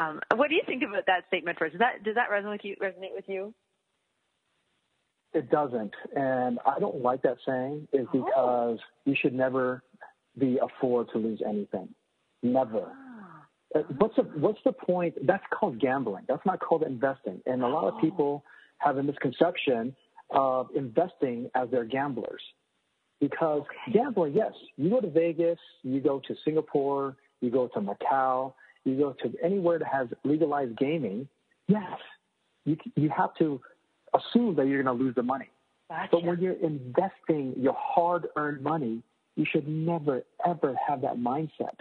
Um, 0.00 0.20
what 0.34 0.48
do 0.48 0.54
you 0.54 0.62
think 0.66 0.82
about 0.88 1.06
that 1.06 1.24
statement 1.28 1.58
first? 1.58 1.72
Does 1.72 1.80
that, 1.80 2.02
does 2.02 2.14
that 2.14 2.30
resonate 2.30 2.52
with 2.52 2.64
you? 2.64 2.76
Resonate 2.82 3.14
with 3.14 3.28
you? 3.28 3.54
It 5.34 5.50
doesn't. 5.50 5.92
And 6.14 6.58
I 6.66 6.78
don't 6.78 7.02
like 7.02 7.22
that 7.22 7.36
saying 7.46 7.88
is 7.92 8.06
oh. 8.08 8.12
because 8.12 8.78
oh. 8.80 9.00
you 9.04 9.14
should 9.20 9.34
never 9.34 9.82
be 10.38 10.58
afford 10.62 11.08
to 11.12 11.18
lose 11.18 11.42
anything. 11.46 11.88
Never. 12.42 12.90
Uh, 13.74 13.80
what's 13.98 14.16
the 14.16 14.22
what's 14.22 14.58
the 14.64 14.72
point? 14.72 15.14
That's 15.26 15.44
called 15.50 15.78
gambling. 15.80 16.24
That's 16.28 16.44
not 16.44 16.60
called 16.60 16.82
investing. 16.82 17.40
And 17.46 17.62
a 17.62 17.68
lot 17.68 17.92
of 17.92 18.00
people 18.00 18.44
have 18.78 18.98
a 18.98 19.02
misconception 19.02 19.94
of 20.30 20.68
investing 20.74 21.50
as 21.54 21.68
they're 21.70 21.84
gamblers. 21.84 22.42
Because 23.20 23.62
gambling, 23.92 24.34
yes, 24.34 24.52
you 24.76 24.90
go 24.90 25.00
to 25.00 25.08
Vegas, 25.08 25.58
you 25.82 26.00
go 26.00 26.20
to 26.26 26.34
Singapore, 26.44 27.16
you 27.40 27.50
go 27.50 27.68
to 27.68 27.80
Macau, 27.80 28.52
you 28.84 28.96
go 28.96 29.14
to 29.22 29.32
anywhere 29.42 29.78
that 29.78 29.88
has 29.88 30.08
legalized 30.24 30.76
gaming, 30.76 31.28
yes, 31.68 31.98
you, 32.64 32.76
you 32.96 33.10
have 33.16 33.34
to 33.38 33.60
assume 34.14 34.56
that 34.56 34.66
you're 34.66 34.82
going 34.82 34.98
to 34.98 35.04
lose 35.04 35.14
the 35.14 35.22
money. 35.22 35.48
Gotcha. 35.88 36.08
But 36.10 36.24
when 36.24 36.40
you're 36.40 36.54
investing 36.54 37.54
your 37.58 37.76
hard 37.78 38.26
earned 38.36 38.62
money, 38.62 39.02
you 39.36 39.46
should 39.50 39.68
never, 39.68 40.24
ever 40.44 40.74
have 40.88 41.02
that 41.02 41.16
mindset. 41.16 41.78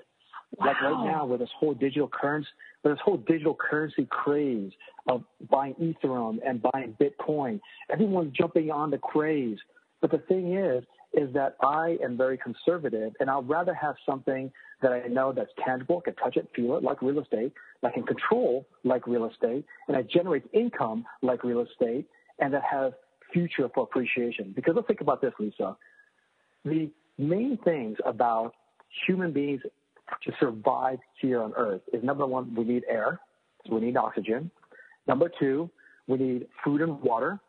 Wow. 0.58 0.68
Like 0.68 0.82
right 0.82 1.06
now 1.06 1.26
with 1.26 1.40
this 1.40 1.50
whole 1.58 1.74
digital 1.74 2.08
currency, 2.08 2.50
with 2.84 2.94
this 2.94 3.02
whole 3.04 3.18
digital 3.18 3.56
currency 3.56 4.06
craze 4.10 4.72
of 5.08 5.24
buying 5.50 5.76
Ethereum 5.76 6.40
and 6.46 6.62
buying 6.62 6.96
Bitcoin, 7.00 7.60
everyone's 7.90 8.34
jumping 8.34 8.70
on 8.70 8.92
the 8.92 8.98
craze. 8.98 9.58
But 10.02 10.12
the 10.12 10.18
thing 10.18 10.58
is, 10.58 10.84
is 11.14 11.34
that 11.34 11.56
I 11.62 11.98
am 12.04 12.18
very 12.18 12.38
conservative 12.38 13.14
and 13.20 13.30
I'd 13.30 13.48
rather 13.48 13.74
have 13.74 13.96
something 14.06 14.52
that 14.82 14.92
I 14.92 15.08
know 15.08 15.32
that's 15.32 15.52
tangible, 15.64 16.02
can 16.02 16.16
touch 16.16 16.38
it, 16.38 16.50
feel 16.56 16.76
it, 16.78 16.84
like 16.84 17.02
real 17.02 17.20
estate, 17.20 17.54
that 17.82 17.90
I 17.90 17.92
can 17.92 18.04
control 18.04 18.66
like 18.84 19.08
real 19.08 19.30
estate, 19.30 19.66
and 19.88 19.98
that 19.98 20.10
generates 20.10 20.48
income 20.54 21.06
like 21.22 21.44
real 21.44 21.62
estate, 21.62 22.08
and 22.40 22.54
that 22.54 22.64
has 22.64 22.94
future 23.32 23.70
for 23.74 23.84
appreciation. 23.84 24.54
Because 24.56 24.74
let's 24.76 24.88
think 24.88 25.02
about 25.02 25.22
this, 25.22 25.34
Lisa. 25.40 25.78
The 26.66 26.90
main 27.18 27.58
things 27.64 27.98
about 28.06 28.54
human 29.06 29.32
beings 29.32 29.62
to 30.24 30.32
survive 30.39 31.00
here 31.19 31.41
on 31.41 31.54
Earth 31.56 31.82
is 31.93 32.04
number 32.04 32.26
one, 32.26 32.54
we 32.56 32.63
need 32.63 32.84
air, 32.89 33.19
so 33.65 33.76
we 33.76 33.82
need 33.82 33.97
oxygen. 33.97 34.52
Number 35.08 35.32
two, 35.39 35.69
we 36.08 36.17
need 36.17 36.47
food 36.63 36.82
and 36.82 37.02
water. 37.02 37.39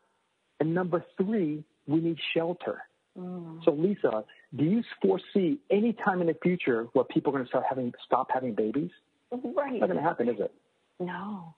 And 0.61 0.75
number 0.75 1.05
three, 1.16 1.64
we 1.87 2.01
need 2.01 2.18
shelter. 2.35 2.83
Mm. 3.18 3.64
So, 3.64 3.72
Lisa, 3.72 4.25
do 4.57 4.64
you 4.64 4.83
foresee 5.03 5.59
any 5.70 5.92
time 6.05 6.20
in 6.20 6.29
the 6.29 6.37
future 6.42 6.87
where 6.92 7.05
people 7.05 7.31
are 7.31 7.38
going 7.38 7.44
to 7.44 7.48
start 7.48 7.64
having 7.68 7.92
stop 8.07 8.29
having 8.33 8.55
babies? 8.55 8.90
Right. 9.31 9.72
It's 9.72 9.81
not 9.81 9.88
going 9.88 9.96
to 9.96 10.03
happen, 10.03 10.29
is 10.29 10.40
it? 10.40 10.53
No. 11.01 11.55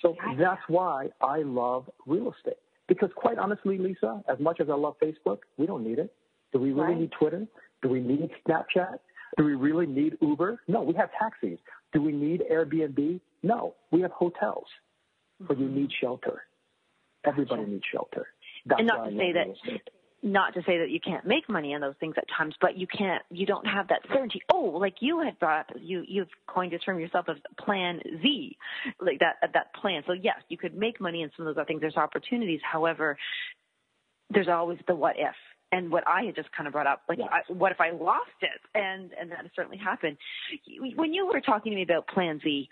So 0.00 0.16
that's 0.38 0.60
why 0.68 1.08
I 1.20 1.42
love 1.42 1.90
real 2.06 2.32
estate. 2.32 2.58
Because 2.86 3.10
quite 3.14 3.38
honestly, 3.38 3.78
Lisa, 3.78 4.22
as 4.28 4.38
much 4.38 4.60
as 4.60 4.70
I 4.70 4.74
love 4.74 4.94
Facebook, 5.02 5.38
we 5.56 5.66
don't 5.66 5.84
need 5.84 5.98
it. 5.98 6.12
Do 6.52 6.58
we 6.60 6.72
really 6.72 6.88
Right. 6.88 7.00
need 7.00 7.12
Twitter? 7.12 7.46
Do 7.82 7.88
we 7.88 8.00
need 8.00 8.30
Snapchat? 8.46 8.98
Do 9.36 9.44
we 9.44 9.54
really 9.54 9.86
need 9.86 10.16
Uber? 10.20 10.60
No, 10.68 10.82
we 10.82 10.94
have 10.94 11.10
taxis. 11.18 11.58
Do 11.92 12.02
we 12.02 12.12
need 12.12 12.42
Airbnb? 12.50 13.20
No, 13.42 13.74
we 13.90 14.00
have 14.00 14.10
hotels. 14.10 14.66
But 15.40 15.58
you 15.58 15.68
need 15.68 15.90
shelter. 16.00 16.42
Everybody 17.24 17.64
needs 17.64 17.84
shelter. 17.92 18.26
That's 18.66 18.80
and 18.80 18.88
not 18.88 19.04
to 19.04 19.16
say 19.16 19.32
that 19.32 19.80
not 20.20 20.54
to 20.54 20.62
say 20.66 20.78
that 20.78 20.90
you 20.90 20.98
can't 20.98 21.24
make 21.24 21.48
money 21.48 21.74
on 21.74 21.80
those 21.80 21.94
things 22.00 22.14
at 22.16 22.24
times, 22.36 22.54
but 22.60 22.76
you 22.76 22.86
can't 22.86 23.22
you 23.30 23.46
don't 23.46 23.66
have 23.66 23.88
that 23.88 24.00
certainty. 24.12 24.42
Oh, 24.52 24.76
like 24.80 24.96
you 25.00 25.20
had 25.20 25.38
brought 25.38 25.70
up 25.70 25.76
you 25.80 26.04
you've 26.06 26.28
coined 26.46 26.72
a 26.72 26.78
term 26.78 26.98
yourself 26.98 27.26
as 27.28 27.36
plan 27.60 28.00
Z. 28.20 28.56
Like 29.00 29.20
that 29.20 29.36
that 29.52 29.74
plan. 29.74 30.02
So 30.06 30.12
yes, 30.12 30.36
you 30.48 30.58
could 30.58 30.76
make 30.76 31.00
money 31.00 31.22
in 31.22 31.30
some 31.36 31.46
of 31.46 31.54
those 31.54 31.60
other 31.60 31.66
things. 31.66 31.80
There's 31.80 31.96
opportunities. 31.96 32.60
However, 32.64 33.16
there's 34.30 34.48
always 34.48 34.78
the 34.86 34.94
what 34.94 35.16
if. 35.18 35.34
And 35.70 35.90
what 35.90 36.06
I 36.06 36.22
had 36.22 36.34
just 36.34 36.50
kind 36.52 36.66
of 36.66 36.72
brought 36.72 36.86
up, 36.86 37.02
like, 37.08 37.18
I, 37.20 37.40
what 37.52 37.72
if 37.72 37.80
I 37.80 37.90
lost 37.90 38.30
it? 38.40 38.60
And 38.74 39.10
and 39.20 39.30
that 39.30 39.42
has 39.42 39.50
certainly 39.54 39.76
happened. 39.76 40.16
When 40.96 41.12
you 41.12 41.26
were 41.26 41.40
talking 41.42 41.72
to 41.72 41.76
me 41.76 41.82
about 41.82 42.06
Plan 42.08 42.40
Z, 42.42 42.68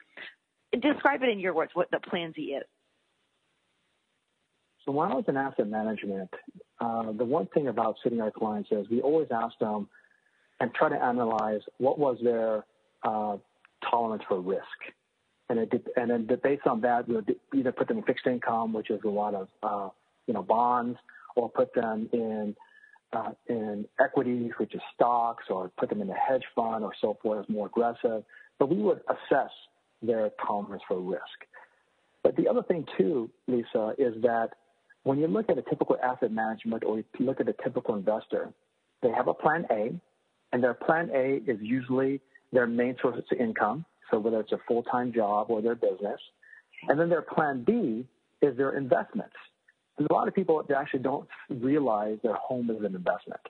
describe 0.81 1.23
it 1.23 1.29
in 1.29 1.39
your 1.39 1.55
words 1.55 1.73
what 1.75 1.91
the 1.91 2.01
Plan 2.01 2.33
Z 2.35 2.41
is. 2.41 2.65
So 4.87 4.93
when 4.93 5.11
I 5.11 5.15
was 5.15 5.25
in 5.29 5.37
asset 5.37 5.69
management, 5.69 6.31
uh, 6.81 7.13
the 7.13 7.25
one 7.25 7.47
thing 7.49 7.69
about 7.69 7.97
sitting 8.03 8.21
our 8.21 8.31
clients 8.31 8.71
is 8.71 8.89
we 8.89 9.01
always 9.01 9.29
ask 9.31 9.59
them 9.59 9.89
and 10.61 10.73
try 10.75 10.89
to 10.89 10.95
analyze 10.95 11.61
what 11.79 11.99
was 11.99 12.17
their 12.23 12.65
uh, 13.03 13.37
tolerance 13.91 14.23
for 14.29 14.41
risk, 14.41 14.63
and 15.51 15.59
it 15.59 15.71
dep- 15.71 15.89
and 15.97 16.11
then 16.11 16.29
based 16.43 16.67
on 16.67 16.81
that, 16.81 17.09
we'll 17.09 17.23
either 17.55 17.73
put 17.73 17.89
them 17.89 17.99
in 17.99 18.05
fixed 18.05 18.27
income, 18.27 18.73
which 18.73 18.91
is 18.91 19.01
a 19.05 19.09
lot 19.09 19.35
of 19.35 19.49
uh, 19.63 19.89
you 20.27 20.35
know 20.35 20.43
bonds, 20.43 20.99
or 21.35 21.51
put 21.51 21.75
them 21.75 22.09
in 22.13 22.57
uh, 23.13 23.31
in 23.49 23.87
equities, 24.01 24.53
which 24.59 24.75
is 24.75 24.81
stocks, 24.95 25.45
or 25.51 25.71
put 25.79 25.89
them 25.89 26.03
in 26.03 26.11
a 26.11 26.15
hedge 26.15 26.45
fund 26.55 26.85
or 26.85 26.93
so 27.01 27.17
forth, 27.23 27.45
is 27.45 27.49
more 27.49 27.67
aggressive. 27.67 28.25
But 28.59 28.69
we 28.69 28.77
would 28.77 29.01
assess 29.09 29.51
their 30.03 30.31
tolerance 30.47 30.83
for 30.89 31.01
risk. 31.01 31.23
But 32.23 32.37
the 32.37 32.49
other 32.49 32.63
thing 32.63 32.87
too, 32.99 33.31
Lisa, 33.47 33.95
is 33.99 34.21
that 34.23 34.51
when 35.05 35.19
you 35.19 35.29
look 35.29 35.49
at 35.49 35.59
a 35.59 35.63
typical 35.63 35.97
asset 36.03 36.33
management 36.33 36.83
or 36.85 36.99
you 36.99 37.05
look 37.21 37.41
at 37.41 37.49
a 37.49 37.55
typical 37.63 37.95
investor, 37.95 38.53
they 39.03 39.11
have 39.11 39.29
a 39.29 39.35
plan 39.35 39.67
A, 39.71 39.99
and 40.53 40.63
their 40.63 40.75
plan 40.75 41.11
A 41.15 41.41
is 41.47 41.59
usually 41.61 42.21
their 42.53 42.67
main 42.67 42.97
source 43.01 43.17
of 43.19 43.39
income. 43.39 43.85
So 44.11 44.19
whether 44.19 44.41
it's 44.41 44.53
a 44.53 44.59
full-time 44.67 45.13
job 45.13 45.47
or 45.51 45.63
their 45.63 45.75
business, 45.75 46.21
and 46.89 46.99
then 46.99 47.09
their 47.09 47.23
plan 47.23 47.65
B 47.65 48.07
is 48.43 48.57
their 48.57 48.77
investments. 48.77 49.35
And 49.99 50.07
a 50.11 50.13
lot 50.13 50.29
of 50.29 50.35
people 50.35 50.63
that 50.69 50.77
actually 50.77 51.01
don't 51.01 51.29
realize 51.49 52.19
their 52.23 52.35
home 52.35 52.71
is 52.71 52.79
an 52.79 52.95
investment, 52.95 53.41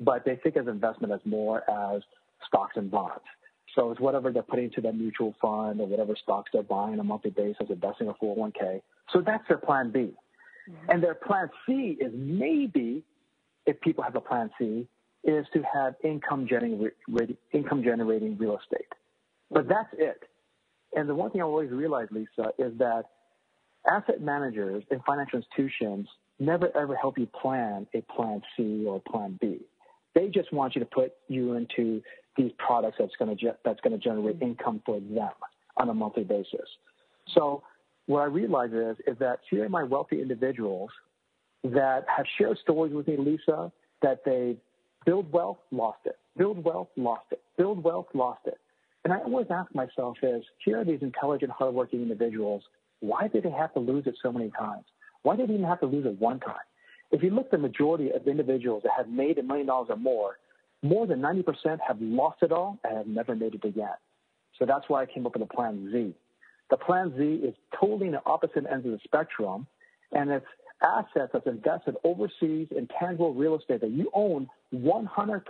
but 0.00 0.24
they 0.24 0.36
think 0.36 0.56
of 0.56 0.68
investment 0.68 1.12
as 1.12 1.20
more 1.24 1.68
as 1.70 2.02
stocks 2.46 2.76
and 2.76 2.90
bonds. 2.90 3.24
So 3.74 3.90
it's 3.90 4.00
whatever 4.00 4.30
they're 4.30 4.42
putting 4.42 4.66
into 4.66 4.80
that 4.82 4.94
mutual 4.94 5.34
fund 5.40 5.80
or 5.80 5.86
whatever 5.86 6.14
stocks 6.22 6.50
they're 6.52 6.62
buying 6.62 6.94
on 6.94 7.00
a 7.00 7.04
monthly 7.04 7.30
basis, 7.30 7.68
investing 7.70 8.06
in 8.06 8.12
a 8.12 8.24
401k. 8.24 8.82
So 9.12 9.22
that's 9.24 9.46
their 9.48 9.58
plan 9.58 9.90
B. 9.90 10.12
And 10.88 11.02
their 11.02 11.14
plan 11.14 11.48
C 11.66 11.96
is 12.00 12.12
maybe, 12.14 13.02
if 13.66 13.80
people 13.80 14.04
have 14.04 14.14
a 14.14 14.20
plan 14.20 14.50
C, 14.58 14.86
is 15.24 15.46
to 15.54 15.62
have 15.62 15.94
income 16.04 16.46
generating, 16.48 16.90
income 17.52 17.82
generating 17.82 18.36
real 18.38 18.58
estate. 18.58 18.86
But 19.50 19.62
mm-hmm. 19.62 19.70
that's 19.70 19.88
it. 19.98 20.22
And 20.94 21.08
the 21.08 21.14
one 21.14 21.30
thing 21.30 21.40
I 21.40 21.44
always 21.44 21.70
realize, 21.70 22.08
Lisa, 22.10 22.52
is 22.58 22.76
that 22.78 23.04
asset 23.90 24.20
managers 24.20 24.84
and 24.90 25.00
financial 25.04 25.40
institutions 25.40 26.08
never 26.38 26.74
ever 26.76 26.96
help 26.96 27.18
you 27.18 27.26
plan 27.26 27.86
a 27.94 28.00
plan 28.02 28.42
C 28.56 28.84
or 28.86 28.96
a 28.96 29.10
plan 29.10 29.38
B. 29.40 29.60
They 30.14 30.28
just 30.28 30.52
want 30.52 30.74
you 30.74 30.80
to 30.80 30.86
put 30.86 31.12
you 31.28 31.54
into 31.54 32.02
these 32.36 32.52
products 32.58 32.96
that's 32.98 33.14
going 33.18 33.36
to 33.36 33.44
ge- 33.44 33.56
that's 33.64 33.80
going 33.80 33.98
to 33.98 34.02
generate 34.02 34.36
mm-hmm. 34.36 34.50
income 34.50 34.82
for 34.84 35.00
them 35.00 35.32
on 35.76 35.88
a 35.88 35.94
monthly 35.94 36.24
basis. 36.24 36.68
So 37.34 37.62
what 38.06 38.20
I 38.20 38.24
realize 38.26 38.72
is 38.72 38.96
is 39.06 39.18
that 39.18 39.40
here 39.48 39.64
are 39.64 39.68
my 39.68 39.82
wealthy 39.82 40.20
individuals 40.20 40.90
that 41.64 42.04
have 42.14 42.26
shared 42.38 42.58
stories 42.58 42.92
with 42.92 43.06
me, 43.06 43.16
Lisa, 43.16 43.70
that 44.02 44.24
they 44.24 44.56
build 45.06 45.30
wealth, 45.32 45.58
lost 45.70 46.00
it, 46.04 46.18
build 46.36 46.64
wealth, 46.64 46.88
lost 46.96 47.26
it, 47.30 47.40
build 47.56 47.82
wealth, 47.82 48.06
lost 48.14 48.40
it. 48.46 48.58
And 49.04 49.12
I 49.12 49.18
always 49.18 49.46
ask 49.50 49.74
myself 49.74 50.16
is, 50.22 50.44
here 50.64 50.80
are 50.80 50.84
these 50.84 51.02
intelligent, 51.02 51.50
hardworking 51.50 52.02
individuals. 52.02 52.62
Why 53.02 53.26
did 53.26 53.42
they 53.42 53.50
have 53.50 53.74
to 53.74 53.80
lose 53.80 54.06
it 54.06 54.14
so 54.22 54.30
many 54.30 54.50
times? 54.50 54.84
Why 55.22 55.34
did 55.34 55.48
they 55.48 55.54
even 55.54 55.66
have 55.66 55.80
to 55.80 55.86
lose 55.86 56.06
it 56.06 56.20
one 56.20 56.38
time? 56.38 56.54
If 57.10 57.22
you 57.22 57.30
look 57.30 57.46
at 57.46 57.50
the 57.50 57.58
majority 57.58 58.10
of 58.10 58.26
individuals 58.28 58.84
that 58.84 58.92
have 58.96 59.08
made 59.08 59.38
a 59.38 59.42
million 59.42 59.66
dollars 59.66 59.88
or 59.90 59.96
more, 59.96 60.38
more 60.82 61.06
than 61.06 61.20
90% 61.20 61.78
have 61.86 62.00
lost 62.00 62.38
it 62.42 62.52
all 62.52 62.78
and 62.84 62.96
have 62.96 63.06
never 63.08 63.34
made 63.34 63.54
it 63.54 63.64
again. 63.64 63.98
So 64.56 64.66
that's 64.66 64.88
why 64.88 65.02
I 65.02 65.06
came 65.06 65.26
up 65.26 65.34
with 65.34 65.48
the 65.48 65.52
Plan 65.52 65.90
Z. 65.92 66.14
The 66.70 66.76
Plan 66.76 67.12
Z 67.18 67.46
is 67.46 67.54
totally 67.78 68.06
in 68.06 68.12
the 68.12 68.22
opposite 68.24 68.64
ends 68.70 68.86
of 68.86 68.92
the 68.92 69.00
spectrum, 69.04 69.66
and 70.12 70.30
it's 70.30 70.46
assets 70.80 71.30
that's 71.32 71.46
invested 71.46 71.96
overseas 72.04 72.68
in 72.70 72.88
tangible 72.98 73.34
real 73.34 73.56
estate 73.56 73.80
that 73.80 73.90
you 73.90 74.10
own 74.14 74.48
100%. 74.74 75.42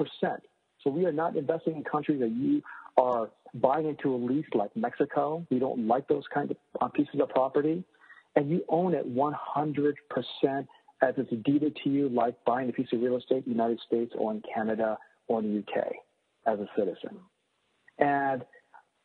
So 0.82 0.90
we 0.90 1.04
are 1.04 1.12
not 1.12 1.36
investing 1.36 1.76
in 1.76 1.84
countries 1.84 2.20
that 2.20 2.30
you 2.30 2.62
are 2.96 3.30
buying 3.54 3.86
into 3.86 4.14
a 4.14 4.16
lease 4.16 4.46
like 4.54 4.74
Mexico. 4.76 5.46
We 5.50 5.58
don't 5.58 5.86
like 5.86 6.08
those 6.08 6.24
kinds 6.32 6.50
of 6.50 6.56
uh, 6.80 6.88
pieces 6.88 7.20
of 7.20 7.28
property. 7.28 7.84
And 8.34 8.50
you 8.50 8.64
own 8.68 8.94
it 8.94 9.06
100% 9.14 9.94
as 11.02 11.14
it's 11.16 11.30
deeded 11.44 11.76
to 11.84 11.90
you 11.90 12.08
like 12.08 12.34
buying 12.44 12.70
a 12.70 12.72
piece 12.72 12.86
of 12.92 13.00
real 13.00 13.16
estate 13.16 13.38
in 13.38 13.44
the 13.44 13.50
United 13.50 13.80
States 13.86 14.12
or 14.16 14.32
in 14.32 14.42
Canada 14.54 14.96
or 15.28 15.40
in 15.40 15.52
the 15.52 15.58
UK 15.60 15.88
as 16.46 16.58
a 16.58 16.68
citizen. 16.76 17.18
And 17.98 18.44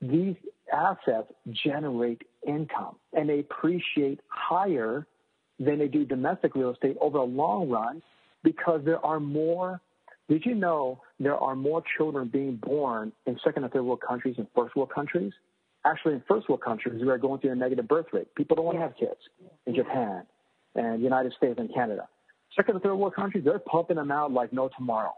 these 0.01 0.36
assets 0.71 1.32
generate 1.49 2.21
income 2.47 2.95
and 3.13 3.30
they 3.30 3.39
appreciate 3.39 4.19
higher 4.28 5.07
than 5.59 5.80
they 5.80 5.88
do 5.88 6.05
domestic 6.05 6.55
real 6.55 6.71
estate 6.71 6.95
over 7.01 7.17
the 7.17 7.24
long 7.24 7.69
run 7.69 8.01
because 8.43 8.82
there 8.86 9.03
are 9.05 9.19
more. 9.19 9.82
Did 10.30 10.45
you 10.45 10.55
know 10.55 11.01
there 11.20 11.38
are 11.38 11.55
more 11.55 11.84
children 11.97 12.28
being 12.28 12.55
born 12.57 13.11
in 13.26 13.39
second 13.43 13.63
and 13.63 13.74
third 13.74 13.84
world 13.84 14.01
countries 14.07 14.36
than 14.38 14.47
first 14.55 14.76
world 14.76 14.91
countries? 14.93 15.34
Actually, 15.86 16.15
in 16.15 16.24
first 16.28 16.49
world 16.49 16.61
countries, 16.61 17.01
we 17.01 17.09
are 17.09 17.18
going 17.18 17.39
through 17.39 17.51
a 17.51 17.55
negative 17.55 17.88
birth 17.88 18.07
rate. 18.13 18.34
People 18.36 18.55
don't 18.55 18.65
want 18.65 18.78
to 18.78 18.82
have 18.82 18.95
kids 18.97 19.20
in 19.65 19.76
Japan 19.76 20.24
and 20.76 21.01
United 21.01 21.34
States 21.38 21.55
and 21.57 21.74
Canada. 21.74 22.07
Second 22.55 22.76
and 22.76 22.84
third 22.84 22.95
world 22.95 23.15
countries, 23.15 23.43
they're 23.43 23.59
pumping 23.59 23.95
them 23.95 24.11
out 24.11 24.32
like 24.32 24.51
no 24.53 24.70
tomorrow. 24.78 25.13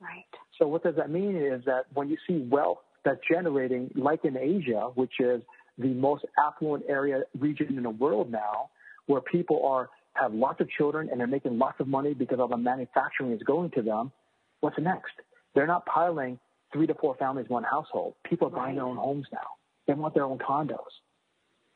Right. 0.00 0.24
So 0.58 0.66
what 0.66 0.82
does 0.82 0.96
that 0.96 1.10
mean 1.10 1.36
is 1.36 1.64
that 1.66 1.84
when 1.94 2.08
you 2.08 2.16
see 2.26 2.46
wealth 2.50 2.78
that's 3.04 3.20
generating, 3.30 3.90
like 3.94 4.24
in 4.24 4.36
Asia, 4.36 4.90
which 4.94 5.12
is 5.20 5.42
the 5.78 5.88
most 5.88 6.24
affluent 6.38 6.84
area 6.88 7.22
region 7.38 7.76
in 7.76 7.82
the 7.82 7.90
world 7.90 8.30
now, 8.30 8.70
where 9.06 9.20
people 9.20 9.66
are 9.66 9.90
have 10.14 10.34
lots 10.34 10.60
of 10.60 10.68
children 10.70 11.08
and 11.10 11.18
they're 11.18 11.26
making 11.26 11.58
lots 11.58 11.80
of 11.80 11.88
money 11.88 12.12
because 12.12 12.38
all 12.38 12.48
the 12.48 12.56
manufacturing 12.56 13.32
is 13.32 13.42
going 13.44 13.70
to 13.70 13.82
them, 13.82 14.12
what's 14.60 14.78
next? 14.78 15.12
They're 15.54 15.66
not 15.66 15.86
piling 15.86 16.38
three 16.72 16.86
to 16.86 16.94
four 16.94 17.14
families 17.16 17.46
in 17.48 17.52
one 17.52 17.64
household. 17.64 18.14
People 18.24 18.48
are 18.48 18.50
right. 18.50 18.64
buying 18.64 18.76
their 18.76 18.84
own 18.84 18.96
homes 18.96 19.26
now. 19.32 19.38
They 19.86 19.94
want 19.94 20.14
their 20.14 20.24
own 20.24 20.38
condos. 20.38 20.76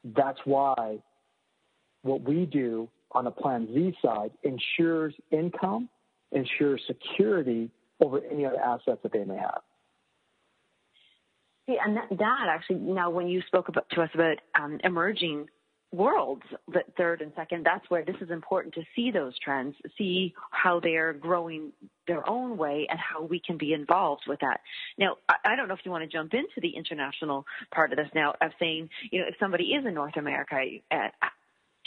That's 0.05 0.39
why 0.45 0.99
what 2.03 2.22
we 2.22 2.47
do 2.47 2.89
on 3.12 3.24
the 3.24 3.31
Plan 3.31 3.68
Z 3.72 3.97
side 4.03 4.31
ensures 4.43 5.14
income, 5.31 5.89
ensures 6.33 6.81
security 6.87 7.70
over 8.01 8.20
any 8.31 8.45
other 8.45 8.61
assets 8.61 9.01
that 9.03 9.12
they 9.12 9.24
may 9.24 9.37
have. 9.37 9.62
See, 11.66 11.77
and 11.85 11.97
that, 11.97 12.09
that 12.11 12.47
actually, 12.49 12.77
now 12.77 13.11
when 13.11 13.27
you 13.27 13.43
spoke 13.47 13.68
about, 13.68 13.89
to 13.91 14.03
us 14.03 14.11
about 14.14 14.39
um, 14.55 14.79
emerging 14.85 15.49
worlds, 15.93 16.43
third 16.97 17.22
and 17.22 17.32
second, 17.37 17.64
that's 17.64 17.89
where 17.89 18.05
this 18.05 18.16
is 18.20 18.30
important 18.30 18.74
to 18.74 18.82
see 18.95 19.11
those 19.11 19.39
trends, 19.39 19.74
see 19.97 20.34
how 20.51 20.80
they're 20.80 21.12
growing 21.12 21.72
their 22.07 22.28
own 22.28 22.57
way 22.57 22.87
and 22.91 22.99
how 22.99 23.24
we 23.24 23.41
can 23.41 23.57
be 23.57 23.72
involved 23.72 24.22
with 24.26 24.41
that. 24.41 24.61
Now, 24.99 25.16
I, 25.28 25.34
I 25.45 25.57
don't 25.57 25.68
know 25.68 25.74
if 25.74 25.80
you 25.84 25.91
want 25.91 26.05
to 26.05 26.09
jump 26.09 26.34
into 26.34 26.61
the 26.61 26.70
international 26.76 27.47
part 27.74 27.93
of 27.93 27.97
this 27.97 28.09
now 28.14 28.34
of 28.41 28.51
saying, 28.59 28.89
you 29.11 29.20
know, 29.20 29.26
if 29.28 29.34
somebody 29.41 29.64
is 29.64 29.84
in 29.87 29.95
North 29.95 30.16
America, 30.16 30.57
uh, 30.91 31.09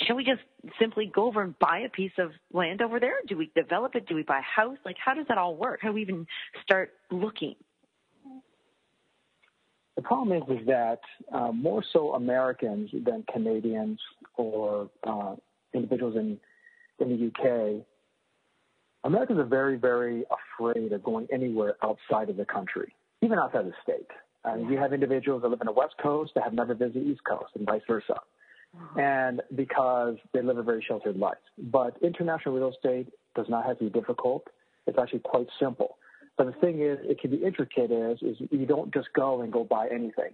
can 0.06 0.16
we 0.16 0.24
just 0.24 0.42
simply 0.80 1.12
go 1.14 1.26
over 1.26 1.42
and 1.42 1.58
buy 1.60 1.80
a 1.80 1.90
piece 1.90 2.14
of 2.18 2.32
land 2.54 2.82
over 2.82 3.00
there? 3.00 3.16
Do 3.28 3.38
we 3.38 3.52
develop 3.56 3.96
it? 3.96 4.08
Do 4.08 4.16
we 4.16 4.24
buy 4.24 4.40
a 4.40 4.42
house? 4.42 4.78
Like, 4.86 4.96
how 5.04 5.14
does 5.14 5.26
that 5.28 5.38
all 5.38 5.56
work? 5.56 5.80
How 5.82 5.90
do 5.90 5.96
we 5.96 6.02
even 6.02 6.26
start 6.64 6.94
looking? 7.12 7.56
The 10.00 10.04
problem 10.04 10.32
is, 10.32 10.62
is 10.62 10.66
that 10.68 11.02
uh, 11.34 11.52
more 11.52 11.84
so 11.92 12.14
Americans 12.14 12.90
than 13.04 13.26
Canadians 13.34 14.00
or 14.38 14.90
uh, 15.04 15.36
individuals 15.74 16.16
in 16.16 16.40
in 17.00 17.10
the 17.10 17.28
UK, 17.28 17.86
Americans 19.04 19.40
are 19.40 19.44
very, 19.44 19.76
very 19.76 20.24
afraid 20.40 20.94
of 20.94 21.04
going 21.04 21.28
anywhere 21.34 21.76
outside 21.84 22.30
of 22.30 22.38
the 22.38 22.46
country, 22.46 22.96
even 23.22 23.38
outside 23.38 23.66
of 23.66 23.66
the 23.66 23.74
state. 23.84 24.08
And 24.46 24.72
you 24.72 24.78
have 24.78 24.94
individuals 24.94 25.42
that 25.42 25.50
live 25.50 25.60
in 25.60 25.68
the 25.68 25.74
West 25.74 25.96
Coast 26.02 26.32
that 26.36 26.46
have 26.46 26.54
never 26.54 26.74
visited 26.74 27.06
the 27.06 27.12
East 27.12 27.26
Coast, 27.30 27.52
and 27.56 27.66
vice 27.66 27.82
versa. 27.86 28.14
Uh-huh. 28.14 29.02
And 29.02 29.42
because 29.54 30.16
they 30.34 30.42
live 30.42 30.58
a 30.58 30.64
very 30.64 30.82
sheltered 30.88 31.18
life. 31.18 31.44
But 31.58 31.98
international 32.02 32.56
real 32.56 32.70
estate 32.70 33.10
does 33.36 33.48
not 33.50 33.66
have 33.66 33.80
to 33.80 33.84
be 33.84 33.90
difficult. 33.90 34.48
It's 34.88 34.98
actually 34.98 35.20
quite 35.20 35.48
simple. 35.60 35.98
But 36.40 36.46
the 36.46 36.60
thing 36.62 36.82
is, 36.82 36.98
it 37.02 37.20
can 37.20 37.32
be 37.32 37.38
intricate 37.46 37.92
is, 37.92 38.18
is 38.22 38.38
you 38.50 38.66
don't 38.66 38.94
just 38.94 39.10
go 39.14 39.42
and 39.42 39.52
go 39.52 39.66
buy 39.66 39.90
anything. 39.90 40.32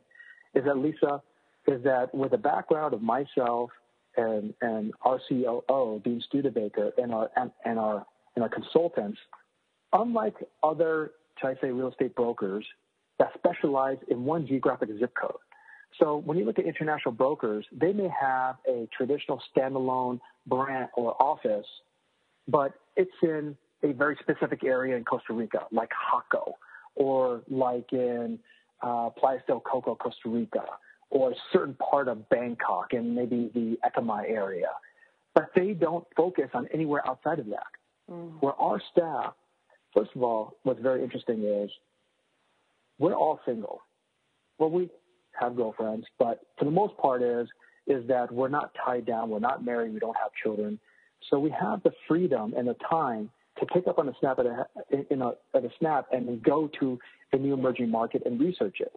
Is 0.54 0.64
that 0.66 0.78
Lisa, 0.78 1.20
is 1.68 1.84
that 1.84 2.14
with 2.14 2.30
the 2.30 2.38
background 2.38 2.94
of 2.94 3.02
myself 3.02 3.72
and, 4.16 4.54
and 4.62 4.94
our 5.02 5.20
COO, 5.28 6.00
Dean 6.04 6.22
Studebaker, 6.28 6.92
and 7.00 7.12
our, 7.12 7.32
and, 7.36 7.50
and 7.66 7.80
our, 7.80 8.06
and 8.36 8.44
our 8.44 8.50
consultants, 8.50 9.18
unlike 9.94 10.36
other, 10.62 11.14
should 11.42 11.48
I 11.48 11.56
say, 11.60 11.72
real 11.72 11.90
estate 11.90 12.14
brokers 12.14 12.64
that 13.18 13.32
specialize 13.36 13.98
in 14.08 14.26
one 14.26 14.46
geographic 14.46 14.90
zip 15.00 15.12
code. 15.20 15.40
So 16.00 16.18
when 16.18 16.38
you 16.38 16.46
look 16.46 16.60
at 16.60 16.66
international 16.66 17.14
brokers, 17.14 17.66
they 17.72 17.94
may 17.94 18.10
have 18.22 18.58
a 18.70 18.88
traditional 18.96 19.42
standalone 19.58 20.20
brand 20.46 20.90
or 20.96 21.20
office, 21.20 21.66
but 22.48 22.74
it's 22.96 23.10
in 23.24 23.58
a 23.86 23.94
very 23.94 24.18
specific 24.22 24.64
area 24.64 24.96
in 24.98 25.04
Costa 25.04 25.34
Rica, 25.34 25.66
like 25.72 25.90
Jaco, 25.90 26.54
or 26.96 27.42
like 27.50 27.92
in 27.92 28.40
uh, 28.82 29.10
Playa 29.18 29.40
del 29.48 29.60
Coco, 29.60 29.96
Costa 29.96 30.30
Rica, 30.30 30.64
or 31.10 31.32
a 31.32 31.36
certain 31.54 31.76
part 31.76 32.08
of 32.08 32.28
Bangkok 32.30 32.94
and 32.94 33.16
maybe 33.16 33.52
the 33.54 33.78
Ekamai 33.88 34.30
area. 34.30 34.70
But 35.34 35.50
they 35.56 35.74
don't 35.74 36.06
focus 36.16 36.50
on 36.54 36.68
anywhere 36.74 37.08
outside 37.08 37.40
of 37.40 37.48
that. 37.48 37.68
Mm. 38.10 38.42
Where 38.42 38.54
our 38.54 38.82
staff, 38.92 39.34
first 39.94 40.12
of 40.16 40.24
all, 40.24 40.58
what's 40.64 40.82
very 40.82 41.04
interesting 41.04 41.44
is 41.44 41.70
we're 42.98 43.14
all 43.14 43.40
single. 43.46 43.82
Well, 44.58 44.70
we 44.70 44.90
have 45.40 45.56
girlfriends, 45.56 46.06
but 46.18 46.40
for 46.58 46.66
the 46.66 46.72
most 46.72 46.98
part 46.98 47.22
is 47.22 47.48
is 47.88 48.08
that 48.08 48.32
we're 48.32 48.48
not 48.50 48.72
tied 48.84 49.06
down, 49.06 49.30
we're 49.30 49.40
not 49.40 49.64
married, 49.64 49.94
we 49.94 50.00
don't 50.00 50.18
have 50.18 50.32
children. 50.42 50.80
So 51.30 51.38
we 51.38 51.52
have 51.52 51.84
the 51.84 51.92
freedom 52.08 52.54
and 52.58 52.68
the 52.68 52.76
time 52.90 53.30
to 53.60 53.66
pick 53.66 53.88
up 53.88 54.00
on 54.00 54.10
a 54.10 54.14
snap 54.20 54.40
at 54.40 54.46
a, 54.46 54.66
in 55.10 55.22
a, 55.22 55.32
at 55.56 55.64
a 55.64 55.70
snap 55.80 56.08
and 56.12 56.42
go 56.44 56.70
to 56.80 57.00
a 57.32 57.38
new 57.38 57.54
emerging 57.54 57.90
market 57.90 58.24
and 58.26 58.40
research 58.40 58.78
it. 58.80 58.92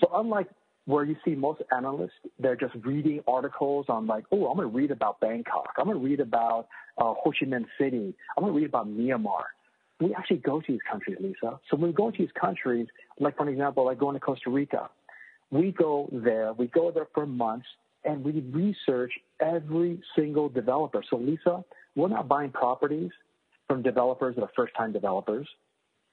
So 0.00 0.10
unlike 0.14 0.48
where 0.86 1.04
you 1.04 1.16
see 1.24 1.34
most 1.34 1.62
analysts, 1.74 2.12
they're 2.38 2.56
just 2.56 2.74
reading 2.84 3.20
articles 3.26 3.86
on 3.88 4.06
like, 4.06 4.24
oh, 4.32 4.46
I'm 4.46 4.56
going 4.56 4.70
to 4.70 4.76
read 4.76 4.90
about 4.90 5.20
Bangkok. 5.20 5.70
I'm 5.78 5.86
going 5.86 5.98
to 5.98 6.04
read 6.04 6.20
about 6.20 6.68
uh, 6.98 7.14
Ho 7.14 7.32
Chi 7.38 7.46
Minh 7.46 7.64
City. 7.78 8.14
I'm 8.36 8.44
going 8.44 8.52
to 8.52 8.56
read 8.58 8.68
about 8.68 8.88
Myanmar. 8.88 9.44
We 10.00 10.14
actually 10.14 10.38
go 10.38 10.60
to 10.60 10.72
these 10.72 10.80
countries, 10.90 11.16
Lisa. 11.20 11.58
So 11.70 11.76
when 11.76 11.90
we 11.90 11.92
go 11.92 12.10
to 12.10 12.18
these 12.18 12.32
countries, 12.38 12.88
like 13.18 13.36
for 13.36 13.48
example, 13.48 13.86
like 13.86 13.98
going 13.98 14.14
to 14.14 14.20
Costa 14.20 14.50
Rica, 14.50 14.90
we 15.50 15.72
go 15.72 16.08
there, 16.12 16.52
we 16.52 16.66
go 16.66 16.90
there 16.90 17.06
for 17.14 17.26
months, 17.26 17.66
and 18.04 18.22
we 18.22 18.40
research 18.52 19.12
every 19.40 20.02
single 20.16 20.48
developer. 20.48 21.02
So 21.08 21.16
Lisa, 21.16 21.64
we're 21.94 22.08
not 22.08 22.28
buying 22.28 22.50
properties 22.50 23.10
from 23.68 23.82
developers 23.82 24.36
that 24.36 24.42
are 24.42 24.50
first 24.56 24.74
time 24.76 24.92
developers. 24.92 25.46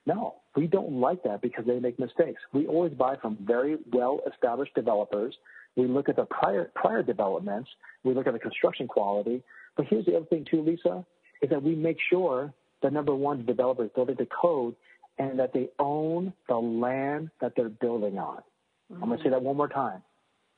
No, 0.05 0.35
we 0.55 0.67
don't 0.67 0.99
like 0.99 1.23
that 1.23 1.41
because 1.41 1.65
they 1.65 1.79
make 1.79 1.99
mistakes. 1.99 2.41
We 2.53 2.65
always 2.65 2.93
buy 2.93 3.17
from 3.17 3.37
very 3.41 3.77
well 3.91 4.19
established 4.31 4.73
developers. 4.73 5.35
We 5.75 5.87
look 5.87 6.09
at 6.09 6.15
the 6.15 6.25
prior 6.25 6.71
prior 6.75 7.03
developments. 7.03 7.69
We 8.03 8.13
look 8.13 8.27
at 8.27 8.33
the 8.33 8.39
construction 8.39 8.87
quality. 8.87 9.43
But 9.77 9.85
here's 9.89 10.05
the 10.05 10.15
other 10.17 10.25
thing 10.25 10.45
too, 10.49 10.61
Lisa, 10.61 11.05
is 11.41 11.49
that 11.49 11.61
we 11.61 11.75
make 11.75 11.97
sure 12.09 12.53
that 12.81 12.93
number 12.93 13.15
one, 13.15 13.37
the 13.37 13.43
developer 13.43 13.85
is 13.85 13.91
building 13.93 14.15
the 14.17 14.27
code 14.27 14.75
and 15.17 15.39
that 15.39 15.53
they 15.53 15.69
own 15.79 16.33
the 16.47 16.55
land 16.55 17.29
that 17.41 17.53
they're 17.55 17.69
building 17.69 18.17
on. 18.17 18.37
Mm-hmm. 18.91 19.03
I'm 19.03 19.09
going 19.09 19.19
to 19.19 19.23
say 19.23 19.29
that 19.29 19.41
one 19.41 19.57
more 19.57 19.67
time. 19.67 20.01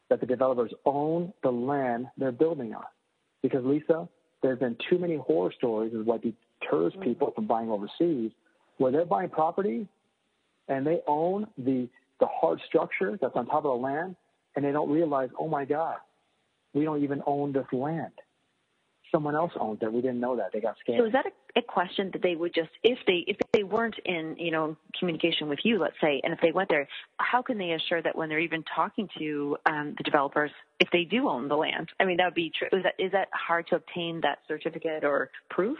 That 0.09 0.19
the 0.19 0.25
developers 0.25 0.71
own 0.85 1.33
the 1.43 1.51
land 1.51 2.07
they're 2.17 2.31
building 2.31 2.73
on. 2.73 2.85
Because 3.41 3.65
Lisa, 3.65 4.07
there's 4.41 4.59
been 4.59 4.77
too 4.89 4.99
many 4.99 5.17
horror 5.17 5.51
stories 5.57 5.93
of 5.93 6.05
what 6.05 6.21
deters 6.63 6.93
mm-hmm. 6.93 7.03
people 7.03 7.31
from 7.31 7.47
buying 7.47 7.69
overseas, 7.69 8.31
where 8.77 8.91
they're 8.91 9.05
buying 9.05 9.29
property 9.29 9.87
and 10.67 10.85
they 10.85 10.99
own 11.07 11.47
the 11.57 11.87
the 12.19 12.27
hard 12.27 12.61
structure 12.67 13.17
that's 13.21 13.35
on 13.35 13.45
top 13.45 13.57
of 13.57 13.63
the 13.63 13.69
land, 13.69 14.15
and 14.55 14.63
they 14.63 14.71
don't 14.71 14.89
realize, 14.89 15.29
oh 15.37 15.47
my 15.47 15.65
God, 15.65 15.97
we 16.73 16.83
don't 16.83 17.03
even 17.03 17.21
own 17.25 17.51
this 17.51 17.65
land. 17.73 18.11
Someone 19.11 19.35
else 19.35 19.51
owns 19.59 19.79
it. 19.81 19.91
We 19.91 20.01
didn't 20.01 20.19
know 20.19 20.37
that. 20.37 20.53
They 20.53 20.59
got 20.59 20.75
scammed. 20.87 20.99
So 20.99 21.05
is 21.05 21.11
that 21.11 21.25
a, 21.25 21.59
a 21.59 21.61
question 21.61 22.09
that 22.13 22.23
they 22.23 22.35
would 22.35 22.53
just, 22.53 22.69
if 22.83 22.97
they 23.05 23.25
if 23.27 23.37
they 23.51 23.63
weren't 23.63 23.95
in 24.05 24.35
you 24.39 24.51
know 24.51 24.77
communication 24.97 25.49
with 25.49 25.59
you, 25.63 25.79
let's 25.79 25.95
say, 26.01 26.21
and 26.23 26.33
if 26.33 26.39
they 26.41 26.51
went 26.51 26.69
there, 26.69 26.87
how 27.17 27.41
can 27.41 27.57
they 27.57 27.71
assure 27.71 28.01
that 28.01 28.15
when 28.15 28.29
they're 28.29 28.39
even 28.39 28.63
talking 28.75 29.07
to 29.19 29.57
um, 29.65 29.93
the 29.97 30.03
developers, 30.03 30.51
if 30.79 30.87
they 30.91 31.03
do 31.03 31.27
own 31.27 31.47
the 31.47 31.57
land? 31.57 31.89
I 31.99 32.05
mean, 32.05 32.17
that 32.17 32.25
would 32.25 32.33
be 32.33 32.51
true. 32.57 32.69
Is 32.71 32.83
that 32.83 32.95
is 32.97 33.11
that 33.11 33.27
hard 33.33 33.67
to 33.67 33.75
obtain 33.75 34.21
that 34.21 34.39
certificate 34.47 35.03
or 35.03 35.29
proof? 35.49 35.77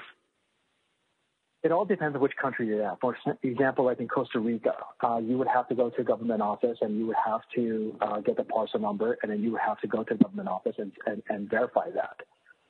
It 1.64 1.72
all 1.72 1.86
depends 1.86 2.14
on 2.16 2.22
which 2.22 2.34
country 2.36 2.68
you're 2.68 2.86
at. 2.86 3.00
For 3.00 3.16
example, 3.42 3.86
like 3.86 4.02
in 4.02 4.10
Costa 4.10 4.40
Rica, 4.40 4.74
uh, 5.02 5.22
you 5.24 5.38
would 5.38 5.48
have 5.48 5.68
to 5.70 5.76
go 5.76 5.90
to 5.90 6.02
a 6.02 6.04
government 6.04 6.42
office 6.42 6.78
and 6.82 6.98
you 6.98 7.08
would 7.08 7.16
have 7.26 7.40
to 7.56 7.96
uh, 8.02 8.20
get 8.20 8.36
the 8.36 8.44
parcel 8.44 8.82
number, 8.82 9.18
and 9.24 9.32
then 9.32 9.42
you 9.42 9.54
would 9.54 9.62
have 9.62 9.80
to 9.80 9.88
go 9.88 10.04
to 10.04 10.14
the 10.14 10.24
government 10.24 10.50
office 10.50 10.76
and, 10.78 10.92
and, 11.06 11.24
and 11.30 11.50
verify 11.50 11.90
that. 11.92 12.18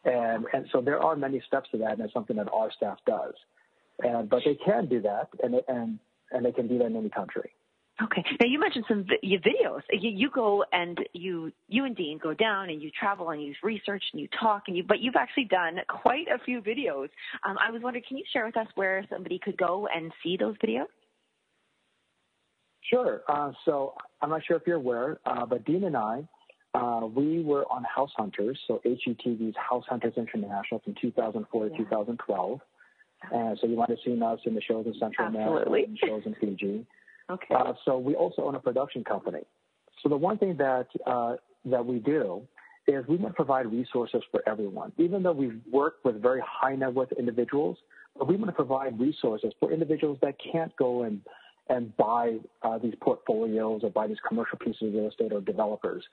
And, 0.06 0.46
and 0.54 0.68
so 0.72 0.82
there 0.82 1.02
are 1.02 1.16
many 1.16 1.42
steps 1.48 1.70
to 1.72 1.78
that, 1.80 1.94
and 1.94 2.02
it's 2.02 2.14
something 2.14 2.36
that 2.36 2.50
our 2.54 2.72
staff 2.72 3.00
does. 3.08 3.34
And, 4.00 4.30
but 4.30 4.44
they 4.46 4.56
can 4.56 4.88
do 4.88 5.02
that, 5.02 5.30
and, 5.42 5.56
and, 5.68 5.98
and 6.32 6.46
they 6.46 6.52
can 6.52 6.68
do 6.68 6.78
that 6.78 6.86
in 6.86 6.96
any 6.96 7.10
country. 7.10 7.52
Okay. 8.04 8.24
Now 8.40 8.48
you 8.48 8.60
mentioned 8.60 8.86
some 8.88 9.06
videos. 9.24 9.82
You, 9.92 10.10
you 10.10 10.30
go 10.30 10.66
and 10.72 10.98
you 11.14 11.52
you 11.68 11.86
and 11.86 11.96
Dean 11.96 12.20
go 12.22 12.34
down 12.34 12.70
and 12.70 12.82
you 12.82 12.92
travel 12.98 13.30
and 13.30 13.42
you 13.42 13.54
research 13.64 14.04
and 14.12 14.22
you 14.22 14.28
talk 14.40 14.64
and 14.68 14.76
you. 14.76 14.84
But 14.84 15.00
you've 15.00 15.16
actually 15.16 15.46
done 15.46 15.78
quite 15.88 16.28
a 16.28 16.44
few 16.44 16.62
videos. 16.62 17.10
Um, 17.46 17.58
I 17.60 17.72
was 17.72 17.82
wondering, 17.82 18.04
can 18.08 18.18
you 18.18 18.26
share 18.34 18.46
with 18.46 18.58
us 18.58 18.68
where 18.76 19.06
somebody 19.10 19.40
could 19.40 19.58
go 19.58 19.88
and 19.94 20.12
see 20.24 20.38
those 20.38 20.56
videos? 20.58 20.88
Sure. 22.90 23.22
Uh, 23.28 23.52
so 23.64 23.94
I'm 24.22 24.30
not 24.30 24.42
sure 24.46 24.58
if 24.58 24.64
you're 24.68 24.78
aware, 24.78 25.20
uh, 25.26 25.46
but 25.46 25.64
Dean 25.66 25.86
and 25.86 25.96
I, 25.96 26.28
uh, 26.74 27.06
we 27.06 27.42
were 27.42 27.66
on 27.72 27.84
House 27.84 28.12
Hunters, 28.18 28.60
so 28.68 28.82
HGTV's 28.86 29.56
House 29.56 29.86
Hunters 29.88 30.14
International 30.18 30.82
from 30.84 30.96
2004 31.00 31.70
to 31.70 31.78
2012. 31.78 32.60
And 33.32 33.58
so 33.62 33.68
you 33.68 33.78
might 33.78 33.90
have 33.90 34.00
seen 34.04 34.22
us 34.22 34.40
in 34.46 34.54
the 34.54 34.62
shows 34.62 34.86
in 34.86 34.94
Central 35.00 35.28
Absolutely. 35.28 35.86
America 35.86 35.88
and 35.88 36.00
shows 36.00 36.24
in 36.26 36.36
Fiji. 36.36 36.86
Okay. 37.30 37.56
Uh, 37.56 37.74
so 37.86 37.98
we 37.98 38.16
also 38.16 38.44
own 38.44 38.56
a 38.56 38.60
production 38.60 39.04
company. 39.04 39.42
So 40.02 40.10
the 40.10 40.18
one 40.18 40.38
thing 40.38 40.58
that 40.58 40.88
uh, 41.06 41.36
that 41.66 41.86
we 41.86 42.00
do 42.00 42.42
is 42.88 43.06
we 43.08 43.16
want 43.16 43.34
to 43.34 43.36
provide 43.36 43.72
resources 43.72 44.22
for 44.32 44.42
everyone. 44.48 44.92
Even 44.98 45.24
though 45.24 45.32
we 45.32 45.54
work 45.72 45.96
with 46.04 46.22
very 46.22 46.42
high 46.46 46.76
net 46.76 46.94
worth 46.94 47.12
individuals, 47.14 47.78
we 48.28 48.36
want 48.36 48.48
to 48.48 48.54
provide 48.54 49.00
resources 49.00 49.54
for 49.60 49.72
individuals 49.72 50.18
that 50.22 50.36
can't 50.52 50.76
go 50.76 51.04
and 51.04 51.22
and 51.70 51.96
buy 51.96 52.38
uh, 52.64 52.78
these 52.78 52.94
portfolios 53.02 53.82
or 53.84 53.90
buy 53.90 54.06
these 54.06 54.18
commercial 54.28 54.58
pieces 54.58 54.82
of 54.82 54.94
real 54.94 55.08
estate 55.08 55.32
or 55.32 55.40
developers. 55.40 56.04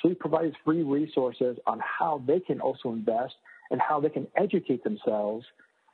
So 0.00 0.10
we 0.10 0.14
provide 0.14 0.52
free 0.66 0.82
resources 0.82 1.56
on 1.66 1.80
how 1.80 2.22
they 2.26 2.40
can 2.40 2.60
also 2.60 2.92
invest 2.92 3.34
and 3.70 3.80
how 3.80 4.00
they 4.00 4.10
can 4.10 4.26
educate 4.36 4.84
themselves 4.84 5.46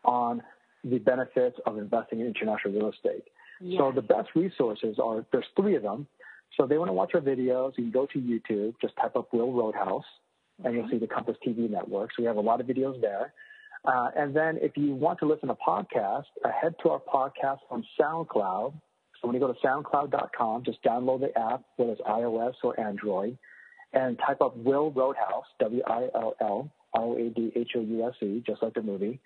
on 0.04 0.42
the 0.82 0.98
benefits 0.98 1.56
of 1.64 1.78
investing 1.78 2.20
in 2.20 2.26
international 2.26 2.74
real 2.74 2.90
estate. 2.90 3.24
Yes. 3.60 3.78
So 3.78 3.92
the 3.92 4.02
best 4.02 4.30
resources 4.34 4.98
are 5.02 5.24
there's 5.32 5.46
three 5.56 5.76
of 5.76 5.82
them. 5.82 6.06
So 6.56 6.66
they 6.66 6.78
want 6.78 6.88
to 6.88 6.92
watch 6.92 7.12
our 7.14 7.20
videos. 7.20 7.72
You 7.76 7.84
can 7.84 7.90
go 7.90 8.06
to 8.06 8.18
YouTube, 8.18 8.74
just 8.80 8.94
type 8.96 9.16
up 9.16 9.32
Will 9.32 9.52
Roadhouse, 9.52 10.04
okay. 10.60 10.68
and 10.68 10.76
you'll 10.76 10.88
see 10.88 10.98
the 10.98 11.06
Compass 11.06 11.36
TV 11.46 11.68
network. 11.68 12.10
So 12.16 12.22
we 12.22 12.26
have 12.26 12.36
a 12.36 12.40
lot 12.40 12.60
of 12.60 12.66
videos 12.66 13.00
there. 13.00 13.32
Uh, 13.84 14.08
and 14.16 14.34
then 14.34 14.58
if 14.62 14.76
you 14.76 14.94
want 14.94 15.18
to 15.18 15.26
listen 15.26 15.48
to 15.48 15.54
podcast, 15.54 16.24
uh, 16.44 16.50
head 16.50 16.74
to 16.82 16.90
our 16.90 17.00
podcast 17.00 17.58
on 17.70 17.84
SoundCloud. 18.00 18.72
So 19.20 19.28
when 19.28 19.34
you 19.34 19.40
go 19.40 19.52
to 19.52 19.58
soundcloud.com, 19.60 20.64
just 20.64 20.82
download 20.82 21.20
the 21.20 21.38
app, 21.38 21.62
whether 21.76 21.92
it's 21.92 22.00
iOS 22.02 22.54
or 22.62 22.78
Android, 22.80 23.36
and 23.92 24.18
type 24.18 24.40
up 24.40 24.56
Will 24.56 24.90
Roadhouse, 24.90 25.46
W-I-L-L, 25.60 26.70
R-O-A-D-H-O-U-S-E, 26.94 28.42
just 28.46 28.62
like 28.62 28.74
the 28.74 28.82
movie 28.82 29.20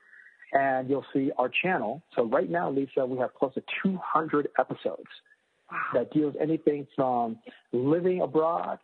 and 0.52 0.88
you'll 0.88 1.06
see 1.12 1.30
our 1.38 1.50
channel. 1.62 2.02
So 2.16 2.24
right 2.24 2.48
now, 2.48 2.70
Lisa, 2.70 3.04
we 3.04 3.18
have 3.18 3.34
close 3.34 3.54
to 3.54 3.62
200 3.82 4.48
episodes 4.58 5.08
wow. 5.70 5.78
that 5.94 6.12
deals 6.12 6.34
anything 6.40 6.86
from 6.96 7.38
living 7.72 8.20
abroad 8.22 8.78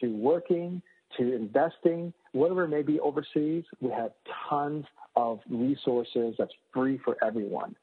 to 0.00 0.14
working 0.14 0.82
to 1.18 1.34
investing, 1.34 2.12
whatever 2.32 2.64
it 2.64 2.68
may 2.68 2.82
be 2.82 3.00
overseas. 3.00 3.64
We 3.80 3.90
have 3.90 4.12
tons 4.48 4.84
of 5.16 5.40
resources 5.48 6.34
that's 6.38 6.52
free 6.72 7.00
for 7.04 7.16
everyone. 7.22 7.74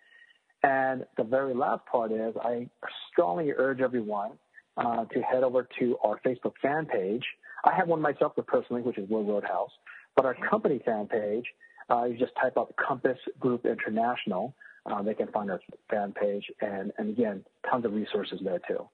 And 0.64 1.06
the 1.18 1.24
very 1.24 1.54
last 1.54 1.86
part 1.86 2.12
is 2.12 2.36
I 2.42 2.70
strongly 3.12 3.52
urge 3.56 3.82
everyone 3.82 4.32
uh, 4.78 5.06
to 5.06 5.22
head 5.22 5.44
over 5.44 5.68
to 5.80 5.98
our 6.04 6.20
Facebook 6.26 6.54
fan 6.62 6.86
page. 6.86 7.24
I 7.66 7.76
have 7.76 7.88
one 7.88 8.02
myself 8.02 8.34
personally, 8.48 8.82
which 8.82 8.98
is 8.98 9.10
Will 9.10 9.24
Roadhouse, 9.24 9.72
but 10.16 10.26
our 10.26 10.36
company 10.50 10.82
fan 10.86 11.08
page 11.08 11.46
uh, 11.90 12.06
you 12.06 12.18
just 12.18 12.34
type 12.42 12.58
up 12.58 12.74
Compass 12.76 13.18
Group 13.40 13.66
International. 13.66 14.54
Uh, 14.86 15.02
they 15.02 15.14
can 15.14 15.28
find 15.28 15.52
our 15.52 15.60
fan 15.90 16.14
page, 16.14 16.46
and, 16.62 16.92
and 16.98 17.10
again, 17.10 17.44
tons 17.70 17.86
of 17.86 17.94
resources 17.94 18.40
there 18.44 18.60
too. 18.68 18.88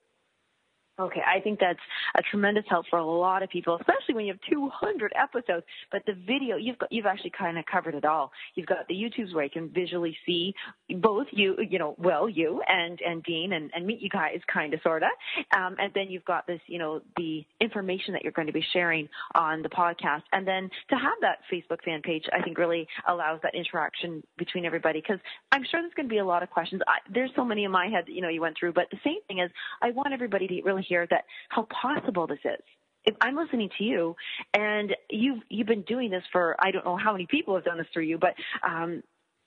Okay, 0.96 1.20
I 1.26 1.40
think 1.40 1.58
that's 1.58 1.80
a 2.16 2.22
tremendous 2.22 2.62
help 2.68 2.86
for 2.88 3.00
a 3.00 3.04
lot 3.04 3.42
of 3.42 3.50
people, 3.50 3.76
especially 3.80 4.14
when 4.14 4.26
you 4.26 4.32
have 4.32 4.40
200 4.48 5.12
episodes. 5.16 5.66
But 5.90 6.02
the 6.06 6.12
video, 6.12 6.56
you've 6.56 6.78
got, 6.78 6.92
you've 6.92 7.06
actually 7.06 7.32
kind 7.36 7.58
of 7.58 7.64
covered 7.66 7.96
it 7.96 8.04
all. 8.04 8.30
You've 8.54 8.68
got 8.68 8.86
the 8.86 8.94
YouTubes 8.94 9.34
where 9.34 9.42
you 9.42 9.50
can 9.50 9.70
visually 9.70 10.16
see 10.24 10.54
both 11.00 11.26
you, 11.32 11.56
you 11.68 11.80
know, 11.80 11.96
well, 11.98 12.28
you 12.28 12.62
and 12.68 13.00
and 13.04 13.24
Dean 13.24 13.54
and, 13.54 13.72
and 13.74 13.84
meet 13.84 14.02
you 14.02 14.08
guys, 14.08 14.38
kind 14.52 14.72
of, 14.72 14.78
sorta. 14.84 15.08
Um, 15.56 15.74
and 15.80 15.90
then 15.96 16.10
you've 16.10 16.24
got 16.24 16.46
this, 16.46 16.60
you 16.68 16.78
know, 16.78 17.00
the 17.16 17.44
information 17.60 18.12
that 18.12 18.22
you're 18.22 18.30
going 18.30 18.46
to 18.46 18.52
be 18.52 18.64
sharing 18.72 19.08
on 19.34 19.62
the 19.62 19.70
podcast, 19.70 20.22
and 20.32 20.46
then 20.46 20.70
to 20.90 20.94
have 20.94 21.18
that 21.22 21.38
Facebook 21.52 21.82
fan 21.84 22.02
page, 22.02 22.24
I 22.32 22.40
think 22.40 22.56
really 22.56 22.86
allows 23.08 23.40
that 23.42 23.56
interaction 23.56 24.22
between 24.38 24.64
everybody. 24.64 25.00
Because 25.00 25.18
I'm 25.50 25.64
sure 25.68 25.82
there's 25.82 25.94
going 25.94 26.08
to 26.08 26.12
be 26.12 26.18
a 26.18 26.24
lot 26.24 26.44
of 26.44 26.50
questions. 26.50 26.82
I, 26.86 26.98
there's 27.12 27.30
so 27.34 27.44
many 27.44 27.64
in 27.64 27.72
my 27.72 27.88
head 27.88 28.04
that 28.06 28.12
you 28.12 28.22
know 28.22 28.28
you 28.28 28.40
went 28.40 28.56
through, 28.60 28.74
but 28.74 28.86
the 28.92 28.98
same 29.02 29.18
thing 29.26 29.40
is, 29.40 29.50
I 29.82 29.90
want 29.90 30.12
everybody 30.12 30.46
to 30.46 30.62
really 30.62 30.83
hear 30.84 31.06
that 31.10 31.24
how 31.48 31.66
possible 31.82 32.26
this 32.26 32.38
is. 32.44 32.62
If 33.04 33.14
I'm 33.20 33.36
listening 33.36 33.68
to 33.78 33.84
you 33.84 34.16
and 34.54 34.94
you've 35.10 35.42
you've 35.50 35.66
been 35.66 35.82
doing 35.82 36.10
this 36.10 36.22
for 36.32 36.56
I 36.58 36.70
don't 36.70 36.84
know 36.84 36.96
how 36.96 37.12
many 37.12 37.26
people 37.26 37.54
have 37.54 37.64
done 37.64 37.78
this 37.78 37.86
through 37.92 38.04
you, 38.04 38.18
but 38.18 38.34
um, 38.66 39.02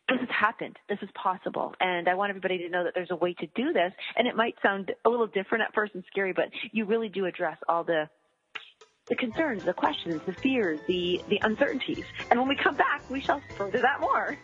this 0.08 0.20
has 0.20 0.30
happened. 0.30 0.78
This 0.88 1.00
is 1.02 1.10
possible. 1.22 1.74
And 1.80 2.08
I 2.08 2.14
want 2.14 2.30
everybody 2.30 2.60
to 2.60 2.70
know 2.70 2.84
that 2.84 2.94
there's 2.96 3.12
a 3.12 3.16
way 3.16 3.34
to 3.34 3.48
do 3.56 3.74
this. 3.74 3.92
And 4.16 4.28
it 4.28 4.36
might 4.36 4.56
sound 4.62 4.92
a 5.06 5.10
little 5.10 5.28
different 5.28 5.64
at 5.64 5.74
first 5.74 5.96
and 5.96 6.04
scary, 6.10 6.34
but 6.34 6.50
you 6.72 6.86
really 6.86 7.10
do 7.10 7.26
address 7.26 7.58
all 7.68 7.84
the 7.84 8.10
the 9.08 9.16
concerns, 9.16 9.64
the 9.64 9.74
questions, 9.74 10.22
the 10.26 10.34
fears, 10.34 10.80
the, 10.88 11.22
the 11.30 11.40
uncertainties. 11.44 12.04
And 12.30 12.38
when 12.38 12.50
we 12.50 12.56
come 12.56 12.76
back, 12.76 13.10
we 13.10 13.22
shall 13.22 13.42
further 13.56 13.80
that 13.80 14.02
more. 14.02 14.38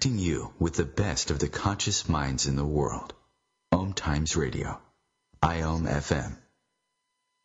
Connecting 0.00 0.24
you 0.24 0.50
with 0.58 0.72
the 0.76 0.84
best 0.84 1.30
of 1.30 1.38
the 1.38 1.48
conscious 1.48 2.08
minds 2.08 2.46
in 2.46 2.56
the 2.56 2.64
world. 2.64 3.12
Om 3.70 3.92
Times 3.92 4.34
Radio, 4.34 4.80
IOM 5.42 5.86
FM. 5.86 6.38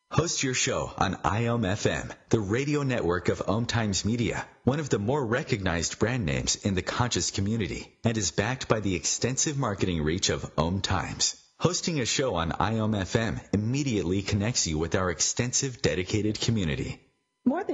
Host 0.10 0.42
your 0.42 0.54
show 0.54 0.90
on 0.98 1.16
IOM 1.16 1.66
FM, 1.66 2.14
the 2.30 2.40
radio 2.40 2.84
network 2.84 3.28
of 3.28 3.44
Om 3.46 3.66
Times 3.66 4.06
Media, 4.06 4.46
one 4.64 4.80
of 4.80 4.88
the 4.88 5.00
more 5.00 5.26
recognized 5.26 6.00
brand 6.00 6.26
names 6.26 6.56
in 6.56 6.76
the 6.76 6.82
conscious 6.82 7.30
community, 7.30 7.94
and 8.06 8.18
is 8.18 8.32
backed 8.32 8.70
by 8.70 8.80
the 8.80 8.96
extensive 8.96 9.58
marketing 9.58 10.02
reach 10.02 10.30
of 10.30 10.50
Om 10.58 10.80
Times. 10.80 11.36
Hosting 11.60 12.00
a 12.00 12.06
show 12.06 12.36
on 12.36 12.52
IOM 12.52 12.96
FM 12.96 13.42
immediately 13.52 14.22
connects 14.22 14.66
you 14.66 14.78
with 14.78 14.96
our 14.96 15.10
extensive 15.10 15.82
dedicated 15.82 16.40
community. 16.40 17.05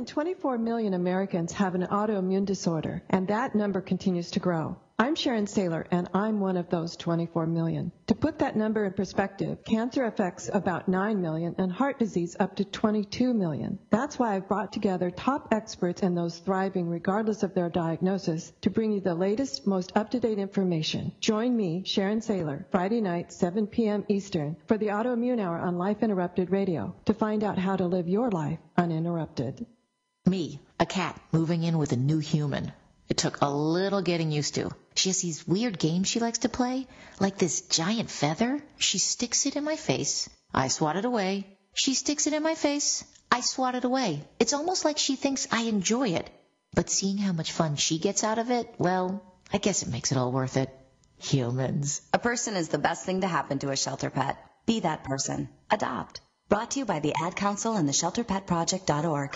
Than 0.01 0.07
24 0.07 0.57
million 0.57 0.95
Americans 0.95 1.51
have 1.51 1.75
an 1.75 1.83
autoimmune 1.83 2.45
disorder, 2.45 3.03
and 3.11 3.27
that 3.27 3.53
number 3.53 3.81
continues 3.81 4.31
to 4.31 4.39
grow. 4.39 4.75
I'm 4.97 5.13
Sharon 5.13 5.45
Sayler, 5.45 5.85
and 5.91 6.09
I'm 6.13 6.39
one 6.39 6.57
of 6.57 6.69
those 6.69 6.95
24 6.95 7.45
million. 7.45 7.91
To 8.07 8.15
put 8.15 8.39
that 8.39 8.55
number 8.55 8.85
in 8.85 8.93
perspective, 8.93 9.63
cancer 9.63 10.05
affects 10.05 10.49
about 10.51 10.87
9 10.87 11.21
million 11.21 11.53
and 11.59 11.71
heart 11.71 11.99
disease 11.99 12.35
up 12.39 12.55
to 12.55 12.65
22 12.65 13.33
million. 13.33 13.77
That's 13.91 14.17
why 14.17 14.35
I've 14.35 14.47
brought 14.47 14.73
together 14.73 15.11
top 15.11 15.49
experts 15.51 16.01
and 16.01 16.17
those 16.17 16.39
thriving 16.39 16.89
regardless 16.89 17.43
of 17.43 17.53
their 17.53 17.69
diagnosis 17.69 18.53
to 18.61 18.71
bring 18.71 18.91
you 18.91 19.01
the 19.01 19.13
latest, 19.13 19.67
most 19.67 19.91
up-to-date 19.95 20.39
information. 20.39 21.11
Join 21.19 21.55
me, 21.55 21.83
Sharon 21.85 22.21
Sayler, 22.21 22.65
Friday 22.71 23.01
night, 23.01 23.31
7 23.31 23.67
p.m. 23.67 24.03
Eastern, 24.07 24.55
for 24.65 24.79
the 24.79 24.87
Autoimmune 24.87 25.39
Hour 25.39 25.59
on 25.59 25.77
Life 25.77 26.01
Interrupted 26.01 26.49
Radio 26.49 26.95
to 27.05 27.13
find 27.13 27.43
out 27.43 27.59
how 27.59 27.75
to 27.75 27.85
live 27.85 28.07
your 28.07 28.31
life 28.31 28.57
uninterrupted. 28.77 29.67
Me, 30.25 30.61
a 30.79 30.85
cat, 30.85 31.19
moving 31.31 31.63
in 31.63 31.79
with 31.79 31.91
a 31.93 31.95
new 31.95 32.19
human. 32.19 32.71
It 33.09 33.17
took 33.17 33.41
a 33.41 33.49
little 33.49 34.01
getting 34.03 34.31
used 34.31 34.53
to. 34.55 34.69
She 34.95 35.09
has 35.09 35.19
these 35.19 35.47
weird 35.47 35.79
games 35.79 36.07
she 36.07 36.19
likes 36.19 36.39
to 36.39 36.49
play, 36.49 36.87
like 37.19 37.37
this 37.39 37.61
giant 37.61 38.11
feather. 38.11 38.61
She 38.77 38.99
sticks 38.99 39.47
it 39.47 39.55
in 39.55 39.63
my 39.63 39.75
face. 39.75 40.29
I 40.53 40.67
swat 40.67 40.95
it 40.95 41.05
away. 41.05 41.47
She 41.73 41.95
sticks 41.95 42.27
it 42.27 42.33
in 42.33 42.43
my 42.43 42.53
face. 42.53 43.03
I 43.31 43.41
swat 43.41 43.73
it 43.73 43.83
away. 43.83 44.23
It's 44.39 44.53
almost 44.53 44.85
like 44.85 44.99
she 44.99 45.15
thinks 45.15 45.47
I 45.51 45.63
enjoy 45.63 46.09
it. 46.09 46.29
But 46.75 46.89
seeing 46.91 47.17
how 47.17 47.31
much 47.33 47.51
fun 47.51 47.75
she 47.75 47.97
gets 47.97 48.23
out 48.23 48.37
of 48.37 48.51
it, 48.51 48.73
well, 48.77 49.23
I 49.51 49.57
guess 49.57 49.81
it 49.81 49.89
makes 49.89 50.11
it 50.11 50.17
all 50.17 50.31
worth 50.31 50.55
it. 50.55 50.69
Humans. 51.17 52.01
A 52.13 52.19
person 52.19 52.55
is 52.55 52.69
the 52.69 52.77
best 52.77 53.05
thing 53.05 53.21
to 53.21 53.27
happen 53.27 53.57
to 53.59 53.71
a 53.71 53.75
shelter 53.75 54.09
pet. 54.11 54.37
Be 54.65 54.81
that 54.81 55.03
person. 55.03 55.49
Adopt. 55.71 56.21
Brought 56.47 56.71
to 56.71 56.79
you 56.79 56.85
by 56.85 56.99
the 56.99 57.15
Ad 57.19 57.35
Council 57.35 57.75
and 57.75 57.87
the 57.87 57.93
ShelterPetProject.org. 57.93 59.35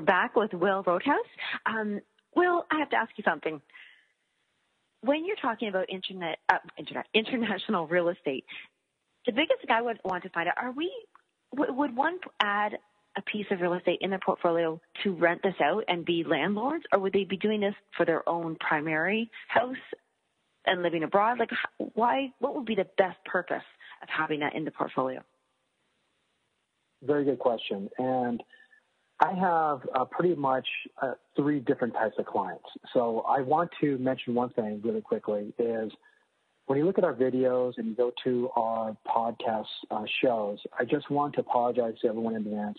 we're 0.00 0.06
back 0.06 0.34
with 0.34 0.54
Will 0.54 0.82
Roadhouse. 0.86 1.18
Um, 1.66 2.00
Will, 2.34 2.64
I 2.70 2.78
have 2.78 2.88
to 2.90 2.96
ask 2.96 3.10
you 3.16 3.24
something. 3.26 3.60
When 5.02 5.26
you're 5.26 5.36
talking 5.36 5.68
about 5.68 5.90
internet, 5.90 6.38
uh, 6.48 6.56
internet, 6.78 7.06
international 7.12 7.86
real 7.86 8.08
estate, 8.08 8.44
the 9.26 9.32
biggest 9.32 9.60
thing 9.60 9.70
I 9.70 9.82
would 9.82 9.98
want 10.04 10.22
to 10.22 10.30
find 10.30 10.48
out: 10.48 10.54
Are 10.56 10.72
we? 10.72 10.90
Would 11.54 11.94
one 11.94 12.18
add 12.40 12.78
a 13.18 13.22
piece 13.22 13.46
of 13.50 13.60
real 13.60 13.74
estate 13.74 13.98
in 14.00 14.10
their 14.10 14.20
portfolio 14.24 14.80
to 15.02 15.12
rent 15.12 15.42
this 15.42 15.54
out 15.62 15.84
and 15.88 16.04
be 16.04 16.24
landlords, 16.24 16.84
or 16.92 17.00
would 17.00 17.12
they 17.12 17.24
be 17.24 17.36
doing 17.36 17.60
this 17.60 17.74
for 17.96 18.06
their 18.06 18.26
own 18.26 18.56
primary 18.56 19.30
house 19.48 19.76
and 20.64 20.82
living 20.82 21.02
abroad? 21.02 21.38
Like, 21.38 21.50
why? 21.94 22.32
What 22.38 22.54
would 22.54 22.66
be 22.66 22.76
the 22.76 22.88
best 22.96 23.18
purpose 23.26 23.64
of 24.02 24.08
having 24.08 24.40
that 24.40 24.54
in 24.54 24.64
the 24.64 24.70
portfolio? 24.70 25.20
Very 27.02 27.24
good 27.24 27.38
question, 27.38 27.90
and 27.98 28.42
I 29.20 29.34
have 29.34 29.80
uh, 29.94 30.04
pretty 30.06 30.34
much 30.34 30.66
uh, 31.02 31.12
three 31.36 31.60
different 31.60 31.94
types 31.94 32.14
of 32.18 32.26
clients. 32.26 32.64
So 32.94 33.24
I 33.28 33.42
want 33.42 33.70
to 33.80 33.98
mention 33.98 34.34
one 34.34 34.50
thing 34.50 34.80
really 34.82 35.02
quickly 35.02 35.52
is 35.58 35.92
when 36.66 36.78
you 36.78 36.86
look 36.86 36.98
at 36.98 37.04
our 37.04 37.14
videos 37.14 37.74
and 37.76 37.88
you 37.88 37.94
go 37.94 38.12
to 38.24 38.48
our 38.56 38.96
podcast 39.06 39.66
uh, 39.90 40.04
shows, 40.22 40.58
I 40.78 40.84
just 40.84 41.10
want 41.10 41.34
to 41.34 41.40
apologize 41.40 41.94
to 42.02 42.08
everyone 42.08 42.34
in 42.36 42.46
advance. 42.46 42.78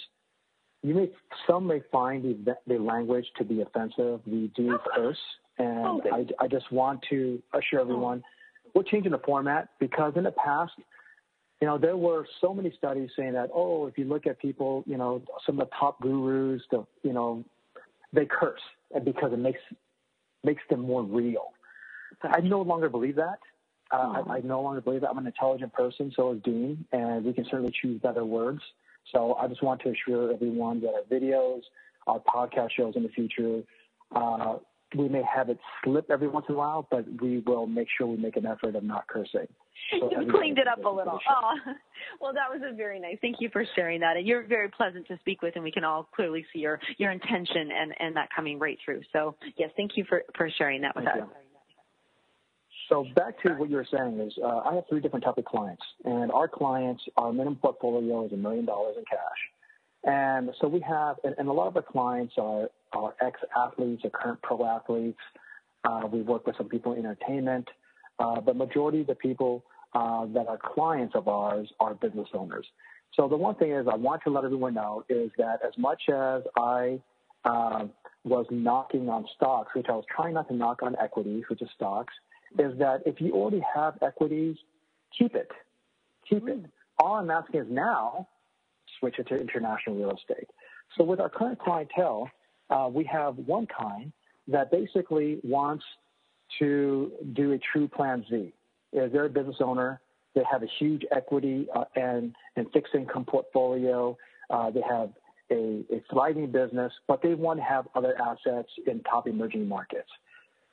You 0.81 0.95
may 0.95 1.11
some 1.45 1.67
may 1.67 1.81
find 1.91 2.23
the, 2.23 2.55
the 2.65 2.79
language 2.79 3.25
to 3.37 3.43
be 3.43 3.61
offensive. 3.61 4.21
We 4.25 4.51
do 4.55 4.79
curse, 4.95 5.17
and 5.59 6.01
I, 6.11 6.25
I 6.39 6.47
just 6.47 6.71
want 6.71 7.01
to 7.11 7.39
assure 7.53 7.81
everyone 7.81 8.23
we're 8.73 8.83
changing 8.83 9.11
the 9.11 9.19
format 9.19 9.69
because 9.79 10.13
in 10.15 10.23
the 10.23 10.31
past 10.31 10.71
you 11.61 11.67
know, 11.67 11.77
there 11.77 11.95
were 11.95 12.25
so 12.41 12.53
many 12.53 12.73
studies 12.75 13.11
saying 13.15 13.33
that, 13.33 13.49
oh, 13.53 13.85
if 13.85 13.97
you 13.97 14.05
look 14.05 14.25
at 14.25 14.39
people, 14.39 14.83
you 14.87 14.97
know, 14.97 15.21
some 15.45 15.59
of 15.59 15.69
the 15.69 15.75
top 15.79 16.01
gurus, 16.01 16.63
the, 16.71 16.83
you 17.03 17.13
know, 17.13 17.45
they 18.11 18.25
curse 18.25 18.61
because 19.05 19.31
it 19.31 19.39
makes 19.39 19.59
makes 20.43 20.63
them 20.71 20.81
more 20.81 21.03
real. 21.03 21.53
I 22.23 22.41
no 22.41 22.61
longer 22.61 22.89
believe 22.89 23.15
that. 23.17 23.39
Uh, 23.91 24.23
I, 24.27 24.37
I 24.37 24.39
no 24.41 24.61
longer 24.61 24.81
believe 24.81 25.01
that. 25.01 25.11
I'm 25.11 25.19
an 25.19 25.27
intelligent 25.27 25.71
person, 25.73 26.11
so 26.15 26.33
is 26.33 26.41
Dean, 26.43 26.83
and 26.91 27.23
we 27.23 27.31
can 27.31 27.45
certainly 27.45 27.73
choose 27.79 28.01
better 28.01 28.25
words. 28.25 28.61
So 29.11 29.35
I 29.35 29.47
just 29.47 29.61
want 29.61 29.81
to 29.81 29.89
assure 29.91 30.33
everyone 30.33 30.81
that 30.81 30.89
our 30.89 31.03
videos, 31.11 31.61
our 32.07 32.19
podcast 32.19 32.71
shows 32.71 32.95
in 32.95 33.03
the 33.03 33.09
future, 33.09 33.61
uh, 34.15 34.57
we 34.95 35.09
may 35.09 35.21
have 35.23 35.49
it 35.49 35.59
slip 35.83 36.09
every 36.09 36.27
once 36.27 36.47
in 36.49 36.55
a 36.55 36.57
while, 36.57 36.87
but 36.89 37.05
we 37.21 37.39
will 37.39 37.67
make 37.67 37.87
sure 37.95 38.07
we 38.07 38.17
make 38.17 38.35
an 38.35 38.45
effort 38.45 38.75
of 38.75 38.83
not 38.83 39.07
cursing. 39.07 39.47
You 39.91 40.31
cleaned 40.31 40.57
it 40.57 40.67
up 40.67 40.83
a 40.83 40.89
little. 40.89 41.19
Oh, 41.29 41.53
well, 42.21 42.33
that 42.33 42.49
was 42.49 42.61
a 42.63 42.73
very 42.75 42.99
nice. 42.99 43.17
Thank 43.21 43.37
you 43.39 43.49
for 43.51 43.65
sharing 43.75 43.99
that. 44.01 44.17
And 44.17 44.27
you're 44.27 44.43
very 44.43 44.69
pleasant 44.69 45.07
to 45.07 45.17
speak 45.19 45.41
with, 45.41 45.55
and 45.55 45.63
we 45.63 45.71
can 45.71 45.83
all 45.83 46.07
clearly 46.15 46.45
see 46.53 46.59
your 46.59 46.79
your 46.97 47.11
intention 47.11 47.69
and 47.71 47.93
and 47.99 48.15
that 48.15 48.29
coming 48.35 48.59
right 48.59 48.77
through. 48.83 49.01
So 49.13 49.35
yes, 49.57 49.71
thank 49.75 49.91
you 49.95 50.05
for 50.07 50.23
for 50.37 50.49
sharing 50.57 50.81
that 50.81 50.95
with 50.95 51.05
thank 51.05 51.23
us. 51.23 51.29
You. 51.29 51.41
So 52.89 53.05
back 53.15 53.41
to 53.43 53.53
what 53.53 53.69
you 53.69 53.77
were 53.77 53.87
saying 53.89 54.19
is, 54.19 54.33
uh, 54.43 54.57
I 54.65 54.75
have 54.75 54.83
three 54.89 54.99
different 54.99 55.23
type 55.23 55.37
of 55.37 55.45
clients, 55.45 55.83
and 56.03 56.29
our 56.31 56.49
clients, 56.49 57.01
our 57.15 57.31
minimum 57.31 57.55
portfolio 57.55 58.25
is 58.25 58.33
a 58.33 58.37
million 58.37 58.65
dollars 58.65 58.95
in 58.97 59.05
cash. 59.09 59.19
And 60.03 60.49
so 60.59 60.67
we 60.67 60.79
have, 60.81 61.17
and, 61.23 61.35
and 61.37 61.47
a 61.47 61.53
lot 61.53 61.67
of 61.67 61.75
our 61.75 61.83
clients 61.83 62.33
are, 62.37 62.69
are 62.91 63.13
ex-athletes 63.21 64.01
or 64.03 64.09
current 64.09 64.41
pro 64.41 64.65
athletes. 64.65 65.19
Uh, 65.83 66.07
we 66.11 66.21
work 66.21 66.45
with 66.45 66.57
some 66.57 66.69
people 66.69 66.93
in 66.93 67.05
entertainment, 67.05 67.69
uh, 68.21 68.39
but 68.39 68.55
majority 68.55 69.01
of 69.01 69.07
the 69.07 69.15
people 69.15 69.63
uh, 69.93 70.25
that 70.27 70.47
are 70.47 70.59
clients 70.63 71.15
of 71.15 71.27
ours 71.27 71.67
are 71.79 71.93
business 71.95 72.27
owners. 72.33 72.65
So 73.15 73.27
the 73.27 73.35
one 73.35 73.55
thing 73.55 73.71
is 73.71 73.87
I 73.91 73.95
want 73.95 74.21
to 74.23 74.29
let 74.29 74.45
everyone 74.45 74.75
know 74.75 75.03
is 75.09 75.31
that 75.37 75.59
as 75.67 75.73
much 75.77 76.03
as 76.07 76.43
I 76.57 77.01
uh, 77.43 77.85
was 78.23 78.45
knocking 78.51 79.09
on 79.09 79.25
stocks, 79.35 79.71
which 79.75 79.87
I 79.89 79.93
was 79.93 80.05
trying 80.15 80.35
not 80.35 80.47
to 80.49 80.55
knock 80.55 80.83
on 80.83 80.95
equities, 81.01 81.43
which 81.49 81.61
is 81.61 81.69
stocks, 81.75 82.13
is 82.59 82.77
that 82.79 83.01
if 83.05 83.19
you 83.19 83.33
already 83.33 83.63
have 83.75 83.97
equities, 84.01 84.55
keep 85.17 85.35
it. 85.35 85.49
Keep 86.29 86.47
it. 86.47 86.65
All 86.99 87.15
I'm 87.15 87.31
asking 87.31 87.61
is 87.61 87.67
now 87.69 88.27
switch 88.99 89.15
it 89.19 89.27
to 89.29 89.39
international 89.39 89.95
real 89.95 90.11
estate. 90.11 90.47
So 90.97 91.03
with 91.03 91.19
our 91.19 91.29
current 91.29 91.59
clientele, 91.59 92.29
uh, 92.69 92.89
we 92.91 93.03
have 93.05 93.37
one 93.37 93.67
kind 93.67 94.11
that 94.47 94.71
basically 94.71 95.39
wants 95.43 95.83
to 96.59 97.11
do 97.33 97.53
a 97.53 97.59
true 97.59 97.87
plan 97.87 98.25
Z. 98.29 98.53
Is 98.93 99.11
they're 99.11 99.25
a 99.25 99.29
business 99.29 99.57
owner. 99.59 100.01
They 100.35 100.41
have 100.49 100.63
a 100.63 100.67
huge 100.79 101.03
equity 101.11 101.67
uh, 101.73 101.85
and, 101.95 102.35
and 102.55 102.67
fixed 102.71 102.95
income 102.95 103.25
portfolio. 103.25 104.17
Uh, 104.49 104.69
they 104.71 104.81
have 104.81 105.11
a, 105.49 105.83
a 105.91 106.03
thriving 106.11 106.51
business, 106.51 106.91
but 107.07 107.21
they 107.21 107.33
want 107.33 107.59
to 107.59 107.63
have 107.63 107.87
other 107.95 108.15
assets 108.21 108.69
in 108.87 109.01
top 109.03 109.27
emerging 109.27 109.67
markets. 109.67 110.09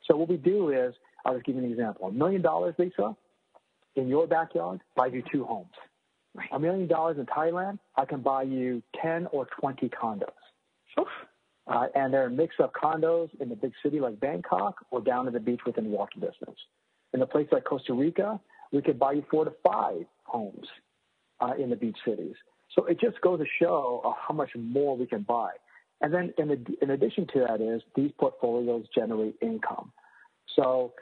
So 0.05 0.15
what 0.15 0.29
we 0.29 0.37
do 0.37 0.69
is, 0.69 0.93
I'll 1.25 1.33
just 1.33 1.45
give 1.45 1.55
you 1.55 1.63
an 1.63 1.69
example. 1.69 2.07
A 2.07 2.11
million 2.11 2.41
dollars, 2.41 2.75
Lisa, 2.77 3.15
in 3.95 4.07
your 4.07 4.27
backyard 4.27 4.79
buys 4.95 5.11
you 5.13 5.23
two 5.31 5.43
homes. 5.43 5.73
A 6.51 6.59
million 6.59 6.87
dollars 6.87 7.17
in 7.17 7.25
Thailand, 7.25 7.79
I 7.95 8.05
can 8.05 8.21
buy 8.21 8.43
you 8.43 8.81
10 9.01 9.27
or 9.31 9.47
20 9.59 9.89
condos. 9.89 10.27
Uh, 11.69 11.85
and 11.93 12.11
they're 12.11 12.25
a 12.25 12.31
mix 12.31 12.55
of 12.59 12.71
condos 12.73 13.29
in 13.39 13.47
the 13.47 13.55
big 13.55 13.71
city 13.83 13.99
like 13.99 14.19
Bangkok 14.19 14.75
or 14.89 15.01
down 15.01 15.25
to 15.25 15.31
the 15.31 15.39
beach 15.39 15.61
within 15.65 15.91
walking 15.91 16.19
distance. 16.19 16.57
In 17.13 17.21
a 17.21 17.27
place 17.27 17.47
like 17.51 17.63
Costa 17.63 17.93
Rica, 17.93 18.39
we 18.71 18.81
could 18.81 18.97
buy 18.97 19.13
you 19.13 19.23
four 19.29 19.45
to 19.45 19.53
five 19.63 20.05
homes 20.23 20.67
uh, 21.39 21.53
in 21.59 21.69
the 21.69 21.75
beach 21.75 21.97
cities. 22.03 22.35
So 22.75 22.85
it 22.85 22.99
just 22.99 23.21
goes 23.21 23.39
to 23.39 23.45
show 23.59 24.01
uh, 24.03 24.11
how 24.19 24.33
much 24.33 24.49
more 24.57 24.97
we 24.97 25.05
can 25.05 25.21
buy. 25.21 25.51
And 26.01 26.13
then 26.13 26.33
in, 26.37 26.65
in 26.81 26.89
addition 26.91 27.27
to 27.33 27.45
that 27.47 27.61
is 27.61 27.81
these 27.95 28.11
portfolios 28.19 28.85
generate 28.95 29.35
income. 29.41 29.91
So 30.55 30.93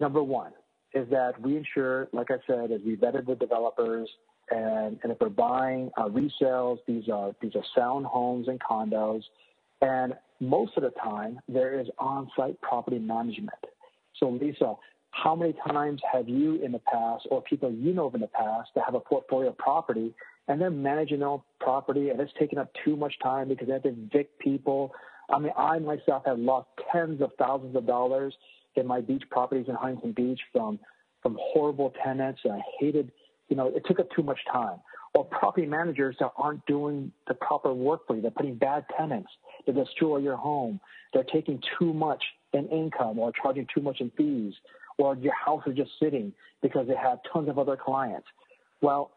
number 0.00 0.22
one 0.22 0.52
is 0.94 1.08
that 1.10 1.40
we 1.40 1.56
ensure, 1.56 2.08
like 2.12 2.30
I 2.30 2.38
said, 2.46 2.72
as 2.72 2.80
we 2.84 2.96
vetted 2.96 3.26
the 3.26 3.36
developers, 3.36 4.08
and, 4.50 4.98
and 5.02 5.12
if 5.12 5.18
we're 5.20 5.28
buying 5.28 5.90
uh, 5.96 6.08
resales, 6.08 6.78
these 6.86 7.08
are 7.08 7.32
these 7.40 7.54
are 7.54 7.64
sound 7.74 8.06
homes 8.06 8.48
and 8.48 8.60
condos, 8.60 9.22
and 9.82 10.14
most 10.40 10.76
of 10.76 10.82
the 10.82 10.90
time 10.90 11.38
there 11.48 11.78
is 11.78 11.88
on-site 11.98 12.60
property 12.62 12.98
management. 12.98 13.50
So 14.18 14.30
Lisa, 14.30 14.74
how 15.10 15.34
many 15.34 15.54
times 15.68 16.00
have 16.10 16.28
you 16.28 16.62
in 16.62 16.72
the 16.72 16.78
past, 16.78 17.26
or 17.30 17.42
people 17.42 17.70
you 17.70 17.92
know 17.92 18.06
of 18.06 18.14
in 18.14 18.22
the 18.22 18.28
past, 18.28 18.70
that 18.74 18.84
have 18.84 18.94
a 18.94 19.00
portfolio 19.00 19.50
of 19.50 19.58
property 19.58 20.14
and 20.48 20.60
they're 20.60 20.70
managing 20.70 21.20
their 21.20 21.28
own 21.28 21.42
property 21.60 22.08
and 22.08 22.18
it's 22.20 22.32
taking 22.38 22.58
up 22.58 22.70
too 22.84 22.96
much 22.96 23.14
time 23.22 23.48
because 23.48 23.66
they 23.66 23.74
have 23.74 23.82
to 23.82 23.90
evict 23.90 24.38
people? 24.38 24.92
I 25.30 25.38
mean, 25.38 25.52
I 25.56 25.78
myself 25.78 26.22
have 26.26 26.38
lost 26.38 26.68
tens 26.90 27.20
of 27.20 27.30
thousands 27.38 27.76
of 27.76 27.86
dollars 27.86 28.34
in 28.74 28.86
my 28.86 29.00
beach 29.00 29.22
properties 29.30 29.66
in 29.68 29.74
Huntington 29.74 30.12
Beach 30.12 30.40
from 30.52 30.78
from 31.22 31.38
horrible 31.40 31.92
tenants. 32.02 32.40
I 32.44 32.60
hated, 32.80 33.12
you 33.48 33.54
know, 33.54 33.68
it 33.68 33.84
took 33.86 34.00
up 34.00 34.08
too 34.16 34.24
much 34.24 34.40
time. 34.50 34.78
Or 35.14 35.24
property 35.26 35.66
managers 35.66 36.16
that 36.20 36.32
aren't 36.38 36.64
doing 36.66 37.12
the 37.28 37.34
proper 37.34 37.72
work 37.74 38.06
for 38.06 38.16
you. 38.16 38.22
They're 38.22 38.30
putting 38.30 38.54
bad 38.54 38.86
tenants. 38.96 39.28
They 39.66 39.72
destroy 39.72 40.18
your 40.18 40.36
home. 40.36 40.80
They're 41.12 41.24
taking 41.24 41.60
too 41.78 41.92
much 41.92 42.22
in 42.54 42.66
income 42.68 43.18
or 43.18 43.32
charging 43.42 43.66
too 43.74 43.82
much 43.82 44.00
in 44.00 44.10
fees 44.16 44.54
or 44.98 45.16
your 45.16 45.34
house 45.34 45.62
is 45.66 45.76
just 45.76 45.90
sitting 46.00 46.32
because 46.62 46.86
they 46.86 46.96
have 46.96 47.18
tons 47.32 47.48
of 47.48 47.58
other 47.58 47.76
clients. 47.76 48.26
Well, 48.80 49.10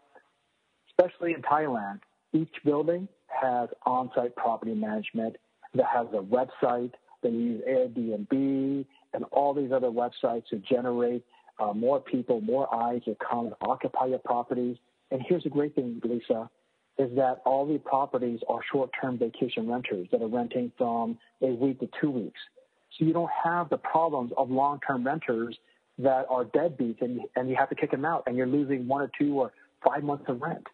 especially 0.89 1.33
in 1.33 1.41
Thailand, 1.41 1.99
each 2.33 2.53
building 2.63 3.07
has 3.27 3.69
on-site 3.85 4.35
property 4.35 4.73
management 4.73 5.35
that 5.73 5.85
has 5.93 6.07
a 6.13 6.21
website. 6.21 6.91
They 7.21 7.29
use 7.29 7.61
Airbnb 7.67 8.85
and 9.13 9.23
all 9.31 9.53
these 9.53 9.71
other 9.71 9.89
websites 9.89 10.47
to 10.49 10.57
generate 10.57 11.23
uh, 11.59 11.73
more 11.73 11.99
people, 11.99 12.41
more 12.41 12.73
eyes 12.73 13.01
that 13.07 13.17
come 13.19 13.47
and 13.47 13.55
occupy 13.61 14.07
your 14.07 14.19
properties. 14.19 14.77
And 15.11 15.21
here's 15.27 15.43
the 15.43 15.49
great 15.49 15.75
thing, 15.75 16.01
Lisa, 16.03 16.49
is 16.97 17.13
that 17.15 17.41
all 17.45 17.65
the 17.65 17.77
properties 17.77 18.39
are 18.47 18.59
short-term 18.71 19.17
vacation 19.17 19.69
renters 19.69 20.07
that 20.11 20.21
are 20.21 20.27
renting 20.27 20.71
from 20.77 21.17
a 21.41 21.47
week 21.47 21.79
to 21.81 21.89
two 21.99 22.09
weeks. 22.09 22.39
So 22.97 23.05
you 23.05 23.13
don't 23.13 23.31
have 23.43 23.69
the 23.69 23.77
problems 23.77 24.31
of 24.37 24.49
long-term 24.49 25.05
renters 25.05 25.57
that 25.97 26.25
are 26.29 26.45
deadbeats 26.45 27.01
and, 27.01 27.21
and 27.35 27.49
you 27.49 27.55
have 27.57 27.69
to 27.69 27.75
kick 27.75 27.91
them 27.91 28.05
out 28.05 28.23
and 28.27 28.35
you're 28.35 28.47
losing 28.47 28.87
one 28.87 29.01
or 29.01 29.11
two 29.17 29.39
or 29.39 29.51
five 29.83 30.03
months 30.03 30.25
of 30.27 30.41
rent. 30.41 30.65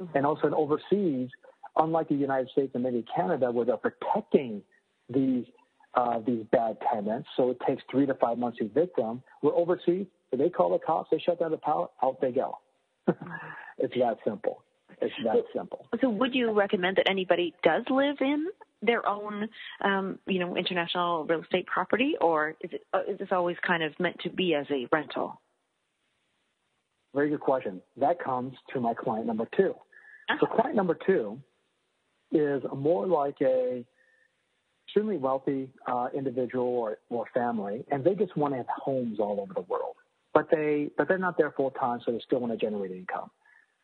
Mm-hmm. 0.00 0.16
And 0.16 0.26
also 0.26 0.46
in 0.46 0.54
overseas, 0.54 1.30
unlike 1.76 2.08
the 2.08 2.14
United 2.14 2.50
States 2.50 2.72
and 2.74 2.82
maybe 2.82 3.04
Canada 3.14 3.50
where 3.50 3.64
they're 3.64 3.76
protecting 3.76 4.62
these 5.08 5.44
uh, 5.96 6.18
these 6.26 6.44
bad 6.50 6.76
tenants, 6.92 7.28
so 7.36 7.50
it 7.50 7.58
takes 7.64 7.80
three 7.88 8.04
to 8.04 8.14
five 8.14 8.36
months 8.36 8.58
to 8.58 8.64
evict 8.64 8.96
them. 8.96 9.22
We're 9.42 9.54
overseas, 9.54 10.06
if 10.32 10.40
they 10.40 10.48
call 10.48 10.72
the 10.72 10.84
cops, 10.84 11.08
they 11.12 11.20
shut 11.20 11.38
down 11.38 11.52
the 11.52 11.56
power, 11.56 11.88
out 12.02 12.20
they 12.20 12.32
go. 12.32 12.58
it's 13.78 13.94
that 13.94 14.16
simple. 14.24 14.62
It's 15.00 15.14
that 15.24 15.34
so, 15.34 15.44
simple. 15.58 15.86
So, 16.00 16.08
would 16.08 16.34
you 16.34 16.52
recommend 16.52 16.96
that 16.96 17.08
anybody 17.08 17.54
does 17.62 17.82
live 17.90 18.16
in 18.20 18.46
their 18.80 19.06
own, 19.06 19.48
um, 19.82 20.18
you 20.26 20.38
know, 20.38 20.56
international 20.56 21.24
real 21.24 21.42
estate 21.42 21.66
property, 21.66 22.14
or 22.20 22.54
is 22.60 22.70
it 22.72 22.82
uh, 22.92 23.00
is 23.08 23.18
this 23.18 23.28
always 23.32 23.56
kind 23.66 23.82
of 23.82 23.98
meant 23.98 24.20
to 24.20 24.30
be 24.30 24.54
as 24.54 24.66
a 24.70 24.86
rental? 24.92 25.40
Very 27.14 27.30
good 27.30 27.40
question. 27.40 27.80
That 27.96 28.22
comes 28.22 28.54
to 28.72 28.80
my 28.80 28.94
client 28.94 29.26
number 29.26 29.46
2 29.56 29.74
uh-huh. 30.28 30.38
So, 30.40 30.46
client 30.46 30.76
number 30.76 30.96
two 31.06 31.38
is 32.32 32.62
more 32.74 33.06
like 33.06 33.36
a 33.42 33.84
extremely 34.86 35.16
wealthy 35.16 35.68
uh, 35.86 36.08
individual 36.14 36.66
or, 36.66 36.98
or 37.10 37.26
family, 37.34 37.84
and 37.90 38.04
they 38.04 38.14
just 38.14 38.36
want 38.36 38.54
to 38.54 38.58
have 38.58 38.66
homes 38.68 39.18
all 39.18 39.40
over 39.40 39.54
the 39.54 39.62
world. 39.62 39.96
But 40.34 40.50
they 40.50 40.90
but 40.98 41.08
they're 41.08 41.18
not 41.18 41.38
there 41.38 41.52
full 41.56 41.70
time, 41.70 42.00
so 42.04 42.12
they 42.12 42.20
still 42.26 42.40
want 42.40 42.52
to 42.52 42.58
generate 42.58 42.90
income. 42.90 43.30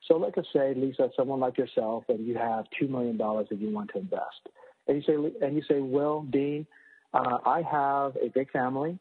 So, 0.08 0.16
like 0.16 0.34
I 0.36 0.42
say, 0.52 0.74
Lisa, 0.74 1.10
someone 1.16 1.40
like 1.40 1.56
yourself, 1.56 2.04
and 2.08 2.26
you 2.26 2.36
have 2.36 2.64
two 2.78 2.88
million 2.88 3.16
dollars 3.16 3.46
that 3.50 3.60
you 3.60 3.70
want 3.70 3.90
to 3.92 3.98
invest 3.98 4.48
and 4.90 4.96
you 4.96 5.02
say, 5.06 5.46
and 5.46 5.56
you 5.56 5.62
say, 5.68 5.80
Will, 5.80 6.22
Dean, 6.30 6.66
uh, 7.14 7.38
I 7.46 7.62
have 7.62 8.16
a 8.16 8.28
big 8.34 8.50
family, 8.50 8.98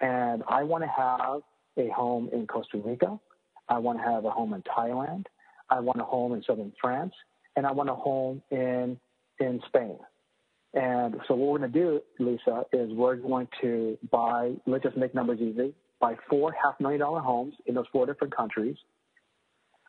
and 0.00 0.42
I 0.48 0.62
want 0.62 0.84
to 0.84 0.88
have 0.88 1.42
a 1.76 1.90
home 1.92 2.30
in 2.32 2.46
Costa 2.46 2.78
Rica. 2.78 3.18
I 3.68 3.78
want 3.78 3.98
to 3.98 4.04
have 4.04 4.24
a 4.24 4.30
home 4.30 4.54
in 4.54 4.62
Thailand. 4.62 5.26
I 5.70 5.80
want 5.80 6.00
a 6.00 6.04
home 6.04 6.32
in 6.34 6.42
southern 6.42 6.72
France, 6.80 7.14
and 7.56 7.66
I 7.66 7.72
want 7.72 7.90
a 7.90 7.94
home 7.94 8.42
in 8.50 8.98
in 9.40 9.60
Spain. 9.66 9.98
And 10.74 11.16
so 11.28 11.34
what 11.34 11.52
we're 11.52 11.58
going 11.58 11.72
to 11.72 11.78
do, 11.78 12.00
Lisa, 12.18 12.64
is 12.72 12.90
we're 12.92 13.16
going 13.16 13.48
to 13.60 13.98
buy. 14.10 14.52
Let's 14.66 14.84
just 14.84 14.96
make 14.96 15.14
numbers 15.14 15.40
easy. 15.40 15.74
Buy 16.02 16.16
four 16.28 16.54
half 16.62 16.78
million 16.80 17.00
dollar 17.00 17.20
homes 17.20 17.54
in 17.64 17.74
those 17.74 17.86
four 17.90 18.04
different 18.04 18.36
countries. 18.36 18.76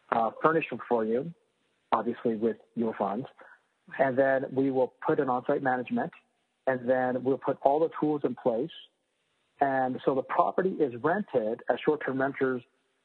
Uh, 0.10 0.32
furnish 0.42 0.70
them 0.70 0.80
for 0.88 1.04
you, 1.04 1.34
obviously 1.92 2.36
with 2.36 2.58
your 2.76 2.94
funds 2.94 3.26
and 4.00 4.18
then 4.18 4.46
we 4.52 4.72
will 4.72 4.94
put 5.06 5.20
an 5.20 5.30
on-site 5.30 5.64
management, 5.64 6.12
and 6.68 6.88
then 6.90 7.24
we'll 7.24 7.38
put 7.38 7.58
all 7.64 7.80
the 7.80 7.90
tools 8.00 8.22
in 8.24 8.36
place. 8.36 8.72
And 9.62 10.00
so 10.06 10.16
the 10.16 10.24
property 10.24 10.72
is 10.72 10.94
rented 11.02 11.62
as 11.70 11.78
short-term 11.86 12.20
renters 12.20 12.62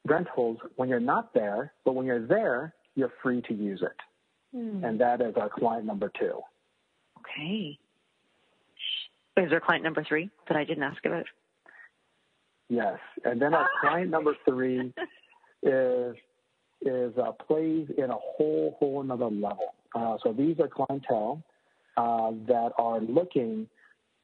rentals 0.07 0.59
when 0.77 0.89
you're 0.89 1.01
not 1.01 1.35
there, 1.35 1.73
but 1.85 1.95
when 1.95 2.07
you're 2.07 2.27
there, 2.27 2.75
you're 2.95 3.13
free 3.23 3.43
to 3.43 3.55
use 3.55 3.83
it. 3.83 4.57
Hmm. 4.57 4.85
And 4.85 5.01
that 5.01 5.21
is 5.21 5.35
our 5.37 5.51
client 5.51 5.85
number 5.85 6.11
two. 6.19 6.41
Okay. 7.19 7.79
Is 9.37 9.51
there 9.51 9.61
client 9.61 9.85
number 9.85 10.05
three 10.09 10.31
that 10.49 10.57
I 10.57 10.65
didn't 10.65 10.83
ask 10.83 11.05
about? 11.05 11.27
Yes. 12.69 12.99
And 13.25 13.41
then 13.41 13.55
our 13.55 13.69
client 13.81 14.11
number 14.11 14.35
three 14.45 14.93
is 15.62 16.14
is 16.83 17.12
uh, 17.19 17.33
plays 17.47 17.89
in 17.97 18.05
a 18.05 18.16
whole 18.16 18.77
whole 18.79 19.01
another 19.01 19.27
level. 19.27 19.75
Uh, 19.95 20.16
so 20.23 20.33
these 20.33 20.57
are 20.61 20.69
clientele 20.69 21.43
uh, 21.97 22.31
that 22.47 22.73
are 22.79 23.01
looking 23.01 23.69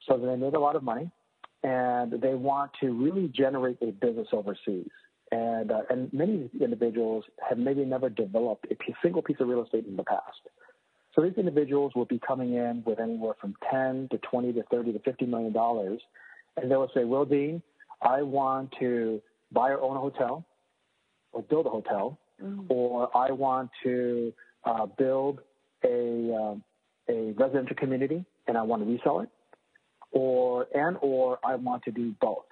so 0.07 0.19
they 0.19 0.37
made 0.37 0.55
a 0.55 0.61
lot 0.61 0.77
of 0.77 0.83
money 0.83 1.11
and 1.63 2.13
they 2.21 2.35
want 2.35 2.73
to 2.81 2.91
really 2.91 3.29
generate 3.29 3.79
a 3.81 3.87
business 3.87 4.29
overseas. 4.33 4.91
And 5.33 5.73
uh, 5.73 5.81
and 5.91 6.13
many 6.13 6.51
individuals 6.61 7.25
have 7.49 7.59
maybe 7.59 7.85
never 7.85 8.11
developed 8.11 8.67
a 8.71 8.77
single 9.03 9.23
piece 9.23 9.39
of 9.41 9.49
real 9.49 9.65
estate 9.65 9.87
in 9.87 9.97
the 9.97 10.05
past. 10.05 10.41
So 11.15 11.23
these 11.23 11.33
individuals 11.37 11.93
will 11.95 12.05
be 12.05 12.21
coming 12.25 12.55
in 12.55 12.83
with 12.85 13.01
anywhere 13.01 13.35
from 13.41 13.55
10 13.71 14.09
to 14.11 14.19
20 14.19 14.53
to 14.53 14.63
30 14.65 14.93
to 14.93 14.99
50 14.99 15.27
million 15.27 15.53
dollars, 15.53 16.01
and 16.57 16.71
they 16.71 16.77
will 16.77 16.91
say, 16.95 17.05
"Well, 17.05 17.25
Dean, 17.25 17.63
I 18.05 18.23
want 18.23 18.73
to 18.81 19.21
buy 19.53 19.71
or 19.71 19.81
own 19.81 19.97
a 19.97 20.01
hotel, 20.01 20.45
or 21.33 21.43
build 21.43 21.67
a 21.67 21.71
hotel, 21.71 22.19
Mm. 22.43 22.67
or 22.69 23.17
I 23.17 23.31
want 23.31 23.71
to 23.85 24.33
uh, 24.65 24.87
build 24.87 25.39
a 25.85 26.35
um, 26.35 26.65
a 27.09 27.33
residential 27.33 27.77
community 27.77 28.25
and 28.49 28.59
I 28.59 28.63
want 28.63 28.83
to 28.83 28.91
resell 28.93 29.21
it, 29.21 29.29
or 30.11 30.67
and 30.75 30.97
or 31.01 31.39
I 31.45 31.55
want 31.55 31.85
to 31.85 31.93
do 31.93 32.15
both." 32.21 32.45